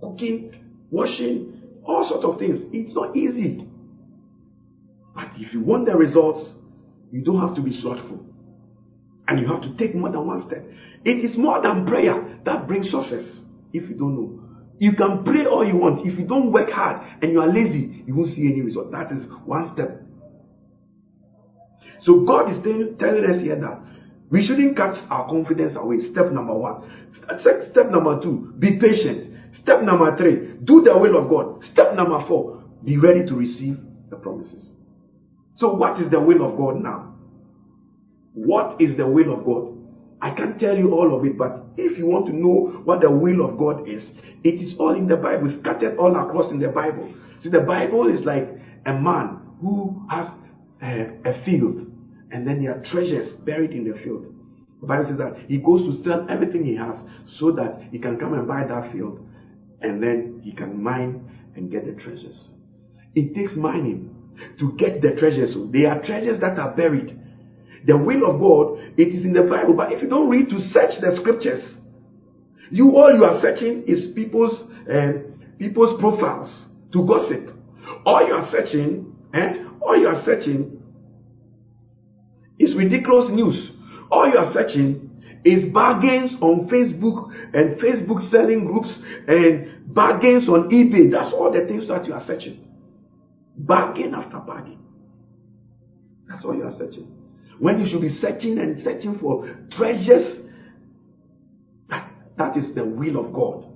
cooking, 0.00 0.52
washing, 0.90 1.62
all 1.84 2.06
sorts 2.08 2.24
of 2.24 2.38
things. 2.38 2.60
It's 2.72 2.94
not 2.94 3.16
easy. 3.16 3.66
But 5.14 5.30
if 5.36 5.52
you 5.52 5.62
want 5.62 5.86
the 5.86 5.96
results, 5.96 6.52
you 7.10 7.22
don't 7.22 7.40
have 7.40 7.56
to 7.56 7.62
be 7.62 7.70
slothful. 7.80 8.24
And 9.28 9.40
you 9.40 9.46
have 9.46 9.62
to 9.62 9.76
take 9.76 9.94
more 9.94 10.10
than 10.10 10.26
one 10.26 10.40
step. 10.46 10.64
It 11.04 11.24
is 11.24 11.36
more 11.36 11.62
than 11.62 11.86
prayer 11.86 12.40
that 12.44 12.66
brings 12.66 12.90
success. 12.90 13.40
If 13.72 13.88
you 13.88 13.96
don't 13.96 14.14
know, 14.14 14.42
you 14.78 14.94
can 14.96 15.24
pray 15.24 15.46
all 15.46 15.66
you 15.66 15.76
want. 15.76 16.06
If 16.06 16.18
you 16.18 16.26
don't 16.26 16.52
work 16.52 16.70
hard 16.70 17.22
and 17.22 17.32
you 17.32 17.40
are 17.40 17.46
lazy, 17.46 18.02
you 18.06 18.14
won't 18.14 18.34
see 18.34 18.50
any 18.50 18.62
result. 18.62 18.90
That 18.92 19.12
is 19.12 19.24
one 19.44 19.70
step. 19.74 20.01
So 22.02 22.20
God 22.20 22.50
is 22.50 22.62
telling 22.62 23.24
us 23.24 23.40
here 23.40 23.56
that 23.56 23.80
we 24.30 24.44
shouldn't 24.44 24.76
cut 24.76 24.96
our 25.10 25.28
confidence 25.28 25.76
away. 25.76 26.00
Step 26.10 26.30
number 26.30 26.54
one. 26.54 26.82
Step 27.70 27.90
number 27.90 28.20
two, 28.20 28.52
be 28.58 28.78
patient. 28.80 29.32
Step 29.60 29.82
number 29.82 30.16
three, 30.16 30.48
do 30.64 30.82
the 30.82 30.96
will 30.96 31.16
of 31.22 31.28
God. 31.28 31.62
Step 31.70 31.92
number 31.94 32.24
four, 32.26 32.62
be 32.82 32.96
ready 32.96 33.26
to 33.26 33.34
receive 33.34 33.76
the 34.10 34.16
promises. 34.16 34.72
So, 35.54 35.74
what 35.74 36.00
is 36.00 36.10
the 36.10 36.18
will 36.20 36.42
of 36.42 36.56
God 36.56 36.76
now? 36.76 37.12
What 38.32 38.80
is 38.80 38.96
the 38.96 39.06
will 39.06 39.32
of 39.38 39.44
God? 39.44 39.78
I 40.22 40.34
can't 40.34 40.58
tell 40.58 40.76
you 40.76 40.92
all 40.92 41.14
of 41.16 41.24
it, 41.24 41.36
but 41.36 41.66
if 41.76 41.98
you 41.98 42.06
want 42.06 42.26
to 42.26 42.32
know 42.32 42.80
what 42.84 43.02
the 43.02 43.10
will 43.10 43.44
of 43.44 43.58
God 43.58 43.86
is, 43.88 44.10
it 44.42 44.54
is 44.54 44.74
all 44.78 44.94
in 44.94 45.08
the 45.08 45.16
Bible, 45.16 45.54
scattered 45.60 45.96
all 45.98 46.16
across 46.16 46.50
in 46.50 46.58
the 46.58 46.68
Bible. 46.68 47.12
See, 47.40 47.50
the 47.50 47.60
Bible 47.60 48.08
is 48.08 48.24
like 48.24 48.48
a 48.86 48.92
man 48.94 49.40
who 49.60 50.00
has 50.08 50.26
a, 50.80 51.08
a 51.24 51.44
field 51.44 51.91
and 52.32 52.46
then 52.46 52.62
there 52.62 52.74
are 52.74 52.82
treasures 52.82 53.34
buried 53.44 53.72
in 53.72 53.88
the 53.88 53.96
field. 54.02 54.34
The 54.80 54.86
Bible 54.86 55.04
says 55.08 55.18
that 55.18 55.48
he 55.48 55.58
goes 55.58 55.82
to 55.82 56.02
sell 56.02 56.26
everything 56.28 56.64
he 56.64 56.74
has 56.76 56.96
so 57.38 57.52
that 57.52 57.82
he 57.92 57.98
can 57.98 58.18
come 58.18 58.34
and 58.34 58.48
buy 58.48 58.66
that 58.66 58.90
field 58.92 59.24
and 59.80 60.02
then 60.02 60.40
he 60.42 60.52
can 60.52 60.82
mine 60.82 61.30
and 61.54 61.70
get 61.70 61.84
the 61.84 61.92
treasures. 61.92 62.48
It 63.14 63.34
takes 63.34 63.54
mining 63.54 64.14
to 64.58 64.72
get 64.78 65.02
the 65.02 65.14
treasures. 65.18 65.52
So 65.52 65.66
there 65.66 65.92
are 65.92 66.02
treasures 66.02 66.40
that 66.40 66.58
are 66.58 66.74
buried. 66.74 67.18
The 67.84 67.96
will 67.96 68.30
of 68.30 68.40
God, 68.40 68.92
it 68.96 69.08
is 69.14 69.24
in 69.24 69.34
the 69.34 69.42
Bible. 69.42 69.74
But 69.74 69.92
if 69.92 70.02
you 70.02 70.08
don't 70.08 70.30
read 70.30 70.48
to 70.50 70.58
search 70.72 71.00
the 71.00 71.16
scriptures, 71.20 71.76
you 72.70 72.96
all 72.96 73.14
you 73.14 73.24
are 73.24 73.40
searching 73.42 73.84
is 73.86 74.14
people's 74.14 74.64
uh, 74.90 75.12
people's 75.58 76.00
profiles 76.00 76.66
to 76.92 77.06
gossip. 77.06 77.54
All 78.06 78.26
you 78.26 78.32
are 78.32 78.48
searching, 78.50 79.14
eh, 79.34 79.64
all 79.80 79.98
you 79.98 80.06
are 80.06 80.22
searching 80.24 80.81
it's 82.62 82.76
ridiculous 82.76 83.28
news. 83.30 83.72
All 84.08 84.28
you 84.28 84.38
are 84.38 84.52
searching 84.52 85.10
is 85.44 85.72
bargains 85.72 86.36
on 86.40 86.68
Facebook 86.70 87.34
and 87.52 87.80
Facebook 87.80 88.30
selling 88.30 88.64
groups 88.64 88.96
and 89.26 89.92
bargains 89.92 90.48
on 90.48 90.70
eBay. 90.70 91.10
That's 91.10 91.32
all 91.34 91.50
the 91.50 91.66
things 91.66 91.88
that 91.88 92.06
you 92.06 92.14
are 92.14 92.24
searching. 92.24 92.64
Bargain 93.56 94.14
after 94.14 94.38
bargain. 94.38 94.78
That's 96.28 96.44
all 96.44 96.54
you 96.54 96.62
are 96.62 96.78
searching. 96.78 97.08
When 97.58 97.80
you 97.80 97.90
should 97.90 98.00
be 98.00 98.16
searching 98.20 98.58
and 98.58 98.80
searching 98.84 99.18
for 99.20 99.44
treasures, 99.72 100.46
that, 101.90 102.12
that 102.38 102.56
is 102.56 102.72
the 102.76 102.84
will 102.84 103.26
of 103.26 103.32
God. 103.32 103.71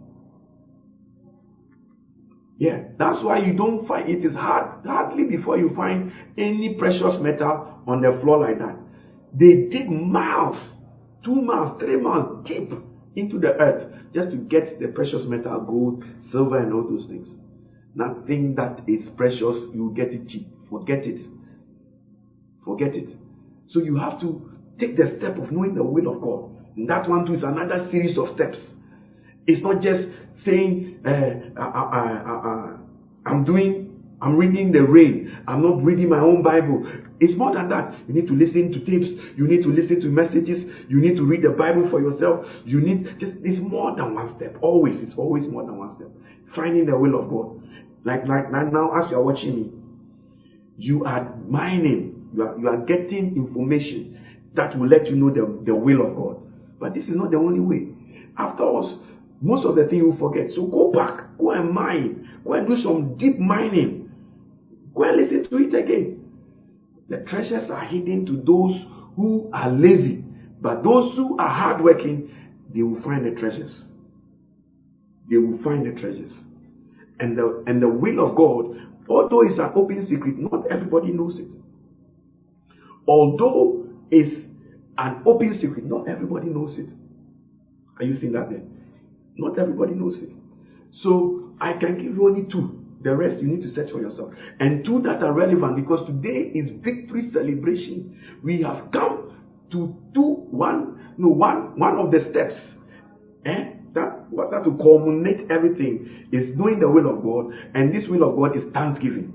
Yeah, 2.59 2.84
that's 2.98 3.22
why 3.22 3.38
you 3.38 3.52
don't 3.52 3.86
find 3.86 4.09
it 4.09 4.24
is 4.24 4.34
hard 4.34 4.84
hardly 4.86 5.24
before 5.24 5.59
you 5.59 5.74
find 5.74 6.11
any 6.38 6.74
precious 6.78 7.16
metal 7.20 7.82
on 7.86 8.00
the 8.00 8.18
floor 8.22 8.38
like 8.38 8.59
that. 8.59 8.76
They 9.32 9.68
dig 9.68 9.90
miles, 9.90 10.57
two 11.22 11.34
miles, 11.42 11.78
three 11.78 11.96
miles 11.96 12.46
deep 12.46 12.70
into 13.14 13.38
the 13.38 13.52
earth 13.61 13.92
just 14.14 14.30
to 14.30 14.36
get 14.36 14.78
the 14.80 14.88
precious 14.88 15.24
metal, 15.26 15.61
gold, 15.61 16.02
silver, 16.30 16.59
and 16.59 16.72
all 16.72 16.88
those 16.88 17.07
things. 17.07 17.28
Nothing 17.94 18.54
that 18.54 18.80
is 18.86 19.09
precious, 19.16 19.57
you 19.74 19.92
get 19.94 20.09
it 20.09 20.28
cheap. 20.28 20.46
Forget 20.70 21.04
it. 21.07 21.20
Forget 22.64 22.94
it. 22.94 23.09
So 23.68 23.80
you 23.80 23.96
have 23.96 24.18
to 24.20 24.50
take 24.78 24.96
the 24.96 25.14
step 25.18 25.36
of 25.36 25.50
knowing 25.50 25.74
the 25.74 25.84
will 25.84 26.09
of 26.14 26.20
God. 26.20 26.50
And 26.76 26.88
that 26.88 27.09
one 27.09 27.26
too 27.26 27.34
is 27.34 27.42
another 27.42 27.88
series 27.90 28.16
of 28.18 28.28
steps. 28.34 28.59
It's 29.46 29.62
not 29.62 29.80
just 29.82 30.09
saying, 30.44 30.86
Eh, 31.07 31.50
I'm 33.24 33.44
doing, 33.44 34.02
I'm 34.20 34.36
reading 34.36 34.72
the 34.72 34.82
rain. 34.82 35.38
I'm 35.46 35.62
not 35.62 35.84
reading 35.84 36.09
my 36.09 36.18
own 36.18 36.42
Bible. 36.42 36.84
It's 37.20 37.36
more 37.38 37.52
than 37.54 37.68
that. 37.68 37.94
You 38.09 38.14
need 38.14 38.26
to 38.26 38.34
listen 38.34 38.72
to 38.72 38.80
tapes. 38.84 39.14
You 39.36 39.46
need 39.46 39.62
to 39.62 39.68
listen 39.68 40.00
to 40.00 40.09
messages. 40.09 40.64
You 40.88 40.98
need 40.98 41.16
to 41.16 41.24
read 41.24 41.42
the 41.42 41.50
Bible 41.50 41.88
for 41.90 42.00
yourself. 42.00 42.44
You 42.64 42.80
need 42.80 43.04
just 43.20 43.34
it's 43.42 43.61
more 43.62 43.94
than 43.94 44.14
one 44.14 44.34
step. 44.36 44.57
Always, 44.61 45.00
it's 45.00 45.14
always 45.16 45.46
more 45.48 45.64
than 45.64 45.78
one 45.78 45.94
step. 45.96 46.09
Finding 46.54 46.86
the 46.86 46.98
will 46.98 47.22
of 47.22 47.30
God. 47.30 47.62
Like 48.04 48.26
like 48.26 48.50
now, 48.50 48.90
as 48.92 49.11
you 49.11 49.16
are 49.16 49.22
watching 49.22 49.54
me, 49.54 49.70
you 50.76 51.04
are 51.04 51.34
mining. 51.46 52.28
You 52.34 52.42
are 52.42 52.59
you 52.59 52.68
are 52.68 52.84
getting 52.84 53.36
information 53.36 54.18
that 54.54 54.76
will 54.76 54.88
let 54.88 55.07
you 55.07 55.16
know 55.16 55.30
the, 55.30 55.62
the 55.64 55.74
will 55.74 56.02
of 56.02 56.16
God. 56.16 56.42
But 56.80 56.94
this 56.94 57.04
is 57.04 57.14
not 57.16 57.30
the 57.30 57.38
only 57.38 57.61
way. 57.61 57.88
After 58.36 58.62
all, 58.64 59.02
most 59.41 59.66
of 59.66 59.76
the 59.76 59.87
thing 59.87 59.99
you 59.99 60.14
forget. 60.18 60.51
So 60.51 60.66
go 60.66 60.91
back, 60.91 61.37
go 61.39 61.51
and 61.51 61.72
mine, 61.72 62.41
go 62.45 62.55
and 62.55 62.66
do 62.66 62.76
some 62.76 63.16
deep 63.16 63.39
mining. 63.39 64.11
Go 64.95 65.03
and 65.03 65.16
listen 65.16 65.49
to 65.51 65.57
it 65.59 65.74
again. 65.74 66.24
The 67.09 67.18
treasures 67.28 67.70
are 67.70 67.84
hidden 67.84 68.26
to 68.26 68.37
those 68.37 68.82
who 69.14 69.51
are 69.53 69.70
lazy, 69.70 70.24
but 70.61 70.82
those 70.82 71.14
who 71.16 71.39
are 71.39 71.49
hardworking, 71.49 72.30
they 72.74 72.82
will 72.82 73.03
find 73.03 73.24
the 73.24 73.39
treasures. 73.39 73.84
They 75.30 75.37
will 75.37 75.62
find 75.62 75.87
the 75.87 76.01
treasures. 76.01 76.32
And 77.18 77.37
the 77.37 77.62
and 77.66 77.82
the 77.82 77.89
will 77.89 78.28
of 78.28 78.37
God, 78.37 78.76
although 79.09 79.43
it's 79.43 79.59
an 79.59 79.72
open 79.74 80.07
secret, 80.09 80.37
not 80.39 80.66
everybody 80.70 81.12
knows 81.12 81.39
it. 81.39 81.49
Although 83.07 83.87
it's 84.11 84.47
an 84.99 85.22
open 85.24 85.59
secret, 85.61 85.84
not 85.84 86.09
everybody 86.09 86.49
knows 86.49 86.78
it. 86.78 86.89
Are 87.99 88.05
you 88.05 88.14
seeing 88.14 88.32
that 88.32 88.51
there? 88.51 88.62
Not 89.37 89.59
everybody 89.59 89.95
knows 89.95 90.22
it. 90.22 90.30
So 91.03 91.53
I 91.61 91.74
can 91.74 91.97
give 91.97 92.14
you 92.16 92.26
only 92.26 92.51
two. 92.51 92.82
The 93.03 93.14
rest 93.14 93.43
you 93.43 93.49
need 93.49 93.62
to 93.62 93.70
search 93.70 93.93
for 93.93 94.01
yourself. 94.01 94.32
And 94.59 94.84
two 94.84 95.01
that 95.03 95.22
are 95.22 95.32
relevant 95.32 95.76
because 95.76 96.07
today 96.07 96.51
is 96.55 96.70
victory 96.82 97.30
celebration. 97.32 98.20
We 98.43 98.62
have 98.62 98.91
come 98.91 99.26
to 99.72 99.95
do 100.12 100.22
one, 100.51 101.14
no, 101.18 101.28
one, 101.28 101.78
one 101.78 101.99
of 101.99 102.11
the 102.11 102.20
steps. 102.30 102.55
Eh? 103.45 103.72
That, 103.95 104.26
that 104.30 104.62
to 104.64 104.76
culminate 104.76 105.51
everything 105.51 106.28
is 106.32 106.55
doing 106.57 106.80
the 106.80 106.91
will 106.91 107.09
of 107.09 107.22
God, 107.22 107.55
and 107.74 107.95
this 107.95 108.09
will 108.11 108.28
of 108.28 108.37
God 108.37 108.55
is 108.55 108.64
thanksgiving. 108.74 109.32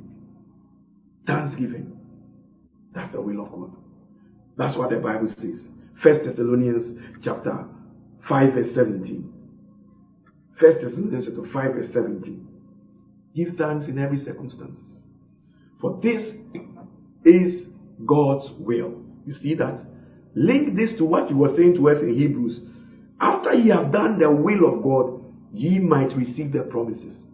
Thanksgiving. 1.26 1.97
That's 2.93 3.12
the 3.12 3.22
will 3.22 3.43
of 3.43 3.52
God. 3.52 3.72
That's 4.58 4.78
what 4.78 4.91
the 4.91 4.97
Bible 4.97 5.34
says. 5.38 5.68
First 6.04 6.26
Thessalonians 6.26 6.99
chapter 7.24 7.66
5 8.28 8.54
verse 8.54 8.68
17. 8.76 9.34
First 10.60 10.80
Thessalonians 10.82 11.26
chapter 11.26 11.49
5 11.52 11.74
verse 11.74 11.89
17. 11.93 12.47
Give 13.36 13.49
thanks 13.58 13.88
in 13.88 13.97
every 13.97 14.18
circumstances. 14.18 15.02
For 15.80 15.99
this 16.02 16.36
is 17.24 17.68
God's 18.06 18.49
will. 18.60 19.02
You 19.26 19.34
see 19.34 19.56
that? 19.56 19.86
Link 20.36 20.76
this 20.76 20.97
to 20.97 21.06
what 21.06 21.28
he 21.28 21.34
was 21.34 21.56
saying 21.56 21.76
to 21.76 21.89
us 21.89 22.02
in 22.02 22.18
Hebrews. 22.18 22.60
After 23.20 23.54
ye 23.54 23.70
have 23.70 23.91
done 23.91 24.20
the 24.20 24.32
will 24.32 24.74
of 24.74 24.84
God, 24.84 25.24
ye 25.54 25.80
might 25.80 26.16
receive 26.16 26.52
the 26.52 26.64
promises. 26.64 27.26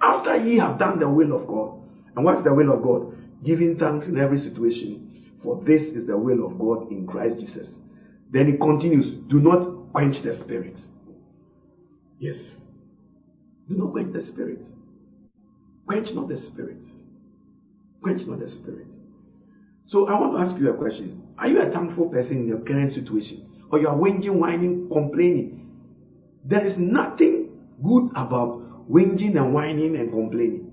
After 0.00 0.36
ye 0.36 0.58
have 0.58 0.78
done 0.78 0.98
the 0.98 1.10
will 1.10 1.38
of 1.38 1.46
God. 1.46 1.80
And 2.16 2.24
what's 2.24 2.44
the 2.44 2.54
will 2.54 2.72
of 2.72 2.82
God? 2.82 3.16
Giving 3.44 3.76
thanks 3.78 4.06
in 4.06 4.18
every 4.18 4.38
situation. 4.38 5.10
For 5.42 5.62
this 5.64 5.82
is 5.82 6.06
the 6.06 6.16
will 6.16 6.46
of 6.46 6.58
God 6.58 6.90
in 6.90 7.06
Christ 7.06 7.40
Jesus. 7.40 7.74
Then 8.32 8.50
he 8.50 8.58
continues, 8.58 9.06
do 9.28 9.40
not 9.40 9.92
quench 9.92 10.16
the 10.24 10.38
spirit. 10.44 10.78
Yes. 12.24 12.56
Do 13.68 13.74
not 13.76 13.92
quench 13.92 14.14
the 14.14 14.22
spirit. 14.22 14.64
Quench 15.86 16.08
not 16.14 16.26
the 16.26 16.38
spirit. 16.38 16.82
Quench 18.02 18.26
not 18.26 18.38
the 18.38 18.48
spirit. 18.48 18.86
So 19.84 20.08
I 20.08 20.18
want 20.18 20.32
to 20.32 20.38
ask 20.40 20.58
you 20.58 20.72
a 20.72 20.74
question. 20.74 21.22
Are 21.36 21.48
you 21.48 21.60
a 21.60 21.70
thankful 21.70 22.08
person 22.08 22.38
in 22.38 22.48
your 22.48 22.60
current 22.60 22.94
situation? 22.94 23.46
Or 23.70 23.78
you 23.78 23.88
are 23.88 23.94
whinging, 23.94 24.38
whining, 24.38 24.88
complaining? 24.90 25.68
There 26.46 26.64
is 26.64 26.72
nothing 26.78 27.60
good 27.82 28.08
about 28.12 28.88
whinging 28.90 29.36
and 29.36 29.52
whining 29.52 29.94
and 29.96 30.10
complaining. 30.10 30.72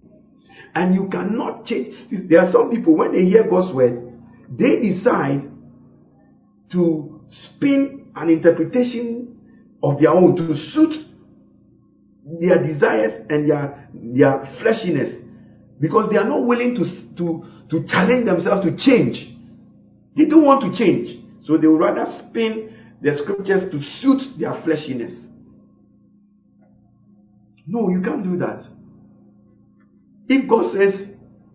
And 0.73 0.95
you 0.95 1.09
cannot 1.09 1.65
change. 1.65 1.93
There 2.29 2.39
are 2.39 2.51
some 2.53 2.69
people, 2.69 2.95
when 2.95 3.11
they 3.11 3.25
hear 3.25 3.49
God's 3.49 3.75
word, 3.75 4.09
they 4.49 4.79
decide 4.79 5.51
to 6.71 7.21
spin 7.27 8.05
an 8.15 8.29
interpretation 8.29 9.37
of 9.83 9.99
their 9.99 10.11
own 10.11 10.37
to 10.37 10.55
suit 10.71 11.10
their 12.25 12.61
desires 12.61 13.25
and 13.29 13.49
their, 13.49 13.87
their 13.93 14.47
fleshiness 14.61 15.21
because 15.79 16.09
they 16.11 16.17
are 16.17 16.27
not 16.27 16.45
willing 16.45 16.75
to, 16.75 16.83
to, 17.17 17.43
to 17.69 17.85
challenge 17.87 18.25
themselves 18.25 18.63
to 18.63 18.75
change. 18.77 19.17
They 20.15 20.25
don't 20.25 20.45
want 20.45 20.61
to 20.61 20.77
change. 20.77 21.19
So 21.43 21.57
they 21.57 21.67
would 21.67 21.79
rather 21.79 22.05
spin 22.19 22.75
the 23.01 23.17
scriptures 23.23 23.71
to 23.71 23.81
suit 23.99 24.39
their 24.39 24.51
fleshiness. 24.61 25.27
No, 27.65 27.89
you 27.89 28.01
can't 28.01 28.23
do 28.23 28.37
that. 28.37 28.63
If 30.27 30.47
God 30.49 30.73
says, 30.73 30.93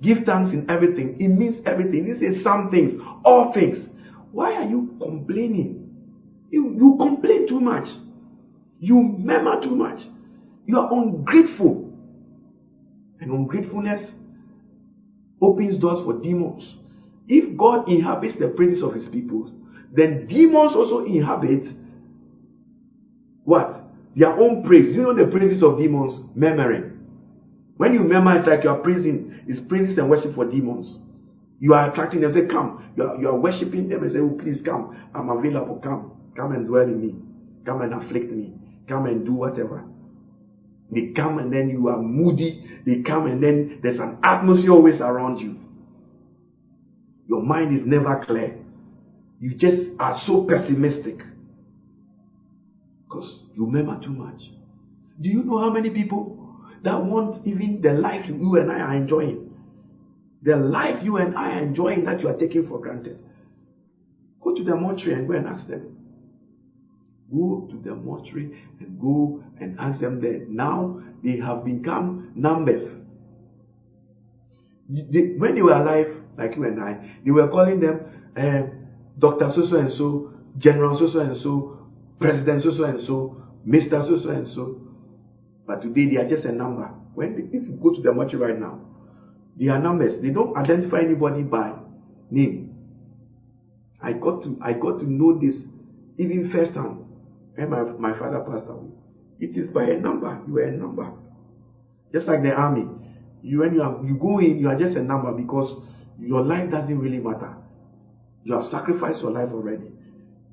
give 0.02 0.18
thanks 0.26 0.52
in 0.52 0.68
everything, 0.68 1.16
it 1.20 1.28
means 1.28 1.64
everything. 1.64 2.06
He 2.06 2.20
says 2.20 2.42
some 2.42 2.70
things, 2.70 3.00
all 3.24 3.52
things. 3.54 3.78
Why 4.32 4.54
are 4.54 4.64
you 4.64 4.96
complaining? 5.00 5.88
You, 6.50 6.74
you 6.76 6.96
complain 6.98 7.48
too 7.48 7.60
much. 7.60 7.88
You 8.80 8.96
murmur 9.18 9.62
too 9.62 9.74
much. 9.74 10.00
You 10.66 10.78
are 10.78 10.88
ungrateful. 10.92 11.92
And 13.20 13.30
ungratefulness 13.30 14.14
opens 15.40 15.78
doors 15.78 16.04
for 16.04 16.14
demons. 16.20 16.76
If 17.28 17.56
God 17.56 17.88
inhabits 17.88 18.38
the 18.38 18.48
praises 18.48 18.82
of 18.82 18.94
his 18.94 19.08
people, 19.08 19.52
then 19.92 20.26
demons 20.28 20.74
also 20.74 21.04
inhabit 21.04 21.64
what? 23.44 23.80
Their 24.16 24.30
own 24.32 24.64
praise. 24.64 24.92
You 24.92 25.02
know 25.02 25.14
the 25.14 25.30
praises 25.30 25.62
of 25.62 25.78
demons? 25.78 26.18
Murmuring. 26.34 26.92
When 27.76 27.92
you 27.92 28.00
murmur, 28.02 28.36
it's 28.38 28.46
like 28.46 28.64
you 28.64 28.70
are 28.70 28.80
praising. 28.80 29.32
It's 29.46 29.60
praises 29.68 29.98
and 29.98 30.08
worship 30.10 30.34
for 30.34 30.44
demons. 30.44 30.98
You 31.60 31.74
are 31.74 31.90
attracting 31.90 32.20
them. 32.20 32.32
Say, 32.32 32.46
come. 32.46 32.82
You 32.96 33.04
are, 33.04 33.16
you 33.16 33.28
are 33.28 33.36
worshiping 33.38 33.88
them 33.88 34.02
and 34.02 34.12
say, 34.12 34.18
oh, 34.18 34.30
please 34.40 34.60
come. 34.64 34.96
I'm 35.14 35.28
available. 35.28 35.80
Come. 35.82 36.12
Come 36.36 36.52
and 36.52 36.66
dwell 36.66 36.82
in 36.82 37.00
me. 37.00 37.14
Come 37.64 37.82
and 37.82 37.94
afflict 37.94 38.30
me. 38.32 38.52
Come 38.88 39.06
and 39.06 39.24
do 39.24 39.32
whatever. 39.32 39.84
They 40.90 41.12
come 41.14 41.38
and 41.38 41.52
then 41.52 41.68
you 41.68 41.88
are 41.88 42.00
moody. 42.00 42.62
They 42.86 43.02
come 43.02 43.26
and 43.26 43.42
then 43.42 43.80
there's 43.82 43.98
an 43.98 44.18
atmosphere 44.22 44.70
always 44.70 45.00
around 45.00 45.38
you. 45.38 45.58
Your 47.28 47.42
mind 47.42 47.76
is 47.76 47.84
never 47.84 48.22
clear. 48.24 48.58
You 49.40 49.54
just 49.56 49.90
are 49.98 50.18
so 50.26 50.46
pessimistic. 50.48 51.18
Because 53.04 53.40
you 53.54 53.66
remember 53.66 54.00
too 54.02 54.12
much. 54.12 54.40
Do 55.20 55.28
you 55.28 55.42
know 55.42 55.58
how 55.58 55.70
many 55.70 55.90
people 55.90 56.56
that 56.84 57.02
want 57.02 57.46
even 57.46 57.80
the 57.82 57.92
life 57.92 58.26
you 58.28 58.56
and 58.56 58.70
I 58.70 58.78
are 58.80 58.94
enjoying? 58.94 59.50
The 60.42 60.56
life 60.56 61.02
you 61.02 61.16
and 61.16 61.36
I 61.36 61.54
are 61.54 61.62
enjoying 61.62 62.04
that 62.04 62.20
you 62.20 62.28
are 62.28 62.36
taking 62.38 62.68
for 62.68 62.80
granted. 62.80 63.18
Go 64.40 64.54
to 64.54 64.62
the 64.62 64.76
mortuary 64.76 65.18
and 65.18 65.26
go 65.26 65.34
and 65.34 65.46
ask 65.46 65.66
them. 65.66 65.95
Go 67.32 67.66
to 67.70 67.76
the 67.78 67.94
mortuary 67.94 68.56
and 68.80 69.00
go 69.00 69.42
and 69.60 69.78
ask 69.80 70.00
them 70.00 70.20
that 70.20 70.48
Now 70.48 71.00
they 71.24 71.38
have 71.38 71.64
become 71.64 72.32
numbers. 72.34 72.82
They, 74.88 75.34
when 75.36 75.54
they 75.56 75.62
were 75.62 75.72
alive, 75.72 76.14
like 76.38 76.54
you 76.56 76.64
and 76.64 76.80
I, 76.80 77.18
they 77.24 77.30
were 77.32 77.48
calling 77.48 77.80
them 77.80 78.00
uh, 78.36 78.70
Dr. 79.18 79.50
So 79.54 79.66
so 79.68 79.76
and 79.76 79.92
so, 79.92 80.32
General 80.58 80.96
so 80.98 81.08
so 81.12 81.20
and 81.20 81.36
so, 81.42 81.78
President 82.20 82.62
so 82.62 82.70
so 82.70 82.84
and 82.84 83.00
so, 83.06 83.42
Mr. 83.66 84.06
so 84.06 84.18
so 84.22 84.30
and 84.30 84.46
so. 84.54 84.80
But 85.66 85.82
today 85.82 86.06
they 86.06 86.16
are 86.18 86.28
just 86.28 86.44
a 86.44 86.52
number. 86.52 86.88
When 87.14 87.34
they, 87.34 87.58
if 87.58 87.66
you 87.66 87.72
go 87.82 87.92
to 87.94 88.00
the 88.00 88.12
mortuary 88.12 88.52
right 88.52 88.60
now, 88.60 88.80
they 89.58 89.68
are 89.68 89.80
numbers. 89.80 90.20
They 90.22 90.30
don't 90.30 90.56
identify 90.56 91.00
anybody 91.00 91.42
by 91.42 91.72
name. 92.30 92.74
I 94.00 94.12
got 94.12 94.42
to 94.44 94.56
I 94.62 94.74
got 94.74 95.00
to 95.00 95.10
know 95.10 95.38
this 95.40 95.54
even 96.18 96.50
firsthand 96.52 97.05
when 97.56 97.70
my, 97.70 97.82
my 97.82 98.18
father 98.18 98.40
passed 98.40 98.68
away. 98.68 98.90
It 99.40 99.56
is 99.56 99.70
by 99.70 99.84
a 99.84 99.98
number. 99.98 100.38
You 100.46 100.58
are 100.58 100.64
a 100.64 100.76
number. 100.76 101.10
Just 102.12 102.26
like 102.26 102.42
the 102.42 102.52
army. 102.52 102.86
You 103.42 103.60
when 103.60 103.74
you 103.74 103.82
are 103.82 103.98
you 104.04 104.16
go 104.16 104.38
in, 104.38 104.58
you 104.58 104.68
are 104.68 104.78
just 104.78 104.96
a 104.96 105.02
number 105.02 105.32
because 105.32 105.74
your 106.18 106.42
life 106.42 106.70
doesn't 106.70 106.98
really 106.98 107.18
matter. 107.18 107.54
You 108.44 108.54
have 108.54 108.64
sacrificed 108.64 109.22
your 109.22 109.32
life 109.32 109.48
already. 109.52 109.90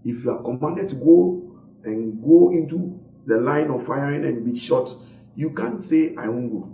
If 0.03 0.23
you 0.23 0.31
are 0.31 0.41
commanded 0.41 0.89
to 0.89 0.95
go 0.95 1.41
and 1.83 2.21
go 2.21 2.49
into 2.49 2.99
the 3.25 3.37
line 3.37 3.69
of 3.69 3.85
firing 3.85 4.25
and 4.25 4.43
be 4.43 4.59
shot, 4.67 4.87
you 5.35 5.51
can't 5.51 5.83
say, 5.85 6.13
I 6.17 6.27
won't 6.27 6.51
go. 6.51 6.69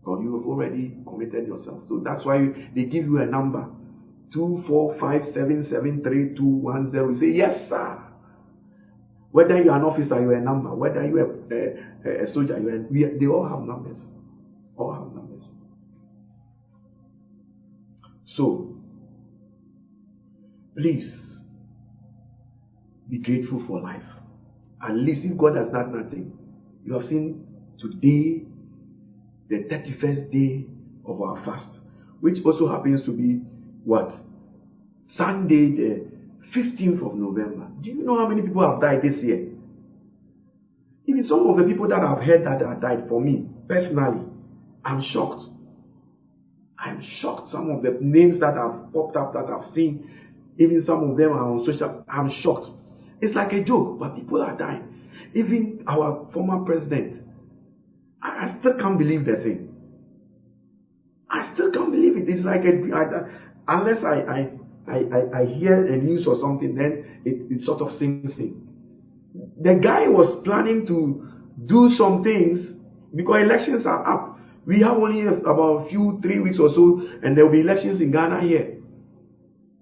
Because 0.00 0.20
you 0.22 0.34
have 0.36 0.46
already 0.46 0.96
committed 1.06 1.46
yourself. 1.46 1.82
So 1.88 2.00
that's 2.04 2.24
why 2.24 2.48
they 2.74 2.84
give 2.84 3.04
you 3.04 3.20
a 3.20 3.26
number. 3.26 3.68
245773210. 4.34 6.92
You 6.92 7.16
say, 7.20 7.30
Yes, 7.36 7.68
sir. 7.68 7.98
Whether 9.30 9.62
you 9.62 9.70
are 9.70 9.78
an 9.78 9.84
officer, 9.84 10.20
you 10.20 10.30
are 10.30 10.34
a 10.36 10.40
number. 10.40 10.74
Whether 10.74 11.06
you 11.06 11.18
are 11.18 12.10
a, 12.10 12.24
a, 12.24 12.32
soldier, 12.32 12.58
you 12.58 12.68
are, 12.68 12.78
we, 12.90 13.04
they 13.18 13.26
all 13.26 13.46
have 13.46 13.60
numbers. 13.60 14.02
All 14.76 14.92
have 14.92 15.12
numbers. 15.14 15.48
So, 18.24 18.74
please 20.76 21.12
be 23.10 23.18
grateful 23.18 23.64
for 23.66 23.80
life. 23.80 24.02
At 24.82 24.94
least 24.94 25.24
if 25.24 25.36
God 25.36 25.56
has 25.56 25.68
done 25.72 25.92
nothing, 25.92 26.38
you 26.84 26.94
have 26.94 27.02
seen 27.02 27.46
today, 27.78 28.44
the 29.48 29.64
31st 29.64 30.30
day 30.32 30.66
of 31.04 31.20
our 31.20 31.42
fast, 31.44 31.80
which 32.20 32.38
also 32.44 32.68
happens 32.68 33.04
to 33.06 33.12
be 33.12 33.40
what? 33.84 34.10
Sunday, 35.16 35.74
the 35.74 36.06
15th 36.54 37.04
of 37.06 37.14
November. 37.16 37.68
Do 37.80 37.90
you 37.90 38.04
know 38.04 38.18
how 38.18 38.28
many 38.28 38.42
people 38.42 38.68
have 38.68 38.80
died 38.80 39.02
this 39.02 39.22
year? 39.22 39.48
Even 41.06 41.22
some 41.24 41.46
of 41.46 41.56
the 41.56 41.64
people 41.64 41.88
that 41.88 42.00
I've 42.00 42.22
heard 42.22 42.44
that 42.44 42.60
have 42.66 42.80
died 42.80 43.08
for 43.08 43.20
me, 43.20 43.46
personally, 43.66 44.26
I'm 44.84 45.02
shocked. 45.02 45.42
I'm 46.78 47.02
shocked. 47.20 47.50
Some 47.50 47.70
of 47.70 47.82
the 47.82 47.96
names 48.00 48.40
that 48.40 48.54
have 48.54 48.92
popped 48.92 49.16
up 49.16 49.32
that 49.32 49.46
I've 49.48 49.72
seen, 49.74 50.10
even 50.58 50.82
some 50.84 51.10
of 51.10 51.16
them 51.16 51.32
are 51.32 51.50
on 51.50 51.64
social. 51.64 52.04
I'm 52.08 52.30
shocked. 52.42 52.68
It's 53.20 53.34
like 53.34 53.52
a 53.52 53.64
joke, 53.64 53.98
but 53.98 54.14
people 54.16 54.42
are 54.42 54.56
dying. 54.56 54.84
Even 55.34 55.84
our 55.88 56.28
former 56.32 56.64
president, 56.64 57.24
I, 58.22 58.28
I 58.28 58.56
still 58.60 58.78
can't 58.78 58.98
believe 58.98 59.24
the 59.24 59.36
thing. 59.36 59.74
I 61.30 61.52
still 61.54 61.70
can't 61.72 61.90
believe 61.90 62.16
it. 62.16 62.28
It's 62.28 62.44
like 62.44 62.62
a 62.64 62.72
I, 62.94 63.76
unless 63.76 64.02
I, 64.04 64.20
I 64.22 64.57
I, 64.88 65.04
I, 65.14 65.42
I 65.42 65.46
hear 65.46 65.86
a 65.86 65.96
news 65.96 66.26
or 66.26 66.38
something, 66.40 66.74
then 66.74 67.20
it, 67.24 67.52
it 67.52 67.60
sort 67.60 67.80
of 67.80 67.90
sinks 67.98 68.36
in. 68.38 68.66
The 69.60 69.74
guy 69.82 70.08
was 70.08 70.42
planning 70.44 70.86
to 70.86 71.28
do 71.66 71.90
some 71.96 72.22
things 72.22 72.72
because 73.14 73.42
elections 73.42 73.86
are 73.86 74.02
up. 74.06 74.38
We 74.66 74.80
have 74.82 74.96
only 74.96 75.22
about 75.26 75.86
a 75.86 75.88
few, 75.88 76.18
three 76.22 76.40
weeks 76.40 76.58
or 76.60 76.68
so, 76.74 77.00
and 77.22 77.36
there 77.36 77.44
will 77.44 77.52
be 77.52 77.60
elections 77.60 78.00
in 78.00 78.10
Ghana 78.10 78.42
here. 78.42 78.78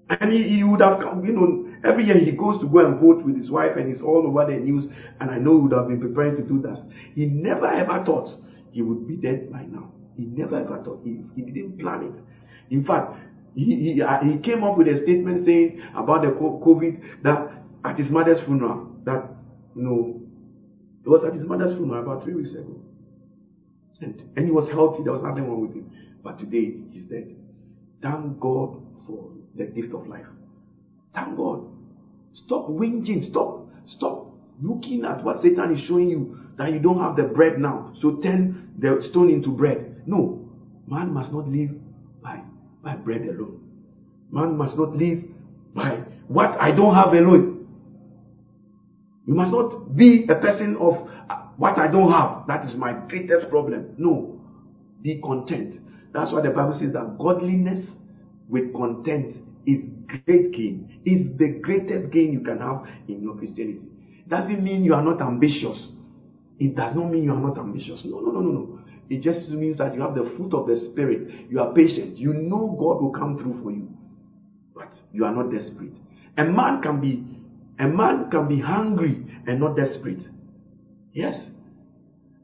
And 0.08 0.32
he, 0.32 0.56
he 0.56 0.64
would 0.64 0.80
have 0.80 1.00
come, 1.00 1.24
you 1.24 1.32
know, 1.32 1.66
every 1.88 2.04
year 2.04 2.18
he 2.18 2.30
goes 2.32 2.60
to 2.60 2.68
go 2.68 2.86
and 2.86 3.00
vote 3.00 3.24
with 3.24 3.36
his 3.36 3.50
wife 3.50 3.76
and 3.76 3.88
he's 3.88 4.00
all 4.00 4.24
over 4.26 4.50
the 4.50 4.58
news. 4.58 4.86
And 5.20 5.30
I 5.30 5.38
know 5.38 5.56
he 5.56 5.62
would 5.62 5.72
have 5.72 5.88
been 5.88 6.00
preparing 6.00 6.36
to 6.36 6.42
do 6.42 6.62
that. 6.62 6.78
He 7.14 7.26
never 7.26 7.66
ever 7.66 8.04
thought 8.04 8.28
he 8.70 8.82
would 8.82 9.08
be 9.08 9.16
dead 9.16 9.50
by 9.50 9.62
now. 9.62 9.92
He 10.16 10.24
never 10.24 10.60
ever 10.60 10.82
thought. 10.84 11.00
He, 11.02 11.22
he 11.34 11.42
didn't 11.42 11.78
plan 11.80 12.04
it. 12.04 12.72
In 12.72 12.84
fact, 12.84 13.14
he, 13.56 13.74
he, 13.74 14.02
he 14.30 14.38
came 14.38 14.62
up 14.62 14.76
with 14.76 14.86
a 14.86 15.02
statement 15.02 15.46
saying 15.46 15.80
about 15.96 16.22
the 16.22 16.28
COVID 16.28 17.22
that 17.22 17.52
at 17.84 17.98
his 17.98 18.10
mother's 18.10 18.44
funeral, 18.44 18.94
that, 19.04 19.30
you 19.74 19.82
know, 19.82 20.20
it 21.04 21.08
was 21.08 21.24
at 21.24 21.32
his 21.32 21.46
mother's 21.46 21.74
funeral 21.74 22.02
about 22.02 22.22
three 22.22 22.34
weeks 22.34 22.52
ago. 22.52 22.76
And, 24.02 24.22
and 24.36 24.44
he 24.44 24.52
was 24.52 24.68
healthy, 24.68 25.02
there 25.04 25.12
was 25.14 25.22
nothing 25.22 25.48
wrong 25.48 25.62
with 25.62 25.74
him. 25.74 25.90
But 26.22 26.38
today, 26.38 26.74
he's 26.90 27.04
dead. 27.04 27.34
Thank 28.02 28.38
God 28.40 28.82
for 29.06 29.30
the 29.54 29.64
gift 29.64 29.94
of 29.94 30.06
life. 30.06 30.26
Thank 31.14 31.36
God. 31.38 31.66
Stop 32.34 32.68
whinging. 32.68 33.30
Stop. 33.30 33.68
Stop 33.86 34.34
looking 34.60 35.04
at 35.06 35.24
what 35.24 35.40
Satan 35.40 35.74
is 35.74 35.80
showing 35.86 36.10
you 36.10 36.38
that 36.58 36.72
you 36.72 36.78
don't 36.78 37.00
have 37.00 37.16
the 37.16 37.22
bread 37.22 37.58
now. 37.58 37.94
So 38.02 38.16
turn 38.16 38.74
the 38.78 39.02
stone 39.10 39.30
into 39.30 39.50
bread. 39.50 40.02
No. 40.04 40.46
Man 40.86 41.14
must 41.14 41.32
not 41.32 41.48
live 41.48 41.70
by, 42.86 42.94
bread 42.94 43.22
alone. 43.22 43.60
Man 44.30 44.56
must 44.56 44.76
not 44.76 44.94
live 44.94 45.24
by 45.74 46.02
what 46.28 46.50
I 46.60 46.74
don't 46.74 46.94
have 46.94 47.08
alone. 47.08 47.66
You 49.26 49.34
must 49.34 49.50
not 49.50 49.96
be 49.96 50.26
a 50.28 50.40
person 50.40 50.76
of 50.80 51.08
uh, 51.28 51.48
what 51.56 51.78
I 51.78 51.90
don't 51.90 52.10
have. 52.12 52.46
That 52.46 52.64
is 52.64 52.76
my 52.76 52.92
greatest 53.08 53.50
problem. 53.50 53.94
No. 53.98 54.40
Be 55.02 55.20
content. 55.20 55.74
That's 56.12 56.32
why 56.32 56.42
the 56.42 56.50
Bible 56.50 56.78
says 56.80 56.92
that 56.92 57.18
godliness 57.18 57.84
with 58.48 58.72
content 58.72 59.34
is 59.66 59.80
great 60.06 60.52
gain. 60.52 61.00
Is 61.04 61.36
the 61.38 61.58
greatest 61.60 62.12
gain 62.12 62.32
you 62.32 62.40
can 62.40 62.58
have 62.58 62.86
in 63.08 63.20
your 63.22 63.36
Christianity. 63.36 63.86
Doesn't 64.28 64.62
mean 64.62 64.84
you 64.84 64.94
are 64.94 65.02
not 65.02 65.20
ambitious. 65.20 65.88
It 66.58 66.74
does 66.74 66.94
not 66.94 67.10
mean 67.10 67.24
you 67.24 67.32
are 67.32 67.40
not 67.40 67.58
ambitious. 67.58 68.02
No, 68.04 68.20
no, 68.20 68.30
no, 68.30 68.40
no, 68.40 68.50
no. 68.50 68.78
It 69.08 69.22
just 69.22 69.48
means 69.50 69.78
that 69.78 69.94
you 69.94 70.00
have 70.00 70.14
the 70.14 70.32
fruit 70.36 70.52
of 70.52 70.66
the 70.66 70.76
Spirit. 70.90 71.50
You 71.50 71.60
are 71.60 71.72
patient. 71.72 72.16
You 72.18 72.32
know 72.32 72.76
God 72.78 73.02
will 73.02 73.12
come 73.12 73.38
through 73.38 73.62
for 73.62 73.70
you. 73.70 73.88
But 74.74 74.92
you 75.12 75.24
are 75.24 75.32
not 75.32 75.50
desperate. 75.50 75.94
A 76.36 76.44
man 76.44 76.82
can 76.82 77.00
be 77.00 77.24
a 77.78 77.86
man 77.86 78.30
can 78.30 78.48
be 78.48 78.60
hungry 78.60 79.22
and 79.46 79.60
not 79.60 79.76
desperate. 79.76 80.22
Yes. 81.12 81.36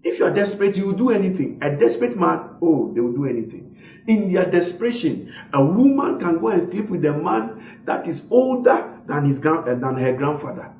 If 0.05 0.19
you 0.19 0.25
are 0.25 0.35
desperate, 0.35 0.77
you 0.77 0.87
will 0.87 0.97
do 0.97 1.11
anything. 1.11 1.61
A 1.63 1.71
desperate 1.71 2.17
man, 2.17 2.57
oh, 2.61 2.91
they 2.93 3.01
will 3.01 3.13
do 3.13 3.25
anything. 3.27 3.77
In 4.09 4.33
their 4.33 4.51
desperation, 4.51 5.33
a 5.53 5.65
woman 5.65 6.19
can 6.19 6.41
go 6.41 6.49
and 6.49 6.71
sleep 6.73 6.91
with 6.91 7.05
a 7.05 7.13
man 7.13 7.81
that 7.87 8.09
is 8.09 8.21
older 8.31 9.01
than 9.07 9.29
his 9.29 9.39
uh, 9.45 9.63
than 9.65 9.97
her 9.97 10.13
grandfather, 10.17 10.73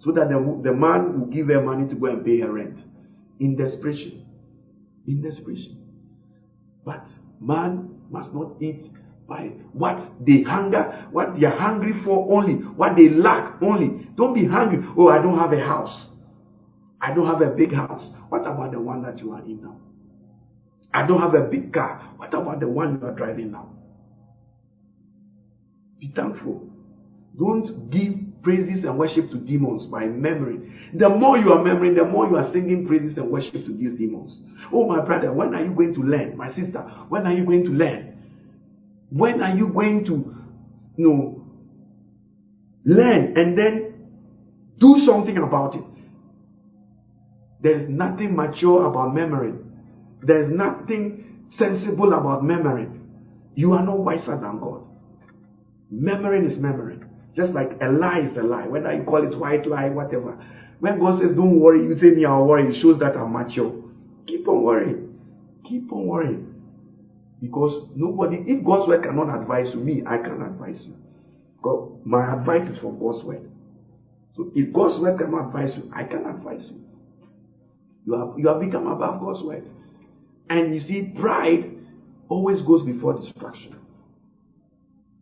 so 0.00 0.12
that 0.12 0.28
the, 0.28 0.60
the 0.62 0.72
man 0.72 1.18
will 1.18 1.26
give 1.26 1.48
her 1.48 1.62
money 1.62 1.88
to 1.88 1.94
go 1.94 2.06
and 2.06 2.24
pay 2.24 2.40
her 2.40 2.52
rent. 2.52 2.78
In 3.40 3.56
desperation, 3.56 4.25
in 5.06 5.22
desperation. 5.22 5.76
But 6.84 7.06
man 7.40 8.00
must 8.10 8.32
not 8.34 8.52
eat 8.60 8.82
by 9.28 9.50
what 9.72 10.00
they 10.24 10.42
hunger, 10.42 11.06
what 11.10 11.34
they 11.38 11.46
are 11.46 11.56
hungry 11.56 11.92
for 12.04 12.30
only, 12.32 12.54
what 12.54 12.96
they 12.96 13.08
lack 13.08 13.60
only. 13.62 14.08
Don't 14.16 14.34
be 14.34 14.44
hungry. 14.44 14.78
Oh, 14.96 15.08
I 15.08 15.20
don't 15.20 15.36
have 15.36 15.52
a 15.52 15.60
house. 15.60 16.06
I 17.00 17.12
don't 17.12 17.26
have 17.26 17.40
a 17.40 17.50
big 17.50 17.72
house. 17.72 18.04
What 18.28 18.42
about 18.42 18.70
the 18.72 18.80
one 18.80 19.02
that 19.02 19.18
you 19.20 19.32
are 19.32 19.40
in 19.42 19.62
now? 19.62 19.76
I 20.94 21.06
don't 21.06 21.20
have 21.20 21.34
a 21.34 21.42
big 21.42 21.72
car. 21.72 22.14
What 22.16 22.32
about 22.32 22.60
the 22.60 22.68
one 22.68 22.98
you 23.00 23.06
are 23.06 23.12
driving 23.12 23.50
now? 23.50 23.70
Be 26.00 26.10
thankful. 26.14 26.70
Don't 27.36 27.90
give 27.90 28.14
praises 28.46 28.84
and 28.84 28.96
worship 28.96 29.28
to 29.32 29.38
demons 29.38 29.86
by 29.86 30.04
memory. 30.06 30.60
The 30.94 31.08
more 31.08 31.36
you 31.36 31.52
are 31.52 31.58
remembering, 31.58 31.96
the 31.96 32.04
more 32.04 32.28
you 32.28 32.36
are 32.36 32.52
singing 32.52 32.86
praises 32.86 33.18
and 33.18 33.28
worship 33.28 33.66
to 33.66 33.72
these 33.72 33.98
demons. 33.98 34.38
Oh, 34.72 34.86
my 34.86 35.04
brother, 35.04 35.32
when 35.32 35.52
are 35.52 35.64
you 35.64 35.74
going 35.74 35.94
to 35.94 36.00
learn? 36.00 36.36
My 36.36 36.52
sister, 36.52 36.78
when 37.08 37.26
are 37.26 37.32
you 37.32 37.44
going 37.44 37.64
to 37.64 37.70
learn? 37.70 38.22
When 39.10 39.42
are 39.42 39.56
you 39.56 39.72
going 39.72 40.04
to, 40.04 40.32
you 40.94 41.08
know, 41.08 41.44
learn 42.84 43.36
and 43.36 43.58
then 43.58 44.06
do 44.78 45.02
something 45.04 45.38
about 45.38 45.74
it? 45.74 45.84
There 47.60 47.76
is 47.76 47.88
nothing 47.88 48.36
mature 48.36 48.86
about 48.86 49.12
memory. 49.12 49.54
There 50.22 50.40
is 50.40 50.50
nothing 50.50 51.48
sensible 51.58 52.12
about 52.12 52.44
memory. 52.44 52.86
You 53.56 53.72
are 53.72 53.82
no 53.82 53.96
wiser 53.96 54.38
than 54.40 54.60
God. 54.60 54.84
Memory 55.90 56.46
is 56.46 56.58
memory. 56.60 56.95
Just 57.36 57.52
like 57.52 57.72
a 57.82 57.88
lie 57.90 58.26
is 58.30 58.36
a 58.38 58.42
lie. 58.42 58.66
Whether 58.66 58.94
you 58.94 59.04
call 59.04 59.30
it 59.30 59.38
white 59.38 59.66
lie, 59.66 59.90
whatever. 59.90 60.42
When 60.80 60.98
God 60.98 61.20
says, 61.20 61.36
Don't 61.36 61.60
worry, 61.60 61.82
you 61.82 61.94
say 61.94 62.10
me, 62.10 62.24
I'll 62.24 62.46
worry. 62.46 62.68
It 62.74 62.80
shows 62.80 62.98
that 63.00 63.16
I'm 63.16 63.32
mature. 63.32 63.84
Keep 64.26 64.48
on 64.48 64.62
worrying. 64.62 65.18
Keep 65.64 65.92
on 65.92 66.06
worrying. 66.06 66.54
Because 67.40 67.88
nobody, 67.94 68.38
if 68.46 68.64
God's 68.64 68.88
word 68.88 69.02
cannot 69.02 69.38
advise 69.38 69.70
you, 69.74 69.80
me, 69.80 70.02
I 70.06 70.16
can 70.16 70.40
advise 70.40 70.82
you. 70.86 70.94
God, 71.62 72.06
my 72.06 72.32
advice 72.32 72.68
is 72.70 72.78
from 72.78 72.98
God's 72.98 73.22
word. 73.24 73.50
So 74.34 74.50
if 74.54 74.72
God's 74.72 75.00
word 75.00 75.18
cannot 75.18 75.48
advise 75.48 75.76
you, 75.76 75.90
I 75.94 76.04
can 76.04 76.24
advise 76.24 76.66
you. 76.70 76.80
You 78.06 78.14
have, 78.14 78.38
you 78.38 78.48
have 78.48 78.60
become 78.60 78.86
above 78.86 79.20
God's 79.20 79.42
word. 79.42 79.64
And 80.48 80.74
you 80.74 80.80
see, 80.80 81.12
pride 81.20 81.70
always 82.28 82.62
goes 82.62 82.82
before 82.84 83.14
destruction. 83.14 83.76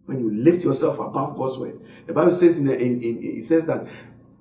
When 0.06 0.20
you 0.20 0.30
lift 0.34 0.64
yourself 0.64 0.98
above 0.98 1.36
God's 1.36 1.58
word, 1.58 1.80
the 2.06 2.12
Bible 2.12 2.38
says 2.40 2.56
in, 2.56 2.66
the, 2.66 2.74
in, 2.74 3.02
in 3.02 3.18
it 3.22 3.48
says 3.48 3.62
that 3.66 3.86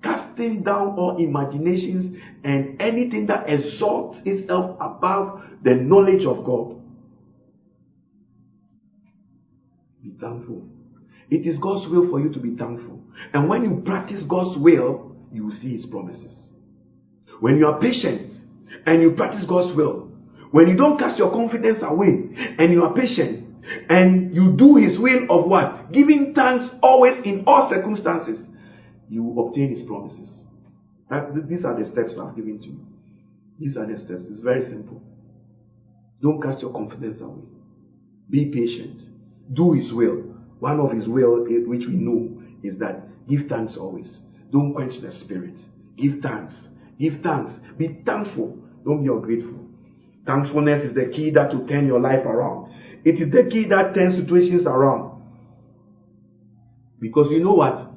casting 0.04 0.64
down 0.64 0.96
all 0.98 1.18
imaginations 1.18 2.22
and 2.44 2.82
anything 2.82 3.28
that 3.28 3.48
exalts 3.48 4.20
itself 4.26 4.76
above 4.82 5.42
the 5.64 5.76
knowledge 5.76 6.26
of 6.26 6.44
God. 6.44 6.76
Be 10.04 10.12
thankful. 10.20 10.64
It 11.30 11.48
is 11.48 11.58
God's 11.60 11.90
will 11.90 12.10
for 12.10 12.20
you 12.20 12.32
to 12.34 12.40
be 12.40 12.56
thankful. 12.58 13.00
And 13.34 13.48
when 13.48 13.64
you 13.64 13.82
practice 13.86 14.22
God's 14.30 14.60
will, 14.60 15.16
you 15.32 15.46
will 15.46 15.58
see 15.62 15.78
His 15.78 15.86
promises. 15.86 16.50
When 17.40 17.58
you 17.58 17.68
are 17.68 17.80
patient, 17.80 18.34
and 18.86 19.02
you 19.02 19.12
practice 19.12 19.46
God's 19.48 19.76
will, 19.76 20.10
when 20.52 20.68
you 20.68 20.76
don't 20.76 21.00
cast 21.00 21.18
your 21.18 21.32
confidence 21.32 21.80
away 21.82 22.30
and 22.60 22.72
you 22.72 22.84
are 22.84 22.94
patient 22.94 23.43
and 23.90 24.34
you 24.36 24.56
do 24.58 24.76
His 24.76 25.00
will 25.00 25.26
of 25.30 25.48
what? 25.48 25.92
Giving 25.92 26.34
thanks 26.36 26.66
always 26.82 27.16
in 27.24 27.44
all 27.48 27.70
circumstances, 27.70 28.46
you 29.10 29.24
will 29.24 29.48
obtain 29.48 29.76
His 29.76 29.86
promises. 29.88 30.44
That, 31.10 31.48
these 31.48 31.66
are 31.66 31.78
the 31.78 31.86
steps 31.86 32.18
I've 32.20 32.36
given 32.36 32.60
to 32.60 32.68
you. 32.68 32.80
These 33.60 33.78
are 33.78 33.86
the 33.86 33.98
steps. 33.98 34.26
It's 34.30 34.40
very 34.40 34.62
simple. 34.62 35.02
Don't 36.22 36.42
cast 36.42 36.62
your 36.62 36.72
confidence 36.72 37.22
away. 37.22 37.44
Be 38.30 38.46
patient. 38.46 39.02
Do 39.54 39.74
His 39.74 39.92
will. 39.94 40.24
One 40.60 40.80
of 40.80 40.92
His 40.92 41.08
will, 41.08 41.46
eh, 41.50 41.60
which 41.66 41.86
we 41.88 41.96
know, 41.96 42.42
is 42.64 42.78
that 42.80 43.02
give 43.28 43.42
thanks 43.50 43.76
always. 43.78 44.20
Don't 44.52 44.74
quench 44.74 44.94
the 45.02 45.12
spirit. 45.12 45.60
Give 45.98 46.14
thanks. 46.22 46.68
Give 47.00 47.14
thanks. 47.22 47.52
Be 47.78 48.02
thankful. 48.06 48.58
Don't 48.86 49.04
be 49.04 49.10
ungrateful. 49.10 49.60
Thankfulness 50.26 50.84
is 50.84 50.94
the 50.96 51.06
key 51.06 51.32
that 51.32 51.54
will 51.54 51.68
turn 51.68 51.86
your 51.86 52.00
life 52.00 52.26
around. 52.26 52.72
It 53.06 53.22
is 53.22 53.32
the 53.32 53.50
key 53.50 53.68
that 53.70 53.94
turns 53.94 54.18
situations 54.20 54.66
around. 54.66 55.22
Because 57.00 57.28
you 57.32 57.44
know 57.44 57.54
what? 57.54 57.92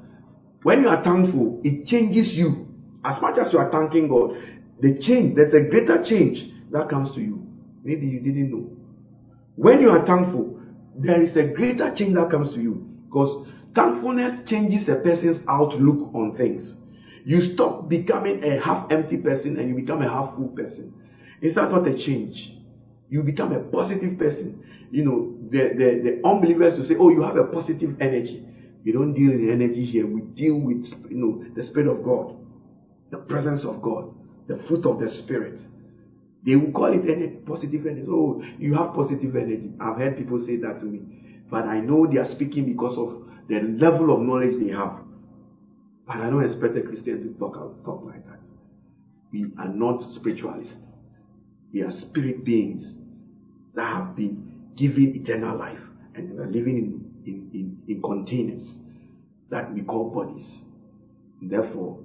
When 0.62 0.82
you 0.82 0.88
are 0.88 1.02
thankful, 1.02 1.61
it 1.62 1.86
changes 1.86 2.32
you. 2.34 2.66
As 3.04 3.22
much 3.22 3.38
as 3.38 3.52
you 3.52 3.59
are 3.61 3.70
thanking 3.70 4.09
God, 4.09 4.36
the 4.80 4.98
change, 5.07 5.36
there's 5.36 5.54
a 5.54 5.68
greater 5.70 6.02
change 6.02 6.52
that 6.72 6.88
comes 6.88 7.14
to 7.14 7.20
you. 7.20 7.46
Maybe 7.84 8.07
you 8.07 8.18
didn't 8.18 8.50
know. 8.50 8.70
When 9.54 9.80
you 9.80 9.90
are 9.90 10.04
thankful, 10.04 10.61
there 10.98 11.22
is 11.22 11.36
a 11.36 11.54
greater 11.54 11.94
change 11.94 12.14
that 12.16 12.30
comes 12.30 12.52
to 12.54 12.61
you. 12.61 12.84
Because 13.07 13.46
thankfulness 13.76 14.48
changes 14.48 14.88
a 14.88 14.96
person's 14.96 15.40
outlook 15.48 16.12
on 16.14 16.34
things. 16.36 16.74
You 17.24 17.54
stop 17.54 17.88
becoming 17.88 18.42
a 18.42 18.61
half 18.61 18.90
empty 18.90 19.18
person 19.18 19.57
and 19.57 19.68
you 19.68 19.74
become 19.76 20.02
a 20.02 20.09
half 20.09 20.34
full 20.34 20.48
person. 20.48 20.92
Is 21.40 21.54
that 21.54 21.70
not 21.70 21.86
a 21.86 21.94
change? 21.94 22.55
You 23.09 23.22
become 23.22 23.52
a 23.52 23.61
positive 23.61 24.18
person. 24.18 24.62
You 24.90 25.04
know, 25.04 25.34
the, 25.50 25.70
the, 25.76 26.00
the 26.02 26.28
unbelievers 26.28 26.76
will 26.76 26.86
say, 26.88 26.96
Oh, 26.98 27.11
you 27.11 27.22
have 27.22 27.36
a 27.36 27.44
positive 27.44 27.96
energy. 28.00 28.44
We 28.84 28.92
don't 28.92 29.14
deal 29.14 29.30
in 29.32 29.50
energy 29.50 29.84
here. 29.84 30.07
We 30.07 30.20
deal 30.22 30.57
with 30.57 30.86
you 31.11 31.16
know 31.16 31.44
the 31.54 31.64
Spirit 31.64 31.88
of 31.88 32.02
God, 32.02 32.32
the 33.11 33.18
presence 33.18 33.64
of 33.64 33.82
God, 33.82 34.09
the 34.46 34.57
fruit 34.68 34.86
of 34.86 35.00
the 35.00 35.09
Spirit. 35.09 35.59
They 36.44 36.57
will 36.57 36.72
call 36.72 36.92
it 36.92 37.09
any 37.09 37.28
positive 37.28 37.86
energy. 37.86 38.07
Oh, 38.09 38.42
you 38.59 38.74
have 38.74 38.94
positive 38.94 39.34
energy. 39.36 39.72
I've 39.80 39.96
heard 39.96 40.16
people 40.16 40.38
say 40.38 40.57
that 40.59 40.78
to 40.80 40.86
me. 40.86 41.02
But 41.50 41.66
I 41.66 41.80
know 41.80 42.07
they 42.07 42.18
are 42.18 42.26
speaking 42.30 42.66
because 42.66 42.96
of 42.96 43.22
the 43.48 43.61
level 43.61 44.12
of 44.12 44.20
knowledge 44.20 44.59
they 44.61 44.70
have. 44.72 44.98
But 46.07 46.16
I 46.18 46.30
don't 46.30 46.44
expect 46.44 46.76
a 46.76 46.82
Christian 46.82 47.20
to 47.22 47.38
talk, 47.38 47.54
talk 47.84 48.04
like 48.04 48.24
that. 48.26 48.38
We 49.32 49.46
are 49.59 49.68
not 49.68 50.02
spiritualists. 50.12 50.95
We 51.77 51.83
are 51.83 51.91
spirit 51.91 52.43
beings. 52.43 52.97
that 53.74 53.85
have 53.93 54.16
been 54.16 54.72
given 54.77 55.14
eternal 55.14 55.59
life 55.59 55.79
and 56.14 56.31
we 56.33 56.39
are 56.39 56.47
living 56.47 56.79
in, 56.79 57.05
in, 57.27 57.51
in, 57.53 57.79
in 57.87 58.03
containers 58.03 58.79
that 59.51 59.70
we 59.74 59.83
call 59.83 60.07
bodies. 60.11 60.62
Therefore, 61.43 61.99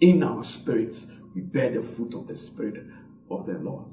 in 0.00 0.22
our 0.22 0.42
spirits, 0.42 1.06
we 1.34 1.42
bear 1.42 1.68
the 1.70 1.82
fruit 1.94 2.14
of 2.14 2.26
the 2.28 2.36
Spirit 2.36 2.82
of 3.30 3.44
the 3.46 3.58
Lord. 3.58 3.84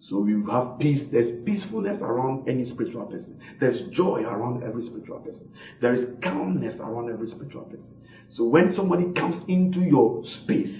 So 0.00 0.20
we 0.20 0.32
have 0.50 0.78
peace. 0.80 1.02
There's 1.12 1.30
peacefulness 1.44 1.98
around 2.00 2.48
any 2.48 2.64
spiritual 2.64 3.04
person. 3.06 3.38
There's 3.60 3.82
joy 3.92 4.22
around 4.22 4.62
every 4.64 4.82
spiritual 4.82 5.20
person. 5.20 5.50
There 5.82 5.92
is 5.92 6.00
calmness 6.22 6.76
around 6.80 7.10
every 7.10 7.28
spiritual 7.28 7.64
person. 7.64 7.94
So 8.30 8.44
when 8.44 8.72
somebody 8.72 9.04
comes 9.16 9.36
into 9.48 9.80
your 9.80 10.22
space, 10.24 10.74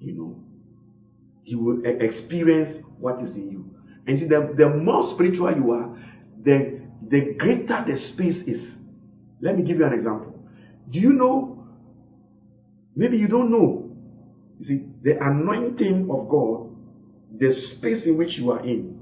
you 0.00 0.12
know, 0.14 0.36
you 1.50 1.58
will 1.58 1.82
experience 1.84 2.84
what 2.98 3.20
is 3.20 3.34
in 3.36 3.50
you. 3.50 3.64
And 4.06 4.18
see, 4.18 4.28
the, 4.28 4.54
the 4.56 4.68
more 4.68 5.14
spiritual 5.14 5.54
you 5.54 5.70
are, 5.72 5.98
the, 6.42 6.80
the 7.08 7.34
greater 7.38 7.84
the 7.86 7.96
space 8.12 8.42
is. 8.46 8.76
Let 9.40 9.56
me 9.56 9.64
give 9.64 9.78
you 9.78 9.84
an 9.84 9.92
example. 9.92 10.38
Do 10.90 10.98
you 10.98 11.12
know? 11.12 11.64
Maybe 12.94 13.16
you 13.16 13.28
don't 13.28 13.50
know. 13.50 13.90
You 14.58 14.66
see, 14.66 14.86
the 15.02 15.18
anointing 15.22 16.08
of 16.10 16.28
God 16.28 16.70
the 17.38 17.54
space 17.76 18.06
in 18.06 18.16
which 18.18 18.38
you 18.38 18.50
are 18.50 18.60
in. 18.64 18.98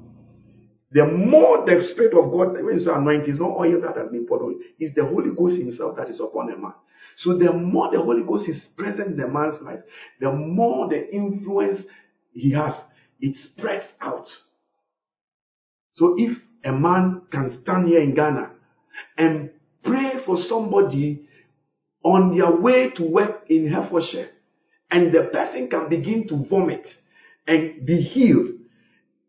The 0.92 1.04
more 1.06 1.66
the 1.66 1.88
Spirit 1.92 2.14
of 2.14 2.30
God, 2.32 2.64
when 2.64 2.80
you 2.80 2.92
anointing, 2.92 3.30
it's 3.30 3.40
not 3.40 3.58
oil 3.58 3.80
that 3.82 3.96
has 3.96 4.08
been 4.10 4.26
poured 4.26 4.42
on, 4.42 4.60
it's 4.78 4.94
the 4.94 5.04
Holy 5.04 5.34
Ghost 5.36 5.60
Himself 5.60 5.96
that 5.96 6.08
is 6.08 6.20
upon 6.20 6.50
a 6.52 6.56
man. 6.56 6.72
So 7.18 7.36
the 7.36 7.52
more 7.52 7.90
the 7.90 8.00
Holy 8.00 8.22
Ghost 8.22 8.48
is 8.48 8.68
present 8.76 9.08
in 9.08 9.16
the 9.16 9.28
man's 9.28 9.60
life, 9.60 9.80
the 10.20 10.32
more 10.32 10.88
the 10.88 11.12
influence 11.12 11.82
he 12.32 12.52
has, 12.52 12.74
it 13.20 13.36
spreads 13.36 13.86
out. 14.00 14.26
So 15.94 16.14
if 16.18 16.38
a 16.64 16.72
man 16.72 17.22
can 17.30 17.60
stand 17.62 17.88
here 17.88 18.00
in 18.00 18.14
Ghana 18.14 18.50
and 19.16 19.50
pray 19.82 20.12
for 20.24 20.42
somebody 20.48 21.26
on 22.04 22.36
their 22.36 22.54
way 22.56 22.90
to 22.96 23.02
work 23.02 23.44
in 23.48 23.68
Herefordshire, 23.68 24.30
and 24.90 25.12
the 25.12 25.24
person 25.32 25.68
can 25.68 25.88
begin 25.88 26.26
to 26.28 26.46
vomit, 26.48 26.86
and 27.46 27.84
be 27.86 28.00
healed. 28.00 28.48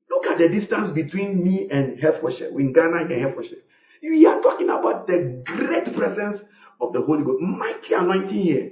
Look 0.09 0.25
at 0.27 0.37
the 0.37 0.49
distance 0.49 0.91
between 0.93 1.43
me 1.43 1.69
and 1.71 1.99
Herefordshire, 1.99 2.49
in 2.49 2.73
Ghana 2.73 3.03
and 3.03 3.11
Herefordshire. 3.11 3.59
We 4.01 4.25
are 4.25 4.41
talking 4.41 4.69
about 4.69 5.07
the 5.07 5.43
great 5.45 5.95
presence 5.95 6.41
of 6.79 6.93
the 6.93 7.01
Holy 7.01 7.23
Ghost, 7.23 7.41
mighty 7.41 7.93
anointing 7.93 8.29
here. 8.29 8.71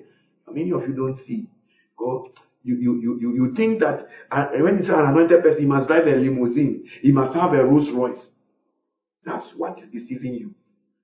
Many 0.50 0.72
of 0.72 0.88
you 0.88 0.94
don't 0.96 1.18
see? 1.26 1.50
God, 1.98 2.30
you, 2.76 3.00
you, 3.02 3.18
you, 3.20 3.34
you 3.36 3.54
think 3.56 3.80
that 3.80 4.06
uh, 4.32 4.46
when 4.60 4.78
you 4.78 4.84
say 4.84 4.94
an 4.94 5.08
anointed 5.10 5.44
person, 5.44 5.62
he 5.62 5.68
must 5.68 5.88
drive 5.88 6.08
a 6.08 6.16
limousine, 6.16 6.86
he 7.02 7.12
must 7.12 7.34
have 7.36 7.54
a 7.54 7.64
Rolls 7.64 7.90
Royce. 7.94 8.30
That's 9.26 9.52
what 9.56 9.78
is 9.80 9.90
deceiving 9.92 10.34
you. 10.34 10.52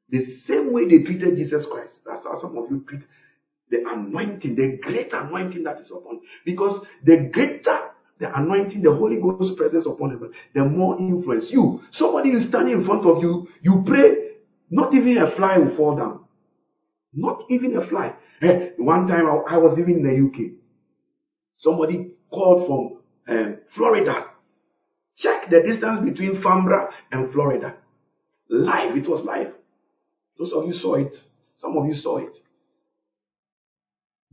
The 0.09 0.25
same 0.47 0.73
way 0.73 0.87
they 0.87 1.03
treated 1.03 1.35
Jesus 1.35 1.65
Christ, 1.71 1.93
that's 2.05 2.23
how 2.23 2.39
some 2.39 2.57
of 2.57 2.69
you 2.69 2.83
treat 2.87 3.01
the 3.69 3.79
anointing, 3.89 4.55
the 4.55 4.79
great 4.81 5.11
anointing 5.13 5.63
that 5.63 5.79
is 5.79 5.91
upon. 5.91 6.19
Because 6.45 6.85
the 7.03 7.29
greater 7.33 7.79
the 8.19 8.37
anointing, 8.37 8.81
the 8.81 8.93
Holy 8.93 9.19
Ghost 9.19 9.57
presence 9.57 9.85
upon 9.85 10.11
him, 10.11 10.31
the 10.53 10.63
more 10.63 10.97
influence. 10.99 11.49
You, 11.51 11.81
somebody 11.91 12.29
is 12.29 12.47
standing 12.47 12.79
in 12.79 12.85
front 12.85 13.05
of 13.05 13.21
you, 13.21 13.47
you 13.61 13.83
pray, 13.85 14.35
not 14.69 14.93
even 14.93 15.17
a 15.17 15.35
fly 15.35 15.57
will 15.57 15.75
fall 15.75 15.95
down. 15.95 16.19
Not 17.13 17.43
even 17.49 17.75
a 17.75 17.87
fly. 17.89 18.15
Hey, 18.39 18.71
one 18.77 19.07
time 19.07 19.25
I, 19.25 19.55
I 19.55 19.57
was 19.57 19.77
even 19.77 19.97
in 19.97 20.03
the 20.03 20.25
UK. 20.25 20.51
Somebody 21.63 22.11
called 22.29 22.67
from 22.67 23.35
um, 23.35 23.57
Florida. 23.73 24.25
Check 25.15 25.49
the 25.49 25.61
distance 25.63 26.01
between 26.03 26.41
Farnborough 26.43 26.89
and 27.11 27.31
Florida. 27.31 27.77
Live, 28.49 28.97
it 28.97 29.07
was 29.07 29.23
live. 29.25 29.53
Those 30.37 30.51
of 30.51 30.65
you 30.65 30.73
saw 30.73 30.95
it. 30.95 31.15
Some 31.57 31.77
of 31.77 31.85
you 31.85 31.93
saw 31.93 32.17
it. 32.17 32.33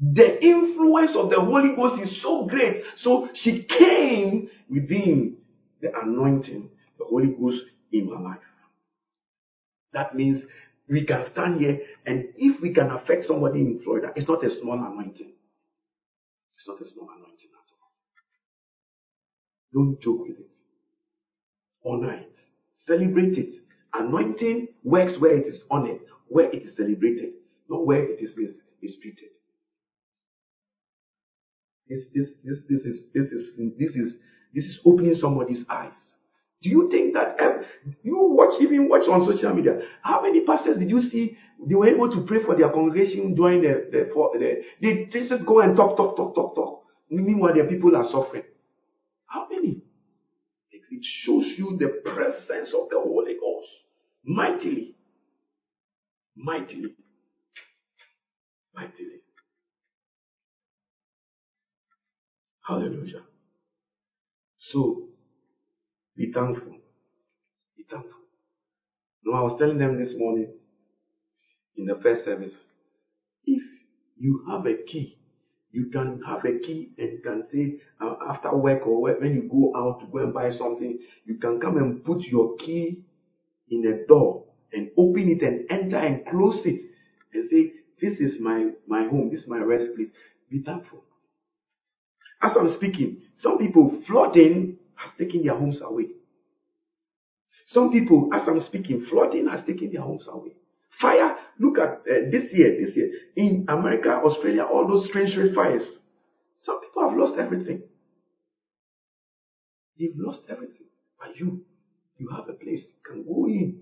The 0.01 0.43
influence 0.43 1.13
of 1.15 1.31
the 1.31 1.41
Holy 1.41 1.77
Ghost 1.77 2.03
is 2.03 2.21
so 2.21 2.47
great. 2.47 2.83
So 2.97 3.29
she 3.35 3.65
came 3.65 4.51
within 4.69 5.37
the 5.81 5.91
anointing, 6.03 6.69
the 6.99 7.05
Holy 7.05 7.29
Ghost 7.29 7.63
in 7.93 8.11
my 8.11 8.19
life. 8.19 8.41
That 9.93 10.17
means 10.17 10.43
we 10.89 11.07
can 11.07 11.27
stand 11.31 11.61
here 11.61 11.81
and 12.07 12.31
if 12.37 12.61
we 12.61 12.75
can 12.75 12.91
affect 12.91 13.25
somebody 13.25 13.61
in 13.61 13.81
Florida, 13.85 14.13
it's 14.17 14.29
not 14.29 14.43
a 14.43 14.51
small 14.61 14.75
anointing. 14.75 15.33
Not 16.69 16.81
a 16.81 16.85
small 16.87 17.09
anointing 17.17 17.51
at 17.53 17.73
all. 17.73 17.91
Don't 19.73 20.01
joke 20.03 20.27
with 20.29 20.39
it. 20.39 20.53
Honor 21.85 22.15
it. 22.15 22.37
Celebrate 22.87 23.39
it. 23.39 23.55
Anointing 23.95 24.69
works 24.85 25.15
where 25.19 25.37
it 25.37 25.47
is 25.47 25.65
honored, 25.71 26.01
where 26.29 26.51
it 26.51 26.63
is 26.65 26.77
celebrated, 26.77 27.33
not 27.69 27.87
where 27.87 28.05
it 28.05 28.21
is 28.21 28.37
mistreated. 28.83 29.31
This, 31.89 32.01
this, 32.15 32.29
this, 32.45 32.59
this 32.69 32.81
is, 32.83 33.07
this 33.15 33.27
is, 33.33 33.57
this 33.79 33.97
is, 33.97 34.15
this 34.55 34.65
is 34.65 34.81
opening 34.87 35.15
somebody's 35.17 35.65
eyes. 35.71 35.93
Do 36.63 36.71
you 36.71 36.89
think 36.91 37.15
that 37.15 37.41
um, 37.41 37.65
you 38.03 38.17
watch, 38.31 38.61
even 38.61 38.89
watch 38.89 39.09
on 39.09 39.27
social 39.27 39.55
media? 39.55 39.81
How 40.03 40.23
many 40.23 40.41
pastors 40.47 40.79
did 40.79 40.91
you 40.91 41.01
see? 41.03 41.37
They 41.69 41.75
were 41.75 41.89
able 41.89 42.11
to 42.11 42.25
pray 42.27 42.43
for 42.45 42.57
their 42.57 42.71
congregation 42.71 43.35
during 43.35 43.63
the, 43.63 43.89
the, 43.91 44.11
for 44.13 44.31
the 44.39 44.63
they 44.81 45.07
just 45.13 45.47
go 45.47 45.61
and 45.61 45.77
talk, 45.77 45.97
talk, 45.97 46.17
talk, 46.17 46.35
talk, 46.35 46.55
talk. 46.55 46.85
Meanwhile, 47.11 47.55
their 47.55 47.69
people 47.69 47.95
are 47.97 48.05
suffering. 48.11 48.45
How 49.27 49.47
many? 49.51 49.83
It 50.73 51.05
shows 51.25 51.45
you 51.57 51.77
the 51.79 52.01
presence 52.05 52.75
of 52.75 52.89
the 52.91 53.01
Holy 53.01 53.35
Ghost 53.41 53.69
mightily, 54.25 54.97
mightily, 56.37 56.95
mightily. 58.75 59.23
Hallelujah. 62.67 63.23
So, 64.59 65.09
be 66.17 66.33
thankful. 66.33 66.77
Be 67.77 67.85
thankful. 67.91 68.21
No, 69.25 69.33
I 69.35 69.43
was 69.43 69.59
telling 69.59 69.79
them 69.79 69.99
this 69.99 70.15
morning 70.17 70.53
in 71.81 71.87
the 71.87 72.01
first 72.03 72.25
service 72.25 72.55
if 73.45 73.63
you 74.19 74.45
have 74.49 74.67
a 74.67 74.77
key, 74.83 75.17
you 75.73 75.87
can 75.87 76.21
have 76.27 76.45
a 76.45 76.59
key 76.59 76.91
and 76.99 77.23
can 77.23 77.43
say 77.51 77.81
uh, 78.01 78.15
after 78.29 78.57
work 78.57 78.87
or 78.87 79.01
when 79.03 79.35
you 79.35 79.49
go 79.51 79.73
out 79.77 80.01
to 80.01 80.07
go 80.07 80.19
and 80.19 80.35
buy 80.35 80.51
something, 80.51 80.99
you 81.25 81.37
can 81.37 81.61
come 81.61 81.77
and 81.77 82.05
put 82.05 82.23
your 82.23 82.57
key 82.57 83.01
in 83.71 83.87
a 83.87 84.07
door 84.07 84.45
and 84.73 84.91
open 84.97 85.29
it 85.29 85.43
and 85.43 85.71
enter 85.71 85.97
and 85.97 86.27
close 86.27 86.61
it 86.65 86.81
and 87.33 87.49
say, 87.49 87.73
This 88.01 88.21
is 88.21 88.41
my, 88.41 88.71
my 88.87 89.05
home, 89.09 89.31
this 89.31 89.41
is 89.41 89.49
my 89.49 89.59
rest 89.59 89.87
place. 89.97 90.09
Be 90.51 90.63
thankful. 90.63 91.05
As 92.43 92.53
I'm 92.59 92.75
speaking, 92.77 93.23
some 93.37 93.59
people 93.59 94.03
flooding 94.07 94.77
has 94.97 95.11
taken 95.19 95.45
their 95.45 95.57
homes 95.57 95.81
away. 95.83 96.09
Some 97.67 97.93
people, 97.93 98.31
as 98.35 98.49
I'm 98.49 98.61
speaking, 98.61 99.07
flooding 99.09 99.49
has 99.49 99.65
taken 99.65 99.93
their 99.93 100.03
homes 100.03 100.27
away. 100.31 100.57
Fire, 101.01 101.37
look 101.59 101.79
at 101.79 102.01
uh, 102.01 102.31
this 102.31 102.53
year, 102.53 102.77
this 102.79 102.95
year, 102.97 103.11
in 103.37 103.65
America, 103.69 104.11
Australia, 104.11 104.65
all 104.65 104.87
those 104.87 105.09
strange 105.09 105.33
fires. 105.55 105.87
Some 106.57 106.81
people 106.81 107.09
have 107.09 107.17
lost 107.19 107.39
everything. 107.39 107.83
They've 109.99 110.15
lost 110.17 110.43
everything. 110.49 110.87
But 111.19 111.37
you, 111.37 111.63
you 112.19 112.29
have 112.29 112.49
a 112.49 112.53
place, 112.53 112.93
you 112.95 113.15
can 113.15 113.25
go 113.25 113.47
in. 113.47 113.79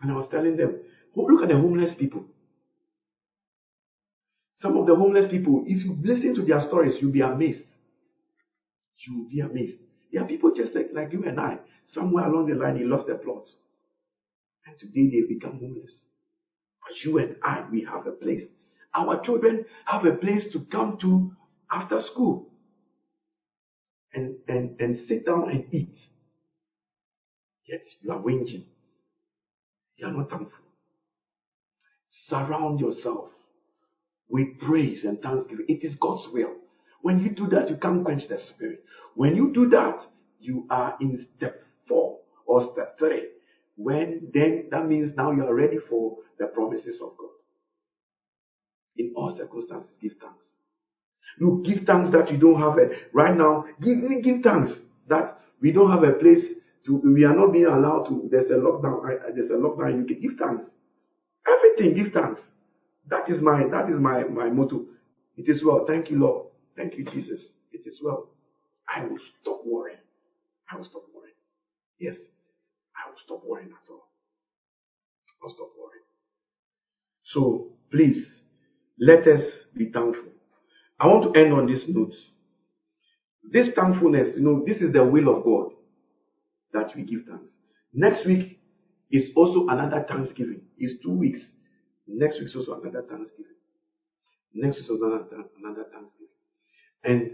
And 0.00 0.10
I 0.10 0.14
was 0.14 0.28
telling 0.30 0.56
them, 0.56 0.80
look 1.14 1.42
at 1.42 1.48
the 1.48 1.56
homeless 1.56 1.94
people. 1.98 2.24
Some 4.54 4.76
of 4.76 4.86
the 4.86 4.94
homeless 4.94 5.30
people, 5.30 5.64
if 5.66 5.84
you 5.84 5.96
listen 6.00 6.34
to 6.36 6.42
their 6.42 6.60
stories, 6.68 6.96
you'll 7.00 7.12
be 7.12 7.20
amazed. 7.20 7.66
You'll 9.06 9.28
be 9.28 9.40
amazed. 9.40 9.78
There 10.12 10.22
are 10.22 10.28
people 10.28 10.52
just 10.54 10.74
like, 10.74 10.90
like 10.92 11.12
you 11.12 11.24
and 11.24 11.40
I. 11.40 11.58
Somewhere 11.86 12.26
along 12.26 12.48
the 12.48 12.54
line, 12.54 12.76
he 12.76 12.84
lost 12.84 13.06
their 13.06 13.16
plot. 13.16 13.42
And 14.66 14.78
today 14.78 15.08
they 15.10 15.26
become 15.34 15.58
homeless. 15.58 16.06
But 16.82 16.94
you 17.04 17.18
and 17.18 17.36
I, 17.42 17.64
we 17.70 17.82
have 17.90 18.06
a 18.06 18.12
place. 18.12 18.44
Our 18.94 19.20
children 19.22 19.64
have 19.86 20.04
a 20.06 20.12
place 20.12 20.48
to 20.52 20.60
come 20.70 20.98
to 21.02 21.32
after 21.70 22.00
school 22.00 22.46
and, 24.14 24.36
and, 24.48 24.76
and 24.80 24.96
sit 25.08 25.26
down 25.26 25.50
and 25.50 25.64
eat. 25.72 25.94
Yet 27.68 27.82
you 28.00 28.12
are 28.12 28.20
whinging. 28.20 28.64
You 29.96 30.08
are 30.08 30.12
not 30.12 30.30
thankful. 30.30 30.66
Surround 32.28 32.80
yourself 32.80 33.28
with 34.28 34.58
praise 34.58 35.04
and 35.04 35.20
thanksgiving. 35.20 35.66
It 35.68 35.84
is 35.84 35.96
God's 36.00 36.26
will. 36.32 36.54
When 37.02 37.20
you 37.20 37.30
do 37.30 37.48
that, 37.48 37.70
you 37.70 37.76
can't 37.76 38.04
quench 38.04 38.22
the 38.28 38.38
spirit. 38.38 38.80
When 39.14 39.36
you 39.36 39.52
do 39.52 39.68
that, 39.70 39.96
you 40.40 40.66
are 40.70 40.94
in 41.00 41.18
step 41.36 41.56
four 41.88 42.18
or 42.46 42.62
step 42.72 42.98
three. 42.98 43.28
When 43.76 44.30
then 44.32 44.68
that 44.70 44.86
means 44.86 45.16
now 45.16 45.32
you 45.32 45.44
are 45.44 45.54
ready 45.54 45.78
for 45.88 46.18
the 46.38 46.46
promises 46.46 47.00
of 47.02 47.16
God. 47.16 47.30
In 48.96 49.12
all 49.16 49.34
circumstances, 49.36 49.96
give 50.00 50.12
thanks. 50.20 50.46
Look, 51.40 51.64
give 51.64 51.84
thanks 51.86 52.12
that 52.12 52.30
you 52.30 52.38
don't 52.38 52.60
have 52.60 52.78
it 52.78 53.08
right 53.12 53.36
now. 53.36 53.64
Give 53.80 54.22
give 54.22 54.42
thanks 54.42 54.72
that 55.08 55.38
We 55.62 55.70
don't 55.70 55.90
have 55.90 56.02
a 56.02 56.12
place 56.14 56.44
to, 56.86 57.00
we 57.04 57.24
are 57.24 57.34
not 57.34 57.52
being 57.52 57.66
allowed 57.66 58.08
to, 58.08 58.28
there's 58.30 58.50
a 58.50 58.54
lockdown, 58.54 59.06
I, 59.06 59.30
there's 59.32 59.50
a 59.50 59.54
lockdown, 59.54 60.00
you 60.00 60.04
can 60.04 60.20
give 60.20 60.38
thanks. 60.38 60.64
Everything, 61.46 61.94
give 61.94 62.12
thanks. 62.12 62.40
That 63.08 63.30
is 63.30 63.40
my, 63.40 63.62
that 63.70 63.88
is 63.88 63.98
my, 63.98 64.24
my 64.24 64.50
motto. 64.50 64.86
It 65.36 65.48
is 65.48 65.62
well. 65.64 65.84
Thank 65.86 66.10
you, 66.10 66.18
Lord. 66.18 66.48
Thank 66.76 66.96
you, 66.96 67.04
Jesus. 67.04 67.52
It 67.72 67.86
is 67.86 68.00
well. 68.02 68.28
I 68.88 69.04
will 69.04 69.18
stop 69.40 69.60
worrying. 69.64 69.98
I 70.70 70.76
will 70.76 70.84
stop 70.84 71.02
worrying. 71.14 71.34
Yes. 71.98 72.16
I 72.96 73.10
will 73.10 73.18
stop 73.24 73.42
worrying 73.46 73.70
at 73.70 73.90
all. 73.90 74.08
I'll 75.42 75.50
stop 75.50 75.70
worrying. 75.78 76.04
So, 77.24 77.68
please, 77.90 78.42
let 78.98 79.26
us 79.26 79.42
be 79.76 79.90
thankful. 79.90 80.32
I 80.98 81.06
want 81.06 81.34
to 81.34 81.40
end 81.40 81.52
on 81.52 81.66
this 81.66 81.84
note. 81.88 82.12
This 83.50 83.68
thankfulness, 83.74 84.36
you 84.36 84.42
know, 84.42 84.64
this 84.66 84.78
is 84.78 84.92
the 84.92 85.04
will 85.04 85.36
of 85.36 85.44
God 85.44 85.72
that 86.72 86.94
we 86.96 87.02
give 87.02 87.22
thanks. 87.28 87.50
Next 87.92 88.26
week 88.26 88.60
is 89.10 89.30
also 89.36 89.66
another 89.68 90.04
Thanksgiving. 90.08 90.62
It's 90.78 91.02
two 91.02 91.18
weeks. 91.18 91.38
Next 92.06 92.38
week 92.38 92.44
is 92.48 92.56
also 92.56 92.80
another 92.80 93.02
Thanksgiving. 93.02 93.52
Next 94.54 94.76
week 94.76 94.84
is 94.84 94.90
another, 94.90 95.24
another 95.62 95.86
Thanksgiving. 95.92 96.28
And 97.04 97.30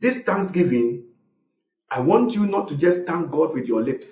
this 0.00 0.24
Thanksgiving, 0.24 1.04
I 1.90 2.00
want 2.00 2.32
you 2.32 2.46
not 2.46 2.68
to 2.70 2.76
just 2.76 3.06
thank 3.06 3.30
God 3.30 3.54
with 3.54 3.66
your 3.66 3.82
lips. 3.82 4.06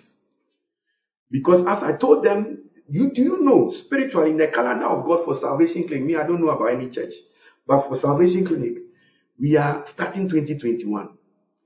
Because 1.31 1.67
as 1.69 1.83
I 1.83 1.97
told 1.97 2.25
them, 2.25 2.71
you 2.89 3.13
do 3.15 3.23
you 3.23 3.39
know 3.43 3.73
spiritually 3.85 4.33
in 4.33 4.39
the 4.39 4.49
calendar 4.49 4.87
of 4.87 5.07
God 5.07 5.25
for 5.25 5.39
Salvation 5.41 5.87
Clinic, 5.87 6.05
me, 6.07 6.17
I 6.17 6.27
don't 6.27 6.41
know 6.41 6.51
about 6.51 6.75
any 6.75 6.91
church, 6.91 7.13
but 7.67 7.89
for 7.89 7.99
Salvation 8.01 8.47
Clinic, 8.47 8.79
we 9.39 9.57
are 9.57 9.85
starting 9.95 10.29
2021. 10.29 11.11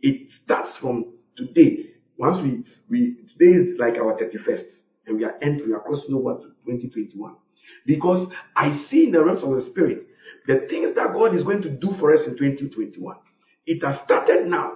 It 0.02 0.30
starts 0.44 0.76
from 0.80 1.14
today. 1.36 1.86
Once 2.18 2.42
we, 2.42 2.64
we 2.90 3.16
today 3.32 3.56
is 3.56 3.78
like 3.78 3.94
our 3.94 4.16
31st, 4.18 4.64
and 5.06 5.16
we 5.16 5.24
are 5.24 5.34
entering, 5.42 5.68
we 5.68 5.74
are 5.74 5.80
crossing 5.80 6.14
over 6.14 6.34
to 6.34 6.48
2021. 6.66 7.36
Because 7.86 8.30
I 8.54 8.84
see 8.90 9.04
in 9.04 9.12
the 9.12 9.24
realms 9.24 9.42
of 9.42 9.54
the 9.54 9.62
spirit 9.70 10.06
the 10.46 10.66
things 10.68 10.94
that 10.94 11.14
God 11.14 11.34
is 11.34 11.42
going 11.42 11.62
to 11.62 11.70
do 11.70 11.94
for 11.98 12.12
us 12.14 12.20
in 12.26 12.36
2021. 12.36 13.16
It 13.66 13.82
has 13.82 13.96
started 14.04 14.46
now. 14.46 14.72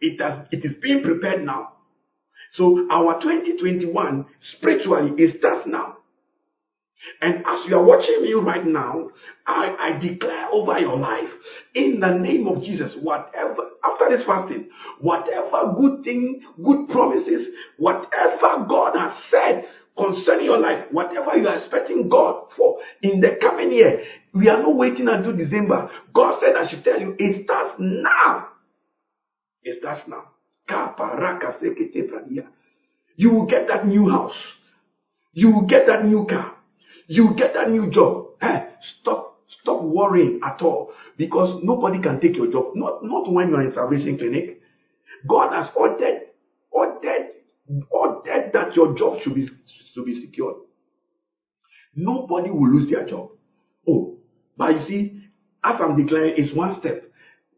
It 0.00 0.20
has 0.20 0.46
it 0.50 0.64
is 0.64 0.76
being 0.82 1.02
prepared 1.02 1.44
now. 1.44 1.73
So 2.56 2.86
our 2.90 3.20
2021 3.20 4.26
spiritually 4.40 5.12
it 5.18 5.38
starts 5.38 5.66
now. 5.66 5.98
And 7.20 7.44
as 7.46 7.66
you 7.68 7.76
are 7.76 7.84
watching 7.84 8.22
me 8.22 8.32
right 8.34 8.64
now, 8.64 9.10
I, 9.46 9.76
I 9.78 9.98
declare 9.98 10.48
over 10.52 10.78
your 10.78 10.96
life 10.96 11.28
in 11.74 12.00
the 12.00 12.14
name 12.14 12.46
of 12.46 12.62
Jesus, 12.62 12.96
whatever, 13.02 13.70
after 13.84 14.08
this 14.08 14.24
fasting, 14.24 14.70
whatever 15.00 15.74
good 15.76 16.04
thing, 16.04 16.42
good 16.64 16.88
promises, 16.88 17.48
whatever 17.76 18.64
God 18.68 18.96
has 18.96 19.12
said 19.30 19.64
concerning 19.96 20.46
your 20.46 20.58
life, 20.58 20.86
whatever 20.92 21.36
you 21.36 21.46
are 21.46 21.58
expecting 21.58 22.08
God 22.08 22.46
for 22.56 22.78
in 23.02 23.20
the 23.20 23.36
coming 23.40 23.72
year, 23.72 24.02
we 24.32 24.48
are 24.48 24.62
not 24.62 24.76
waiting 24.76 25.08
until 25.08 25.36
December. 25.36 25.90
God 26.14 26.40
said, 26.40 26.56
I 26.56 26.70
should 26.70 26.84
tell 26.84 27.00
you, 27.00 27.16
it 27.18 27.44
starts 27.44 27.74
now. 27.78 28.48
It 29.62 29.78
starts 29.80 30.08
now. 30.08 30.33
You 33.16 33.30
will 33.30 33.46
get 33.46 33.68
that 33.68 33.86
new 33.86 34.08
house. 34.08 34.32
You 35.32 35.50
will 35.50 35.66
get 35.66 35.86
that 35.86 36.04
new 36.04 36.26
car. 36.28 36.56
You 37.06 37.26
will 37.26 37.34
get 37.34 37.54
that 37.54 37.68
new 37.68 37.90
job. 37.90 38.30
Hey, 38.40 38.66
stop, 39.00 39.40
stop 39.60 39.82
worrying 39.82 40.40
at 40.42 40.60
all 40.62 40.92
because 41.16 41.60
nobody 41.62 42.00
can 42.00 42.20
take 42.20 42.36
your 42.36 42.50
job. 42.50 42.72
Not, 42.74 43.04
not 43.04 43.30
when 43.30 43.48
you 43.50 43.56
are 43.56 43.62
in 43.62 43.72
salvation 43.72 44.16
clinic. 44.16 44.60
God 45.28 45.52
has 45.54 45.70
ordered, 45.76 46.20
ordered, 46.70 47.28
ordered 47.90 48.50
that 48.52 48.74
your 48.74 48.94
job 48.96 49.20
should 49.20 49.34
be, 49.34 49.46
should 49.92 50.04
be 50.04 50.20
secured. 50.24 50.56
Nobody 51.94 52.50
will 52.50 52.68
lose 52.70 52.90
their 52.90 53.06
job. 53.06 53.30
Oh, 53.88 54.16
but 54.56 54.72
you 54.72 54.78
see, 54.86 55.20
as 55.62 55.80
I'm 55.80 55.96
declaring, 55.96 56.34
it's 56.36 56.54
one 56.54 56.78
step. 56.80 57.02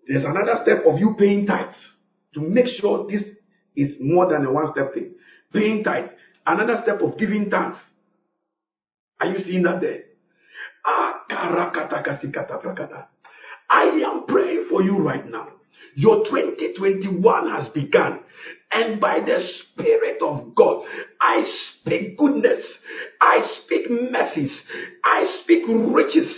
There's 0.07 0.25
another 0.25 0.61
step 0.63 0.85
of 0.87 0.99
you 0.99 1.17
paying 1.19 1.47
tithes 1.47 1.96
to 2.37 2.43
make 2.43 2.67
sure 2.69 3.09
this 3.09 3.23
is 3.75 3.97
more 3.99 4.29
than 4.29 4.45
a 4.45 4.53
one 4.53 4.71
step 4.73 4.93
thing. 4.95 5.15
Paying 5.53 5.83
tithes. 5.83 6.11
Another 6.47 6.81
step 6.83 7.01
of 7.01 7.19
giving 7.19 7.49
thanks. 7.51 7.79
Are 9.21 9.27
you 9.27 9.39
seeing 9.39 9.63
that 9.63 9.81
there? 9.81 10.01
Ah, 10.85 11.25
I 13.71 13.83
am 13.83 14.27
praying 14.29 14.67
for 14.69 14.83
you 14.83 14.99
right 14.99 15.27
now. 15.27 15.49
Your 15.95 16.25
2021 16.27 17.49
has 17.49 17.69
begun. 17.71 18.21
And 18.71 19.01
by 19.01 19.21
the 19.21 19.41
Spirit 19.41 20.21
of 20.23 20.55
God, 20.55 20.85
I 21.21 21.43
speak 21.81 22.19
goodness. 22.19 22.61
I 23.21 23.41
speak 23.65 23.91
mercies. 23.91 24.53
I 25.03 25.41
speak 25.43 25.65
riches. 25.67 26.31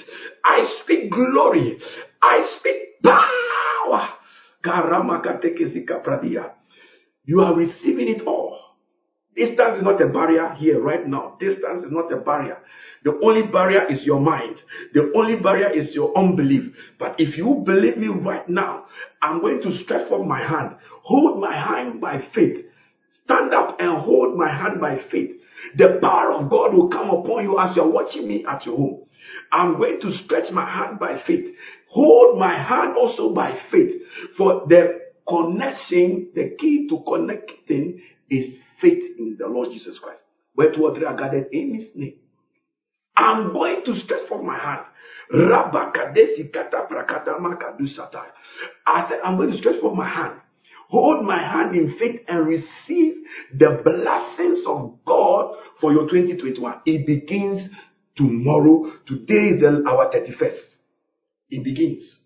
I 0.45 0.71
speak 0.83 1.11
glory. 1.11 1.79
I 2.23 2.57
speak 2.59 3.03
power. 3.03 4.09
You 7.25 7.41
are 7.41 7.55
receiving 7.55 8.09
it 8.09 8.23
all. 8.27 8.59
Distance 9.39 9.77
is 9.77 9.83
not 9.85 10.03
a 10.03 10.09
barrier 10.09 10.53
here 10.55 10.81
right 10.83 11.07
now. 11.07 11.37
Distance 11.39 11.85
is 11.85 11.93
not 11.93 12.13
a 12.13 12.17
barrier. 12.17 12.59
The 13.05 13.21
only 13.23 13.47
barrier 13.53 13.87
is 13.89 14.05
your 14.05 14.19
mind. 14.19 14.57
The 14.95 15.13
only 15.15 15.41
barrier 15.41 15.71
is 15.71 15.95
your 15.95 16.17
unbelief. 16.19 16.75
But 16.99 17.15
if 17.19 17.39
you 17.39 17.63
believe 17.65 17.99
me 17.99 18.09
right 18.09 18.49
now, 18.49 18.87
I'm 19.23 19.41
going 19.41 19.63
to 19.63 19.77
stretch 19.85 20.09
forth 20.09 20.27
my 20.27 20.41
hand. 20.41 20.77
Hold 21.05 21.41
my 21.41 21.55
hand 21.55 22.01
by 22.01 22.27
faith. 22.35 22.67
Stand 23.25 23.55
up 23.55 23.77
and 23.79 23.99
hold 23.99 24.37
my 24.37 24.51
hand 24.51 24.81
by 24.81 24.99
faith. 25.11 25.31
The 25.77 25.99
power 26.01 26.33
of 26.33 26.51
God 26.51 26.75
will 26.75 26.89
come 26.89 27.11
upon 27.11 27.45
you 27.45 27.59
as 27.61 27.77
you're 27.77 27.91
watching 27.91 28.27
me 28.27 28.45
at 28.45 28.67
your 28.67 28.77
home. 28.77 29.05
I'm 29.53 29.77
going 29.77 30.01
to 30.01 30.13
stretch 30.25 30.51
my 30.53 30.69
hand 30.69 30.99
by 30.99 31.23
faith. 31.27 31.55
Hold 31.89 32.39
my 32.39 32.63
hand 32.63 32.97
also 32.97 33.35
by 33.35 33.59
faith. 33.71 34.03
For 34.37 34.67
the 34.69 35.01
connection, 35.27 36.31
the 36.35 36.55
key 36.59 36.87
to 36.89 37.03
connecting 37.07 38.01
is 38.31 38.57
faith 38.81 39.03
in 39.19 39.37
the 39.39 39.47
Lord 39.47 39.71
Jesus 39.71 39.99
Christ. 39.99 40.21
Where 40.55 40.75
two 40.75 40.85
or 40.85 40.95
three 40.95 41.07
are 41.07 41.17
gathered 41.17 41.49
in 41.53 41.75
his 41.75 41.89
name. 41.95 42.15
I'm 43.17 43.53
going 43.53 43.83
to 43.85 43.95
stretch 43.97 44.29
forth 44.29 44.45
my 44.45 44.59
hand. 44.59 44.87
I 45.31 45.71
said, 49.09 49.21
I'm 49.25 49.37
going 49.37 49.51
to 49.51 49.59
stretch 49.59 49.81
forth 49.81 49.97
my 49.97 50.09
hand. 50.09 50.41
Hold 50.89 51.25
my 51.25 51.39
hand 51.39 51.75
in 51.75 51.97
faith 51.99 52.21
and 52.29 52.47
receive 52.47 53.15
the 53.53 53.83
blessings 53.85 54.65
of 54.67 54.95
God 55.05 55.57
for 55.81 55.93
your 55.93 56.09
2021. 56.09 56.81
It 56.87 57.07
begins 57.07 57.69
tomorrow. 58.17 58.93
Today 59.07 59.57
is 59.57 59.63
our 59.87 60.11
31st. 60.11 60.78
It 61.51 61.65
begins. 61.65 62.19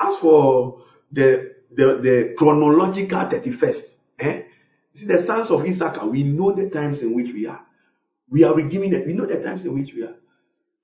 As 0.00 0.14
for 0.20 0.82
the, 1.10 1.54
the, 1.74 2.00
the 2.02 2.34
chronological 2.36 3.18
31st, 3.18 3.80
eh? 4.20 4.42
See, 4.94 5.06
the 5.06 5.24
sons 5.26 5.50
of 5.50 5.64
Issachar, 5.64 6.06
we 6.08 6.22
know 6.22 6.54
the 6.54 6.68
times 6.68 7.00
in 7.00 7.14
which 7.14 7.32
we 7.32 7.46
are. 7.46 7.60
We 8.30 8.44
are 8.44 8.54
redeeming 8.54 8.92
it. 8.92 9.06
We 9.06 9.14
know 9.14 9.26
the 9.26 9.42
times 9.42 9.64
in 9.64 9.74
which 9.74 9.90
we 9.94 10.02
are. 10.02 10.14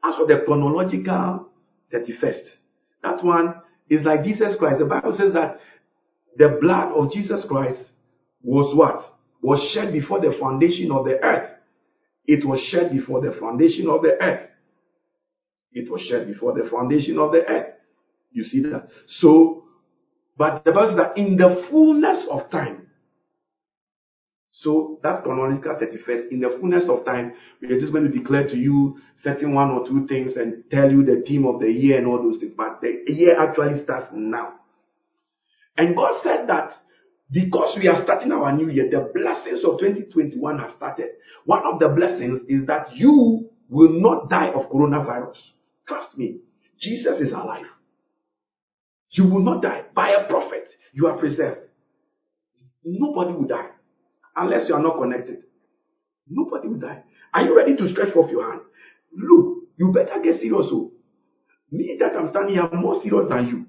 As 0.04 0.16
for 0.16 0.26
the 0.26 0.42
chronological 0.46 1.48
31st, 1.92 2.44
that 3.02 3.24
one 3.24 3.54
is 3.90 4.04
like 4.04 4.22
Jesus 4.24 4.54
Christ. 4.58 4.78
The 4.78 4.86
Bible 4.86 5.14
says 5.16 5.32
that 5.34 5.58
the 6.36 6.58
blood 6.60 6.92
of 6.92 7.10
Jesus 7.10 7.44
Christ 7.48 7.78
was 8.42 8.74
what? 8.76 9.00
Was 9.42 9.72
shed 9.74 9.92
before 9.92 10.20
the 10.20 10.36
foundation 10.38 10.90
of 10.92 11.04
the 11.04 11.18
earth. 11.22 11.50
It 12.26 12.46
was 12.46 12.60
shed 12.70 12.92
before 12.92 13.20
the 13.20 13.36
foundation 13.38 13.88
of 13.88 14.02
the 14.02 14.16
earth. 14.20 14.48
It 15.72 15.90
was 15.90 16.00
shed 16.02 16.26
before 16.26 16.52
the 16.52 16.68
foundation 16.70 17.18
of 17.18 17.32
the 17.32 17.46
earth. 17.46 17.74
You 18.32 18.44
see 18.44 18.62
that? 18.62 18.88
So, 19.20 19.64
but 20.36 20.64
the 20.64 20.72
says 20.72 20.96
that 20.96 21.16
in 21.16 21.36
the 21.36 21.66
fullness 21.70 22.26
of 22.30 22.50
time, 22.50 22.88
so 24.50 24.98
that 25.02 25.22
chronological 25.22 25.76
31st, 25.76 26.32
in 26.32 26.40
the 26.40 26.56
fullness 26.58 26.84
of 26.88 27.04
time, 27.04 27.34
we 27.60 27.68
are 27.68 27.78
just 27.78 27.92
going 27.92 28.04
to 28.04 28.10
declare 28.10 28.46
to 28.48 28.56
you 28.56 28.98
certain 29.22 29.54
one 29.54 29.70
or 29.70 29.86
two 29.86 30.06
things 30.06 30.36
and 30.36 30.64
tell 30.70 30.90
you 30.90 31.04
the 31.04 31.22
theme 31.26 31.46
of 31.46 31.60
the 31.60 31.70
year 31.70 31.98
and 31.98 32.06
all 32.06 32.22
those 32.22 32.40
things. 32.40 32.54
But 32.56 32.80
the 32.80 33.04
year 33.06 33.38
actually 33.38 33.82
starts 33.84 34.08
now. 34.12 34.54
And 35.76 35.94
God 35.94 36.22
said 36.24 36.48
that 36.48 36.72
because 37.30 37.76
we 37.78 37.88
are 37.88 38.02
starting 38.04 38.32
our 38.32 38.50
new 38.52 38.68
year, 38.70 38.90
the 38.90 39.10
blessings 39.14 39.64
of 39.64 39.78
2021 39.78 40.58
have 40.58 40.70
started. 40.76 41.10
One 41.44 41.62
of 41.64 41.78
the 41.78 41.90
blessings 41.90 42.40
is 42.48 42.66
that 42.66 42.96
you 42.96 43.50
will 43.68 44.00
not 44.00 44.30
die 44.30 44.50
of 44.50 44.70
coronavirus. 44.70 45.36
Trust 45.88 46.16
me, 46.16 46.40
Jesus 46.78 47.20
is 47.20 47.32
alive. 47.32 47.66
You 49.10 49.24
will 49.24 49.42
not 49.42 49.62
die. 49.62 49.84
By 49.94 50.10
a 50.10 50.28
prophet, 50.28 50.68
you 50.92 51.06
are 51.06 51.18
preserved. 51.18 51.60
Nobody 52.84 53.32
will 53.32 53.46
die 53.46 53.70
unless 54.36 54.68
you 54.68 54.74
are 54.74 54.82
not 54.82 54.98
connected. 54.98 55.44
Nobody 56.28 56.68
will 56.68 56.78
die. 56.78 57.02
Are 57.32 57.42
you 57.42 57.56
ready 57.56 57.76
to 57.76 57.88
stretch 57.88 58.12
forth 58.12 58.30
your 58.30 58.48
hand? 58.48 58.60
Look, 59.16 59.64
you 59.76 59.92
better 59.92 60.20
get 60.22 60.40
serious. 60.40 60.68
Oh. 60.70 60.92
Me 61.70 61.96
that 61.98 62.16
I'm 62.16 62.28
standing 62.28 62.54
here, 62.54 62.68
more 62.72 63.00
serious 63.02 63.28
than 63.28 63.48
you. 63.48 63.66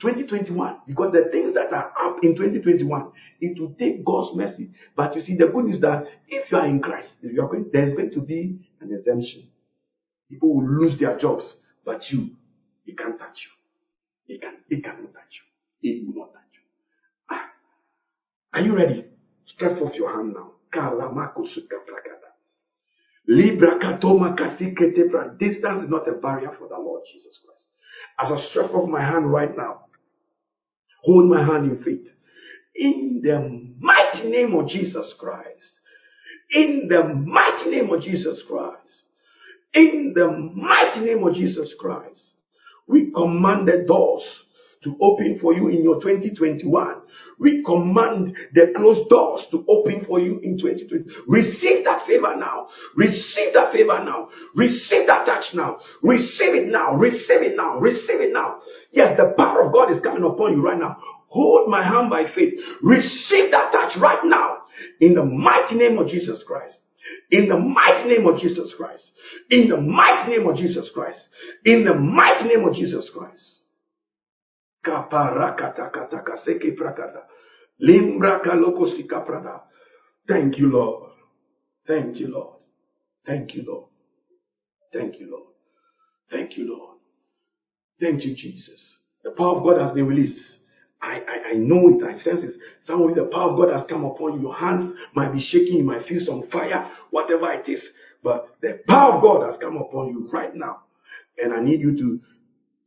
2021, 0.00 0.80
because 0.86 1.12
the 1.12 1.28
things 1.30 1.54
that 1.54 1.72
are 1.72 1.92
up 2.00 2.16
in 2.22 2.34
2021, 2.34 3.12
it 3.40 3.60
will 3.60 3.74
take 3.78 4.04
God's 4.04 4.36
mercy. 4.36 4.70
But 4.96 5.14
you 5.14 5.20
see, 5.20 5.36
the 5.36 5.46
good 5.46 5.66
news 5.66 5.80
that 5.82 6.06
if 6.26 6.50
you 6.50 6.58
are 6.58 6.66
in 6.66 6.80
Christ, 6.80 7.16
you 7.22 7.40
are 7.40 7.48
going, 7.48 7.70
there's 7.72 7.94
going 7.94 8.10
to 8.12 8.20
be 8.20 8.58
an 8.80 8.92
exemption. 8.92 9.48
People 10.34 10.56
will 10.56 10.68
lose 10.68 10.98
their 10.98 11.16
jobs, 11.16 11.44
but 11.84 12.00
you, 12.10 12.30
it 12.86 12.98
can't 12.98 13.16
touch 13.18 13.36
you. 13.46 14.34
It 14.34 14.40
can, 14.40 14.54
it 14.68 14.82
cannot 14.82 15.12
touch 15.12 15.40
you. 15.82 15.90
It 15.90 16.06
will 16.06 16.24
not 16.24 16.32
touch 16.32 16.42
you. 16.52 16.60
Ah. 17.30 17.46
Are 18.54 18.60
you 18.60 18.74
ready? 18.74 19.04
Stretch 19.46 19.80
off 19.80 19.94
your 19.94 20.12
hand 20.12 20.34
now. 20.34 20.52
Libra 23.28 23.78
katoma 23.78 24.36
kasiketebra. 24.36 25.38
Distance 25.38 25.84
is 25.84 25.90
not 25.90 26.08
a 26.08 26.14
barrier 26.14 26.50
for 26.58 26.68
the 26.68 26.76
Lord 26.76 27.02
Jesus 27.12 27.38
Christ. 27.44 27.64
As 28.18 28.32
I 28.32 28.50
stretch 28.50 28.72
off 28.72 28.88
my 28.88 29.00
hand 29.00 29.30
right 29.30 29.56
now, 29.56 29.82
hold 31.04 31.30
my 31.30 31.44
hand 31.44 31.70
in 31.70 31.82
faith. 31.84 32.08
In 32.74 33.20
the 33.22 33.72
mighty 33.78 34.28
name 34.28 34.54
of 34.54 34.68
Jesus 34.68 35.14
Christ. 35.16 35.78
In 36.50 36.88
the 36.88 37.04
mighty 37.04 37.70
name 37.70 37.90
of 37.90 38.02
Jesus 38.02 38.42
Christ. 38.48 39.03
In 39.74 40.12
the 40.14 40.30
mighty 40.54 41.00
name 41.00 41.26
of 41.26 41.34
Jesus 41.34 41.74
Christ. 41.78 42.34
We 42.86 43.10
command 43.12 43.68
the 43.68 43.84
doors 43.86 44.22
to 44.84 44.96
open 45.00 45.38
for 45.40 45.54
you 45.54 45.68
in 45.68 45.82
your 45.82 45.96
2021. 45.96 46.94
We 47.38 47.64
command 47.64 48.36
the 48.52 48.72
closed 48.76 49.08
doors 49.08 49.46
to 49.50 49.64
open 49.66 50.04
for 50.06 50.20
you 50.20 50.38
in 50.42 50.58
2020. 50.58 51.04
Receive 51.26 51.84
that 51.84 52.06
favor 52.06 52.36
now. 52.36 52.68
Receive 52.94 53.54
that 53.54 53.72
favor 53.72 54.04
now. 54.04 54.28
Receive 54.54 55.06
that 55.06 55.24
touch 55.24 55.44
now. 55.54 55.78
Receive 56.02 56.54
it 56.54 56.68
now. 56.68 56.94
Receive 56.94 57.42
it 57.42 57.56
now. 57.56 57.78
Receive 57.78 58.20
it 58.20 58.32
now. 58.32 58.60
Yes, 58.92 59.16
the 59.16 59.34
power 59.36 59.66
of 59.66 59.72
God 59.72 59.90
is 59.90 60.02
coming 60.02 60.22
upon 60.22 60.52
you 60.52 60.62
right 60.62 60.78
now. 60.78 60.98
Hold 61.28 61.68
my 61.68 61.82
hand 61.82 62.10
by 62.10 62.24
faith. 62.34 62.54
Receive 62.82 63.50
that 63.50 63.72
touch 63.72 63.96
right 64.00 64.20
now. 64.22 64.58
In 65.00 65.14
the 65.14 65.24
mighty 65.24 65.76
name 65.76 65.98
of 65.98 66.08
Jesus 66.08 66.44
Christ. 66.46 66.76
In 67.30 67.48
the 67.48 67.58
mighty 67.58 68.08
name 68.08 68.26
of 68.26 68.40
Jesus 68.40 68.74
Christ. 68.76 69.02
In 69.50 69.68
the 69.68 69.80
mighty 69.80 70.36
name 70.36 70.48
of 70.48 70.56
Jesus 70.56 70.90
Christ. 70.92 71.18
In 71.64 71.84
the 71.84 71.94
mighty 71.94 72.48
name 72.48 72.66
of 72.66 72.74
Jesus 72.74 73.10
Christ. 73.12 73.64
Thank 80.26 80.58
you, 80.58 80.70
Lord. 80.70 81.10
Thank 81.86 82.18
you, 82.18 82.28
Lord. 82.28 82.60
Thank 83.26 83.54
you, 83.54 83.64
Lord. 83.66 83.88
Thank 84.92 85.20
you, 85.20 85.30
Lord. 85.30 85.52
Thank 86.30 86.56
you, 86.56 86.68
Lord. 86.68 86.98
Thank 88.00 88.24
you, 88.24 88.34
Jesus. 88.34 88.98
The 89.22 89.30
power 89.30 89.56
of 89.56 89.62
God 89.62 89.80
has 89.80 89.94
been 89.94 90.06
released. 90.06 90.40
I, 91.04 91.20
I, 91.28 91.50
I 91.50 91.52
know 91.54 91.88
it. 91.90 92.02
I 92.02 92.18
sense 92.20 92.40
it. 92.42 92.52
Some 92.86 93.02
of 93.02 93.10
you, 93.10 93.14
the 93.16 93.30
power 93.30 93.50
of 93.50 93.58
God 93.58 93.72
has 93.72 93.86
come 93.88 94.04
upon 94.04 94.34
you. 94.34 94.42
Your 94.42 94.54
hands 94.56 94.94
might 95.14 95.32
be 95.32 95.40
shaking. 95.40 95.76
You 95.76 95.84
might 95.84 96.06
feel 96.06 96.24
some 96.24 96.48
fire, 96.50 96.90
whatever 97.10 97.52
it 97.52 97.68
is. 97.68 97.84
But 98.22 98.56
the 98.62 98.80
power 98.88 99.14
of 99.14 99.22
God 99.22 99.46
has 99.46 99.56
come 99.60 99.76
upon 99.76 100.08
you 100.08 100.30
right 100.32 100.54
now. 100.54 100.84
And 101.36 101.52
I 101.52 101.60
need 101.60 101.80
you 101.80 101.96
to 101.98 102.20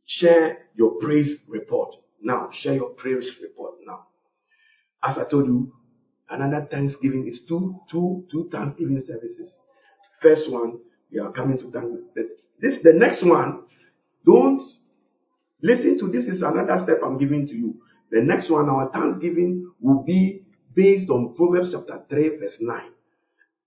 share 0.06 0.58
your 0.74 0.98
praise 1.00 1.38
report 1.46 1.94
now. 2.20 2.50
Share 2.60 2.74
your 2.74 2.90
praise 2.90 3.28
report 3.40 3.74
now. 3.86 4.06
As 5.04 5.16
I 5.16 5.30
told 5.30 5.46
you, 5.46 5.72
another 6.28 6.66
Thanksgiving 6.68 7.28
is 7.28 7.42
two, 7.48 7.76
two, 7.90 8.24
two 8.32 8.48
Thanksgiving 8.50 9.00
services. 9.06 9.54
First 10.20 10.50
one, 10.50 10.80
we 11.12 11.20
are 11.20 11.30
coming 11.30 11.56
to 11.58 11.70
Thanksgiving. 11.70 12.30
This, 12.60 12.78
the 12.82 12.94
next 12.94 13.24
one, 13.24 13.62
don't 14.26 14.60
listen 15.62 15.98
to 16.00 16.08
this 16.08 16.24
is 16.24 16.42
another 16.42 16.82
step 16.82 16.98
I'm 17.04 17.18
giving 17.18 17.46
to 17.46 17.54
you. 17.54 17.76
The 18.10 18.20
next 18.20 18.50
one, 18.50 18.68
our 18.68 18.90
Thanksgiving 18.90 19.70
will 19.80 20.02
be 20.02 20.42
based 20.74 21.10
on 21.10 21.34
Proverbs 21.36 21.72
chapter 21.72 22.02
3, 22.08 22.38
verse 22.38 22.56
9. 22.60 22.80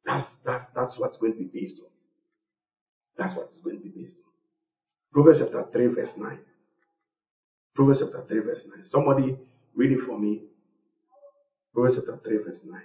That's, 0.05 0.27
that's, 0.45 0.65
that's 0.75 0.97
what's 0.97 1.17
going 1.17 1.33
to 1.33 1.39
be 1.39 1.49
based 1.53 1.79
on. 1.79 1.89
That's 3.17 3.35
what 3.37 3.49
it's 3.51 3.61
going 3.63 3.77
to 3.77 3.83
be 3.83 4.01
based 4.01 4.17
on. 4.25 4.31
Proverbs 5.13 5.39
chapter 5.41 5.67
3, 5.71 5.87
verse 5.87 6.09
9. 6.17 6.39
Proverbs 7.75 8.01
chapter 8.03 8.25
3, 8.27 8.39
verse 8.39 8.65
9. 8.75 8.83
Somebody 8.85 9.37
read 9.75 9.91
it 9.91 10.05
for 10.07 10.17
me. 10.17 10.41
Proverbs 11.73 11.97
chapter 11.97 12.19
3, 12.23 12.37
verse 12.37 12.61
9. 12.65 12.81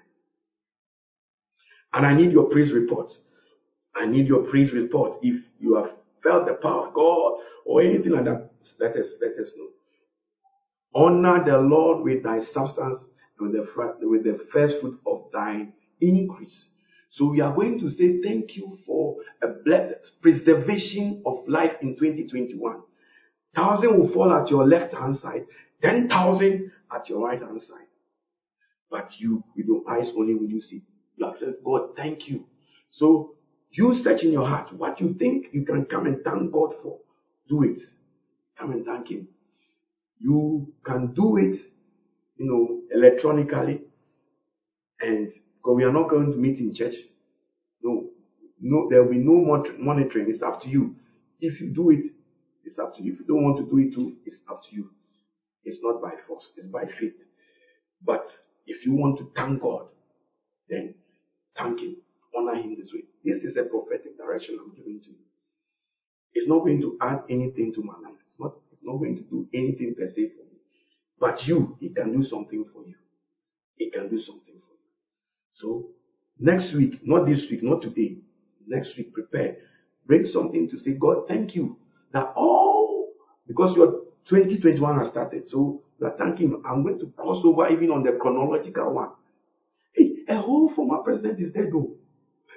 And 1.94 2.06
I 2.06 2.14
need 2.14 2.32
your 2.32 2.50
praise 2.50 2.72
report. 2.72 3.10
I 3.94 4.06
need 4.06 4.26
your 4.26 4.42
praise 4.42 4.72
report. 4.74 5.18
If 5.22 5.42
you 5.58 5.76
have 5.76 5.92
felt 6.22 6.46
the 6.46 6.54
power 6.54 6.88
of 6.88 6.94
God 6.94 7.38
or 7.64 7.80
anything 7.80 8.12
like 8.12 8.24
that, 8.24 8.50
let 8.78 8.94
us 8.96 9.06
let 9.20 9.32
us 9.32 9.50
know. 9.56 9.68
Honor 10.96 11.44
the 11.44 11.58
Lord 11.58 12.02
with 12.02 12.22
thy 12.22 12.38
substance 12.52 12.96
and 13.38 13.52
with 13.52 13.52
the, 13.52 14.08
with 14.08 14.24
the 14.24 14.38
first 14.50 14.76
fruit 14.80 14.98
of 15.06 15.24
thine 15.30 15.74
increase. 16.00 16.68
So 17.10 17.30
we 17.30 17.42
are 17.42 17.54
going 17.54 17.78
to 17.80 17.90
say 17.90 18.22
thank 18.22 18.56
you 18.56 18.78
for 18.86 19.16
a 19.42 19.48
blessed 19.64 20.10
preservation 20.22 21.22
of 21.26 21.46
life 21.46 21.72
in 21.82 21.96
2021. 21.96 22.82
Thousand 23.54 23.98
will 23.98 24.12
fall 24.12 24.32
at 24.32 24.50
your 24.50 24.66
left 24.66 24.94
hand 24.94 25.16
side, 25.18 25.44
ten 25.82 26.08
thousand 26.08 26.72
at 26.94 27.08
your 27.10 27.26
right 27.26 27.40
hand 27.40 27.60
side. 27.60 27.86
But 28.90 29.08
you, 29.18 29.44
with 29.54 29.66
your 29.66 29.82
eyes 29.90 30.10
only, 30.16 30.34
will 30.34 30.48
you 30.48 30.62
see. 30.62 30.82
Have 31.22 31.34
said, 31.38 31.54
God, 31.64 31.90
thank 31.96 32.28
you. 32.28 32.44
So 32.92 33.34
you 33.70 33.94
search 34.02 34.22
in 34.22 34.32
your 34.32 34.46
heart 34.46 34.72
what 34.74 35.00
you 35.00 35.14
think 35.18 35.48
you 35.52 35.64
can 35.64 35.86
come 35.86 36.06
and 36.06 36.22
thank 36.22 36.52
God 36.52 36.74
for. 36.82 36.98
Do 37.48 37.62
it. 37.64 37.78
Come 38.58 38.72
and 38.72 38.84
thank 38.84 39.10
Him. 39.10 39.28
You 40.20 40.72
can 40.84 41.12
do 41.14 41.36
it, 41.36 41.60
you 42.36 42.50
know, 42.50 42.80
electronically. 42.94 43.82
And 45.00 45.28
because 45.28 45.76
we 45.76 45.84
are 45.84 45.92
not 45.92 46.08
going 46.08 46.32
to 46.32 46.38
meet 46.38 46.58
in 46.58 46.74
church. 46.74 46.94
No, 47.82 48.08
no, 48.60 48.88
there 48.88 49.02
will 49.02 49.10
be 49.10 49.18
no 49.18 49.44
monitoring. 49.78 50.30
It's 50.30 50.42
up 50.42 50.62
to 50.62 50.68
you. 50.68 50.96
If 51.40 51.60
you 51.60 51.68
do 51.68 51.90
it, 51.90 52.06
it's 52.64 52.78
up 52.78 52.96
to 52.96 53.02
you. 53.02 53.12
If 53.12 53.20
you 53.20 53.26
don't 53.26 53.44
want 53.44 53.58
to 53.58 53.64
do 53.64 53.78
it 53.78 53.94
too, 53.94 54.16
it's 54.24 54.40
up 54.50 54.62
to 54.68 54.76
you. 54.76 54.90
It's 55.64 55.80
not 55.82 56.00
by 56.00 56.12
force, 56.26 56.52
it's 56.56 56.68
by 56.68 56.84
faith. 56.86 57.14
But 58.04 58.26
if 58.66 58.86
you 58.86 58.94
want 58.94 59.18
to 59.18 59.30
thank 59.34 59.60
God, 59.60 59.86
then 60.68 60.94
thank 61.56 61.80
Him. 61.80 61.96
Honor 62.36 62.54
Him 62.54 62.76
this 62.78 62.90
way. 62.94 63.02
This 63.24 63.44
is 63.44 63.56
a 63.56 63.64
prophetic 63.64 64.16
direction 64.16 64.58
I'm 64.60 64.74
giving 64.74 65.00
to 65.00 65.08
you. 65.08 65.16
It's 66.34 66.48
not 66.48 66.60
going 66.60 66.80
to 66.82 66.96
add 67.00 67.22
anything 67.30 67.72
to 67.74 67.82
my 67.82 67.94
life. 67.94 68.18
It's 68.26 68.38
not, 68.38 68.54
it's 68.76 68.84
not 68.84 68.98
going 68.98 69.16
to 69.16 69.22
do 69.22 69.48
anything 69.54 69.94
per 69.94 70.06
se 70.06 70.32
for 70.36 70.44
me. 70.44 70.60
But 71.18 71.42
you, 71.46 71.78
it 71.80 71.96
can 71.96 72.12
do 72.12 72.22
something 72.26 72.64
for 72.72 72.86
you. 72.86 72.94
It 73.78 73.94
can 73.94 74.10
do 74.10 74.18
something 74.18 74.54
for 74.60 74.74
you. 74.74 74.90
So, 75.52 75.88
next 76.38 76.74
week, 76.76 77.00
not 77.02 77.24
this 77.26 77.46
week, 77.50 77.62
not 77.62 77.80
today, 77.80 78.18
next 78.66 78.96
week, 78.98 79.14
prepare. 79.14 79.56
Bring 80.06 80.26
something 80.26 80.68
to 80.68 80.78
say, 80.78 80.92
God, 80.92 81.26
thank 81.26 81.54
you 81.54 81.78
that 82.12 82.32
all, 82.36 83.12
because 83.46 83.74
your 83.76 84.02
2021 84.28 84.98
has 84.98 85.08
started, 85.08 85.46
so 85.46 85.82
we 85.98 86.06
are 86.06 86.14
thanking 86.18 86.62
I'm 86.68 86.82
going 86.82 86.98
to 86.98 87.06
cross 87.16 87.42
over 87.44 87.68
even 87.70 87.90
on 87.90 88.02
the 88.02 88.12
chronological 88.20 88.92
one. 88.92 89.10
Hey, 89.94 90.16
a 90.28 90.36
whole 90.36 90.72
former 90.74 91.02
president 91.02 91.40
is 91.40 91.52
dead 91.52 91.70
though. 91.72 91.94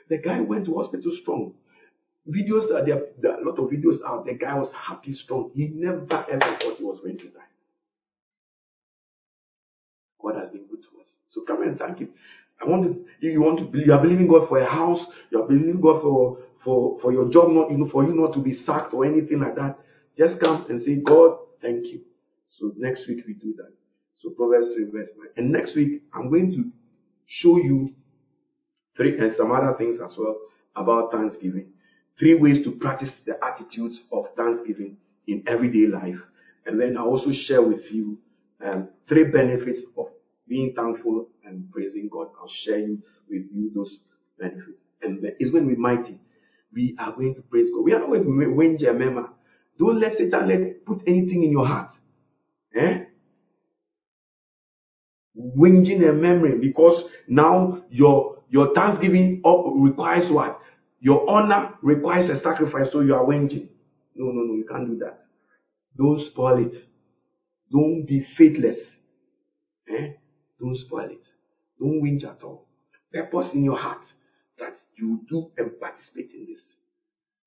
The 0.10 0.18
guy 0.18 0.42
went 0.42 0.66
to 0.66 0.76
hospital 0.76 1.12
strong. 1.22 1.54
Videos, 2.30 2.72
uh, 2.72 2.86
there, 2.86 3.02
there 3.22 3.34
are 3.34 3.42
a 3.42 3.46
lot 3.46 3.58
of 3.60 3.70
videos 3.70 3.98
out. 4.06 4.26
The 4.26 4.34
guy 4.34 4.56
was 4.56 4.72
happy, 4.74 5.14
strong. 5.14 5.52
He 5.56 5.68
never 5.68 6.02
ever 6.32 6.58
thought 6.62 6.78
he 6.78 6.84
was 6.84 7.00
going 7.02 7.18
to 7.18 7.26
die. 7.26 7.40
God 10.22 10.36
has 10.36 10.50
been 10.50 10.66
good 10.68 10.82
to 10.82 11.02
us. 11.02 11.08
So 11.30 11.42
come 11.42 11.64
and 11.64 11.78
thank 11.80 12.00
Him. 12.00 12.10
I 12.62 12.70
want 12.70 12.84
to, 12.84 13.06
if 13.26 13.34
you 13.34 13.42
want 13.42 13.60
to 13.60 13.66
believe, 13.66 13.88
you 13.88 13.94
are 13.94 14.02
believing 14.02 14.28
God 14.28 14.50
for 14.50 14.60
a 14.60 14.70
house, 14.70 15.00
you 15.32 15.42
are 15.42 15.48
believing 15.48 15.80
God 15.80 16.02
for, 16.02 16.38
for, 16.64 17.00
for 17.00 17.14
your 17.14 17.30
job, 17.32 17.50
not, 17.50 17.72
you 17.72 17.78
know, 17.78 17.90
for 17.90 18.04
you 18.04 18.14
not 18.14 18.34
to 18.34 18.42
be 18.42 18.54
sacked 18.54 18.94
or 18.94 19.06
anything 19.06 19.40
like 19.40 19.56
that. 19.56 19.78
Just 20.18 20.40
come 20.42 20.66
and 20.70 20.82
say, 20.82 20.96
God, 20.96 21.38
thank 21.62 21.86
you. 21.88 22.02
So 22.50 22.74
next 22.78 23.08
week 23.08 23.24
we 23.26 23.34
do 23.34 23.54
that. 23.58 23.72
So 24.16 24.32
Proverbs 24.32 24.68
3 24.76 24.92
verse 24.92 25.10
9. 25.18 25.28
And 25.38 25.52
next 25.52 25.76
week 25.76 26.02
I'm 26.14 26.30
going 26.30 26.52
to 26.52 26.70
show 27.26 27.58
you 27.58 27.94
three 28.98 29.18
and 29.18 29.34
some 29.38 29.52
other 29.52 29.76
things 29.78 29.98
as 30.04 30.14
well 30.18 30.38
about 30.76 31.12
Thanksgiving. 31.12 31.72
Three 32.20 32.36
ways 32.36 32.66
to 32.66 32.72
practice 32.72 33.12
the 33.26 33.38
attitudes 33.44 34.02
of 34.12 34.26
Thanksgiving 34.36 34.98
in 35.28 35.44
everyday 35.48 35.88
life. 35.88 36.18
And 36.66 36.80
then 36.80 36.98
I 36.98 37.02
also 37.02 37.32
share 37.32 37.66
with 37.66 37.82
you 37.92 38.18
um, 38.64 38.90
three 39.08 39.32
benefits 39.32 39.82
of 39.98 40.08
being 40.48 40.74
thankful 40.76 41.30
and 41.46 41.72
praising 41.72 42.10
God. 42.12 42.28
I'll 42.40 42.52
share 42.66 42.86
with 43.30 43.44
you 43.52 43.72
those 43.74 43.98
benefits. 44.38 44.82
And 45.02 45.24
it's 45.40 45.54
when 45.54 45.68
we're 45.68 45.78
mighty, 45.78 46.20
we 46.74 46.96
are 47.00 47.14
going 47.14 47.36
to 47.36 47.42
praise 47.44 47.68
God. 47.74 47.84
We 47.84 47.94
are 47.94 48.00
not 48.00 48.10
going 48.10 48.24
to 48.24 48.54
win 48.54 48.78
Jemima. 48.78 49.34
Don't 49.78 50.00
let 50.00 50.14
Satan 50.18 50.48
let 50.48 50.86
put 50.86 51.02
anything 51.08 51.44
in 51.44 51.52
your 51.52 51.66
heart. 51.66 51.92
Eh? 52.76 53.04
Whinging 55.38 56.08
a 56.08 56.12
memory 56.12 56.60
because 56.60 57.04
now 57.28 57.84
your 57.90 58.40
your 58.50 58.74
thanksgiving 58.74 59.42
requires 59.46 60.30
what? 60.32 60.60
Your 61.00 61.30
honor 61.30 61.76
requires 61.82 62.30
a 62.30 62.42
sacrifice, 62.42 62.92
so 62.92 63.02
you 63.02 63.16
are 63.16 63.26
whinging. 63.26 63.70
No, 64.16 64.32
no, 64.32 64.44
no, 64.44 64.54
you 64.56 64.66
can't 64.70 64.88
do 64.88 64.98
that. 65.00 65.20
Don't 65.98 66.20
spoil 66.32 66.66
it. 66.66 66.76
Don't 67.72 68.06
be 68.06 68.26
faithless. 68.38 68.78
Eh? 69.90 70.14
Don't 70.60 70.76
spoil 70.78 71.10
it. 71.10 71.24
Don't 71.80 72.02
whinge 72.04 72.24
at 72.26 72.44
all. 72.44 72.68
Purpose 73.14 73.52
in 73.54 73.64
your 73.64 73.78
heart 73.78 74.04
that 74.60 74.74
you 74.98 75.22
do 75.30 75.52
and 75.58 75.80
participate 75.80 76.32
in 76.34 76.46
this. 76.48 76.62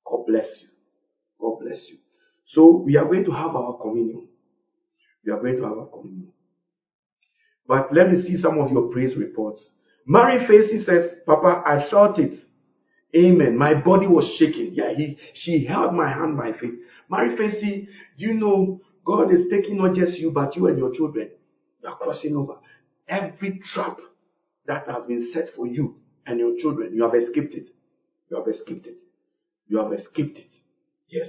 God 0.05 0.25
bless 0.27 0.47
you. 0.61 0.67
God 1.39 1.59
bless 1.61 1.85
you. 1.89 1.97
So 2.47 2.77
we 2.85 2.97
are 2.97 3.05
going 3.05 3.25
to 3.25 3.31
have 3.31 3.55
our 3.55 3.77
communion. 3.81 4.27
We 5.25 5.31
are 5.31 5.39
going 5.39 5.57
to 5.57 5.63
have 5.63 5.77
our 5.77 5.87
communion. 5.87 6.31
But 7.67 7.93
let 7.93 8.11
me 8.11 8.21
see 8.23 8.41
some 8.41 8.59
of 8.59 8.71
your 8.71 8.89
praise 8.91 9.15
reports. 9.15 9.69
Mary 10.05 10.45
Facey 10.45 10.83
says, 10.83 11.17
Papa, 11.25 11.63
I 11.65 11.89
felt 11.89 12.19
it. 12.19 12.33
Amen. 13.15 13.57
My 13.57 13.75
body 13.75 14.07
was 14.07 14.25
shaking. 14.37 14.73
Yeah, 14.73 14.93
he, 14.95 15.17
she 15.33 15.65
held 15.65 15.93
my 15.93 16.09
hand 16.09 16.35
by 16.37 16.51
faith. 16.53 16.73
Mary 17.09 17.35
Facey, 17.37 17.87
you 18.17 18.33
know 18.33 18.79
God 19.05 19.31
is 19.31 19.47
taking 19.49 19.77
not 19.77 19.95
just 19.95 20.17
you, 20.17 20.31
but 20.31 20.55
you 20.55 20.67
and 20.67 20.77
your 20.77 20.93
children. 20.95 21.29
You 21.81 21.89
are 21.89 21.97
crossing 21.97 22.35
over. 22.35 22.55
Every 23.07 23.59
trap 23.73 23.97
that 24.65 24.87
has 24.87 25.05
been 25.05 25.29
set 25.31 25.45
for 25.55 25.67
you 25.67 25.95
and 26.25 26.39
your 26.39 26.57
children, 26.59 26.93
you 26.93 27.03
have 27.03 27.13
escaped 27.13 27.53
it. 27.53 27.67
You 28.29 28.37
have 28.37 28.47
escaped 28.47 28.87
it. 28.87 28.97
You 29.67 29.77
have 29.77 29.91
escaped 29.91 30.37
it. 30.37 30.51
Yes. 31.09 31.27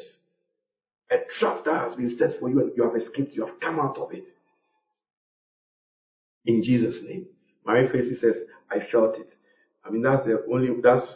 A 1.11 1.17
trap 1.39 1.65
that 1.65 1.81
has 1.89 1.97
been 1.97 2.17
set 2.17 2.39
for 2.39 2.49
you 2.49 2.61
and 2.61 2.73
you 2.77 2.85
have 2.85 2.95
escaped. 2.95 3.35
You 3.35 3.45
have 3.45 3.61
come 3.61 3.79
out 3.79 3.99
of 3.99 4.13
it. 4.13 4.25
In 6.47 6.63
Jesus' 6.63 7.01
name. 7.07 7.27
Mary 7.67 7.89
Facey 7.91 8.15
says, 8.15 8.37
I 8.71 8.79
felt 8.91 9.17
it. 9.19 9.29
I 9.85 9.91
mean, 9.91 10.03
that's 10.03 10.25
the 10.25 10.45
only, 10.51 10.71
that's 10.83 11.07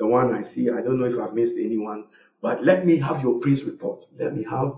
the 0.00 0.06
one 0.06 0.32
I 0.34 0.42
see. 0.54 0.70
I 0.70 0.80
don't 0.80 0.98
know 0.98 1.04
if 1.04 1.20
I've 1.20 1.34
missed 1.34 1.52
anyone, 1.58 2.06
but 2.40 2.64
let 2.64 2.86
me 2.86 2.98
have 3.00 3.20
your 3.20 3.38
praise 3.38 3.60
report. 3.66 4.02
Let 4.18 4.34
me 4.34 4.46
have 4.50 4.72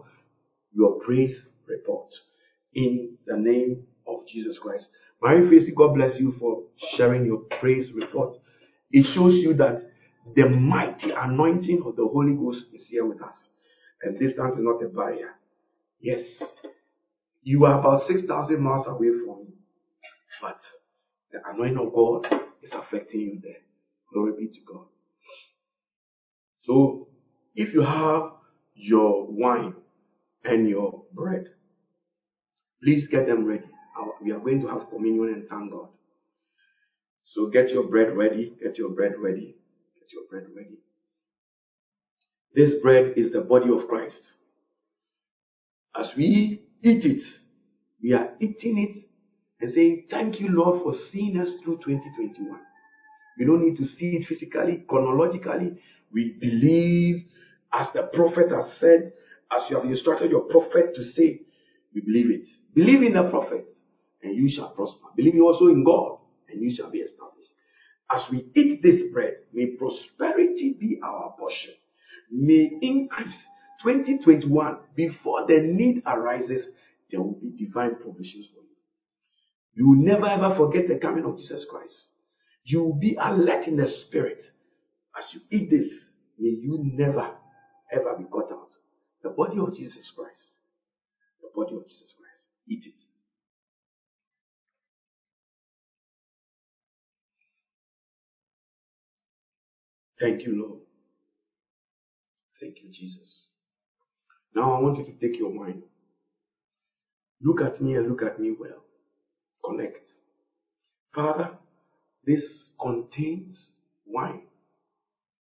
your 0.74 0.98
praise 0.98 1.46
report 1.68 2.08
in 2.74 3.16
the 3.24 3.36
name 3.36 3.86
of 4.04 4.26
Jesus 4.26 4.58
Christ. 4.60 4.88
Mary 5.22 5.48
Facey, 5.48 5.72
God 5.76 5.94
bless 5.94 6.18
you 6.18 6.34
for 6.40 6.64
sharing 6.96 7.24
your 7.24 7.42
praise 7.60 7.92
report. 7.94 8.34
It 8.90 9.06
shows 9.14 9.34
you 9.34 9.54
that 9.54 9.88
the 10.34 10.48
mighty 10.48 11.12
anointing 11.16 11.84
of 11.86 11.94
the 11.94 12.04
Holy 12.04 12.34
Ghost 12.34 12.64
is 12.72 12.88
here 12.90 13.06
with 13.06 13.22
us. 13.22 13.46
And 14.02 14.18
distance 14.18 14.56
is 14.56 14.64
not 14.64 14.82
a 14.82 14.88
barrier. 14.88 15.36
Yes. 16.00 16.20
You 17.44 17.64
are 17.66 17.78
about 17.78 18.08
6,000 18.08 18.60
miles 18.60 18.86
away 18.88 19.10
from 19.24 19.44
me. 19.44 19.54
But 20.40 20.58
the 21.30 21.38
anointing 21.48 21.78
of 21.78 21.92
God 21.94 22.26
is 22.60 22.72
affecting 22.72 23.20
you 23.20 23.40
there. 23.40 23.62
Glory 24.12 24.32
be 24.36 24.46
to 24.48 24.60
God. 24.66 24.86
So, 26.62 27.08
if 27.54 27.74
you 27.74 27.82
have 27.82 28.32
your 28.74 29.26
wine 29.26 29.74
and 30.44 30.68
your 30.68 31.04
bread, 31.12 31.46
please 32.82 33.08
get 33.08 33.26
them 33.26 33.44
ready. 33.44 33.64
We 34.22 34.32
are 34.32 34.38
going 34.38 34.60
to 34.62 34.68
have 34.68 34.88
communion 34.88 35.34
and 35.34 35.48
thank 35.48 35.72
God. 35.72 35.88
So 37.24 37.46
get 37.46 37.70
your 37.70 37.84
bread 37.84 38.16
ready, 38.16 38.52
get 38.62 38.78
your 38.78 38.90
bread 38.90 39.12
ready, 39.18 39.56
get 39.98 40.12
your 40.12 40.24
bread 40.30 40.46
ready. 40.54 40.78
This 42.54 42.74
bread 42.82 43.14
is 43.16 43.32
the 43.32 43.40
body 43.40 43.70
of 43.70 43.88
Christ. 43.88 44.20
As 45.96 46.08
we 46.16 46.60
eat 46.82 47.04
it, 47.04 47.22
we 48.02 48.12
are 48.12 48.32
eating 48.40 48.78
it 48.78 49.04
and 49.60 49.72
saying, 49.72 50.06
Thank 50.10 50.40
you, 50.40 50.48
Lord, 50.48 50.82
for 50.82 50.94
seeing 51.10 51.38
us 51.40 51.48
through 51.62 51.78
2021. 51.84 52.60
We 53.38 53.44
don't 53.46 53.64
need 53.64 53.76
to 53.76 53.84
see 53.84 54.16
it 54.16 54.26
physically, 54.26 54.84
chronologically. 54.88 55.78
We 56.12 56.36
believe, 56.40 57.24
as 57.72 57.88
the 57.94 58.10
prophet 58.12 58.50
has 58.50 58.78
said, 58.78 59.12
as 59.50 59.70
you 59.70 59.76
have 59.76 59.84
instructed 59.84 60.30
your 60.30 60.42
prophet 60.42 60.94
to 60.94 61.04
say, 61.04 61.40
we 61.94 62.00
believe 62.00 62.30
it. 62.30 62.46
Believe 62.74 63.02
in 63.02 63.14
the 63.14 63.28
prophet, 63.30 63.66
and 64.22 64.36
you 64.36 64.48
shall 64.48 64.70
prosper. 64.70 65.08
Believe 65.16 65.40
also 65.42 65.66
in 65.68 65.84
God, 65.84 66.18
and 66.50 66.62
you 66.62 66.74
shall 66.74 66.90
be 66.90 66.98
established. 66.98 67.50
As 68.10 68.22
we 68.30 68.46
eat 68.54 68.82
this 68.82 69.10
bread, 69.12 69.36
may 69.52 69.66
prosperity 69.66 70.76
be 70.78 71.00
our 71.02 71.34
portion. 71.38 71.74
May 72.30 72.70
increase 72.80 73.36
2021 73.82 74.78
before 74.94 75.46
the 75.46 75.60
need 75.62 76.02
arises, 76.06 76.66
there 77.10 77.20
will 77.20 77.38
be 77.40 77.50
divine 77.64 77.96
provisions 77.96 78.48
for 78.54 78.62
you. 78.62 78.68
You 79.74 79.88
will 79.88 80.04
never 80.04 80.26
ever 80.26 80.54
forget 80.56 80.88
the 80.88 80.98
coming 80.98 81.24
of 81.24 81.36
Jesus 81.36 81.66
Christ. 81.70 81.94
You 82.64 82.82
will 82.84 82.98
be 82.98 83.16
alert 83.20 83.66
in 83.66 83.76
the 83.76 83.88
spirit. 84.06 84.42
As 85.18 85.24
you 85.34 85.40
eat 85.50 85.70
this, 85.70 85.86
may 86.38 86.50
you 86.50 86.78
never 86.82 87.34
ever 87.92 88.16
be 88.18 88.24
caught 88.24 88.52
out. 88.52 88.68
The 89.22 89.30
body 89.30 89.58
of 89.58 89.74
Jesus 89.76 90.12
Christ. 90.16 90.56
The 91.42 91.48
body 91.54 91.74
of 91.76 91.86
Jesus 91.88 92.14
Christ. 92.18 92.48
Eat 92.68 92.84
it. 92.86 93.00
Thank 100.20 100.44
you, 100.44 100.60
Lord. 100.62 100.80
Thank 102.60 102.76
you, 102.82 102.90
Jesus. 102.92 103.44
Now 104.54 104.74
I 104.76 104.80
want 104.80 104.98
you 104.98 105.04
to 105.04 105.12
take 105.18 105.38
your 105.38 105.52
mind. 105.52 105.82
Look 107.42 107.62
at 107.62 107.80
me 107.80 107.94
and 107.96 108.08
look 108.08 108.22
at 108.22 108.40
me 108.40 108.54
well. 108.58 108.84
Connect. 109.64 110.08
Father, 111.14 111.50
this 112.26 112.42
contains 112.80 113.72
wine. 114.06 114.42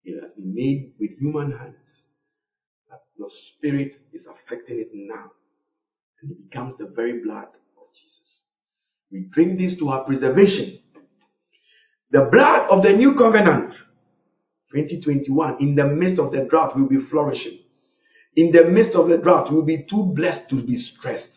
It 0.04 0.22
has 0.22 0.32
been 0.34 0.54
made 0.54 0.94
with 1.00 1.18
human 1.20 1.52
hands. 1.52 2.04
But 2.90 3.04
your 3.18 3.30
spirit 3.56 3.94
is 4.12 4.26
affecting 4.26 4.80
it 4.80 4.90
now. 4.94 5.32
And 6.22 6.32
it 6.32 6.50
becomes 6.50 6.78
the 6.78 6.88
very 6.88 7.24
blood 7.24 7.48
of 7.48 7.88
Jesus. 8.00 8.42
We 9.12 9.30
drink 9.32 9.60
this 9.60 9.78
to 9.80 9.90
our 9.90 10.04
preservation. 10.04 10.80
The 12.12 12.30
blood 12.32 12.70
of 12.70 12.84
the 12.84 12.92
new 12.92 13.16
covenant, 13.16 13.72
2021, 14.72 15.58
in 15.60 15.76
the 15.76 15.86
midst 15.86 16.20
of 16.20 16.32
the 16.32 16.46
drought, 16.50 16.78
will 16.78 16.88
be 16.88 17.00
flourishing. 17.10 17.60
In 18.36 18.52
the 18.52 18.66
midst 18.66 18.96
of 18.96 19.10
the 19.10 19.18
drought, 19.18 19.52
we'll 19.52 19.66
be 19.66 19.86
too 19.90 20.14
blessed 20.16 20.50
to 20.50 20.62
be 20.62 20.76
stressed. 20.76 21.30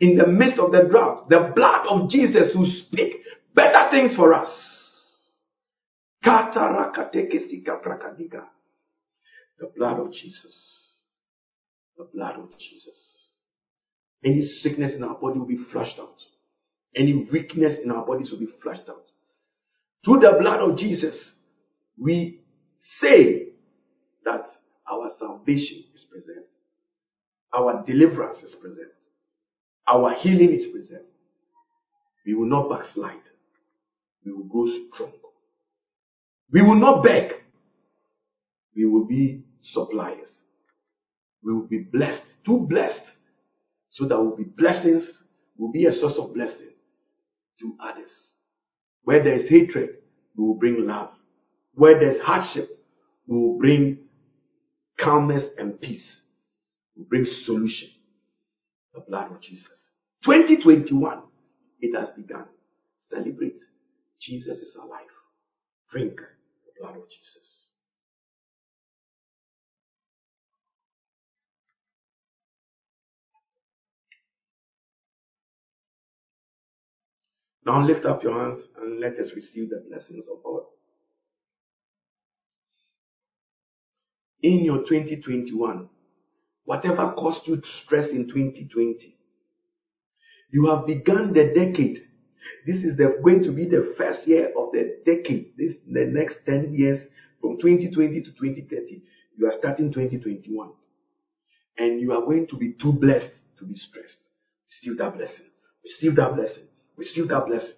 In 0.00 0.16
the 0.16 0.26
midst 0.26 0.58
of 0.58 0.72
the 0.72 0.82
drought, 0.90 1.28
the 1.28 1.52
blood 1.54 1.86
of 1.88 2.10
Jesus 2.10 2.54
will 2.54 2.70
speak 2.86 3.16
better 3.54 3.88
things 3.90 4.16
for 4.16 4.34
us. 4.34 4.75
The 9.58 9.66
blood 9.76 9.98
of 9.98 10.12
Jesus. 10.12 10.90
The 11.96 12.04
blood 12.12 12.36
of 12.36 12.50
Jesus. 12.58 12.96
Any 14.24 14.42
sickness 14.42 14.94
in 14.94 15.04
our 15.04 15.14
body 15.14 15.38
will 15.38 15.46
be 15.46 15.58
flushed 15.70 15.98
out. 15.98 16.16
Any 16.94 17.26
weakness 17.30 17.78
in 17.82 17.90
our 17.90 18.04
bodies 18.04 18.30
will 18.30 18.38
be 18.38 18.48
flushed 18.62 18.88
out. 18.88 19.02
Through 20.04 20.20
the 20.20 20.36
blood 20.40 20.60
of 20.60 20.78
Jesus, 20.78 21.32
we 21.98 22.40
say 23.00 23.48
that 24.24 24.46
our 24.90 25.10
salvation 25.18 25.84
is 25.94 26.04
preserved. 26.10 26.46
Our 27.54 27.82
deliverance 27.86 28.42
is 28.42 28.54
preserved. 28.60 28.90
Our 29.88 30.14
healing 30.14 30.52
is 30.52 30.66
preserved. 30.72 31.04
We 32.24 32.34
will 32.34 32.46
not 32.46 32.68
backslide. 32.68 33.20
We 34.24 34.32
will 34.32 34.44
grow 34.44 34.66
strong. 34.92 35.12
We 36.52 36.62
will 36.62 36.76
not 36.76 37.02
beg. 37.02 37.32
We 38.74 38.84
will 38.84 39.06
be 39.06 39.42
suppliers. 39.60 40.28
We 41.42 41.54
will 41.54 41.66
be 41.66 41.78
blessed, 41.78 42.22
too 42.44 42.66
blessed, 42.68 43.02
so 43.90 44.06
that 44.06 44.20
we'll 44.20 44.36
be 44.36 44.44
blessings, 44.44 45.04
will 45.56 45.72
be 45.72 45.86
a 45.86 45.92
source 45.92 46.14
of 46.18 46.34
blessing 46.34 46.70
to 47.60 47.76
others. 47.80 48.10
Where 49.04 49.22
there 49.22 49.34
is 49.34 49.48
hatred, 49.48 49.90
we 50.36 50.44
will 50.44 50.54
bring 50.54 50.86
love. 50.86 51.10
Where 51.74 51.98
there's 51.98 52.20
hardship, 52.20 52.68
we 53.26 53.36
will 53.36 53.58
bring 53.58 53.98
calmness 54.98 55.44
and 55.58 55.80
peace. 55.80 56.22
We 56.94 57.02
will 57.02 57.08
bring 57.08 57.26
solution. 57.44 57.88
The 58.94 59.00
blood 59.00 59.30
of 59.30 59.40
Jesus. 59.40 59.90
2021, 60.24 61.22
it 61.80 61.96
has 61.96 62.08
begun. 62.16 62.46
Celebrate. 63.08 63.58
Jesus 64.20 64.58
is 64.58 64.76
alive. 64.76 65.06
Drink 65.90 66.18
blood 66.80 66.96
of 66.96 67.04
Jesus. 67.08 67.70
Now 77.66 77.84
lift 77.84 78.06
up 78.06 78.22
your 78.22 78.40
hands 78.40 78.68
and 78.80 79.00
let 79.00 79.18
us 79.18 79.32
receive 79.34 79.70
the 79.70 79.84
blessings 79.88 80.26
of 80.32 80.42
God. 80.42 80.62
In 84.42 84.64
your 84.64 84.78
2021, 84.78 85.88
whatever 86.64 87.14
caused 87.18 87.46
you 87.46 87.60
stress 87.84 88.10
in 88.10 88.28
2020, 88.28 89.16
you 90.50 90.66
have 90.66 90.86
begun 90.86 91.32
the 91.32 91.52
decade. 91.54 91.98
This 92.66 92.84
is 92.84 92.96
the, 92.96 93.18
going 93.22 93.42
to 93.44 93.52
be 93.52 93.68
the 93.68 93.94
first 93.96 94.26
year 94.26 94.52
of 94.56 94.72
the 94.72 94.98
decade. 95.04 95.52
This 95.56 95.74
the 95.86 96.06
next 96.06 96.38
10 96.46 96.74
years 96.74 97.06
from 97.40 97.58
2020 97.60 98.22
to 98.22 98.30
2030. 98.30 99.02
You 99.36 99.46
are 99.46 99.54
starting 99.58 99.92
2021. 99.92 100.70
And 101.78 102.00
you 102.00 102.12
are 102.12 102.22
going 102.22 102.46
to 102.48 102.56
be 102.56 102.74
too 102.80 102.92
blessed 102.92 103.32
to 103.58 103.64
be 103.64 103.74
stressed. 103.74 104.28
Receive 104.68 104.98
that 104.98 105.16
blessing. 105.16 105.46
Receive 105.84 106.16
that 106.16 106.34
blessing. 106.34 106.64
Receive 106.96 107.28
that 107.28 107.46
blessing. 107.46 107.74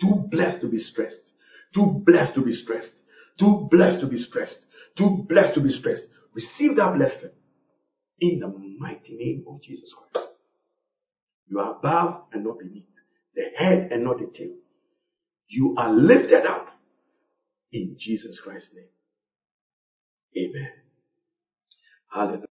Too 0.00 0.28
blessed 0.30 0.60
to 0.62 0.68
be 0.68 0.78
stressed. 0.78 1.32
Too 1.74 2.02
blessed 2.04 2.34
to 2.34 2.44
be 2.44 2.52
stressed. 2.52 2.92
Too 3.38 3.68
blessed 3.70 4.00
to 4.00 4.06
be 4.06 4.16
stressed. 4.18 4.58
Too 4.96 5.26
blessed 5.28 5.54
to 5.54 5.60
be 5.60 5.70
stressed. 5.70 6.04
Receive 6.34 6.76
that 6.76 6.94
blessing 6.96 7.30
in 8.20 8.40
the 8.40 8.48
mighty 8.78 9.16
name 9.16 9.44
of 9.48 9.62
Jesus 9.62 9.92
Christ. 9.94 10.28
You 11.48 11.60
are 11.60 11.76
above 11.76 12.24
and 12.32 12.44
not 12.44 12.58
beneath, 12.58 12.84
the 13.38 13.58
head 13.58 13.90
and 13.92 14.04
not 14.04 14.18
the 14.20 14.30
tail. 14.36 14.56
You 15.48 15.76
are 15.78 15.92
lifted 15.92 16.46
up 16.46 16.68
in 17.72 17.96
Jesus 17.98 18.40
Christ's 18.40 18.72
name. 18.74 19.02
Amen. 20.50 20.70
Hallelujah. 22.10 22.42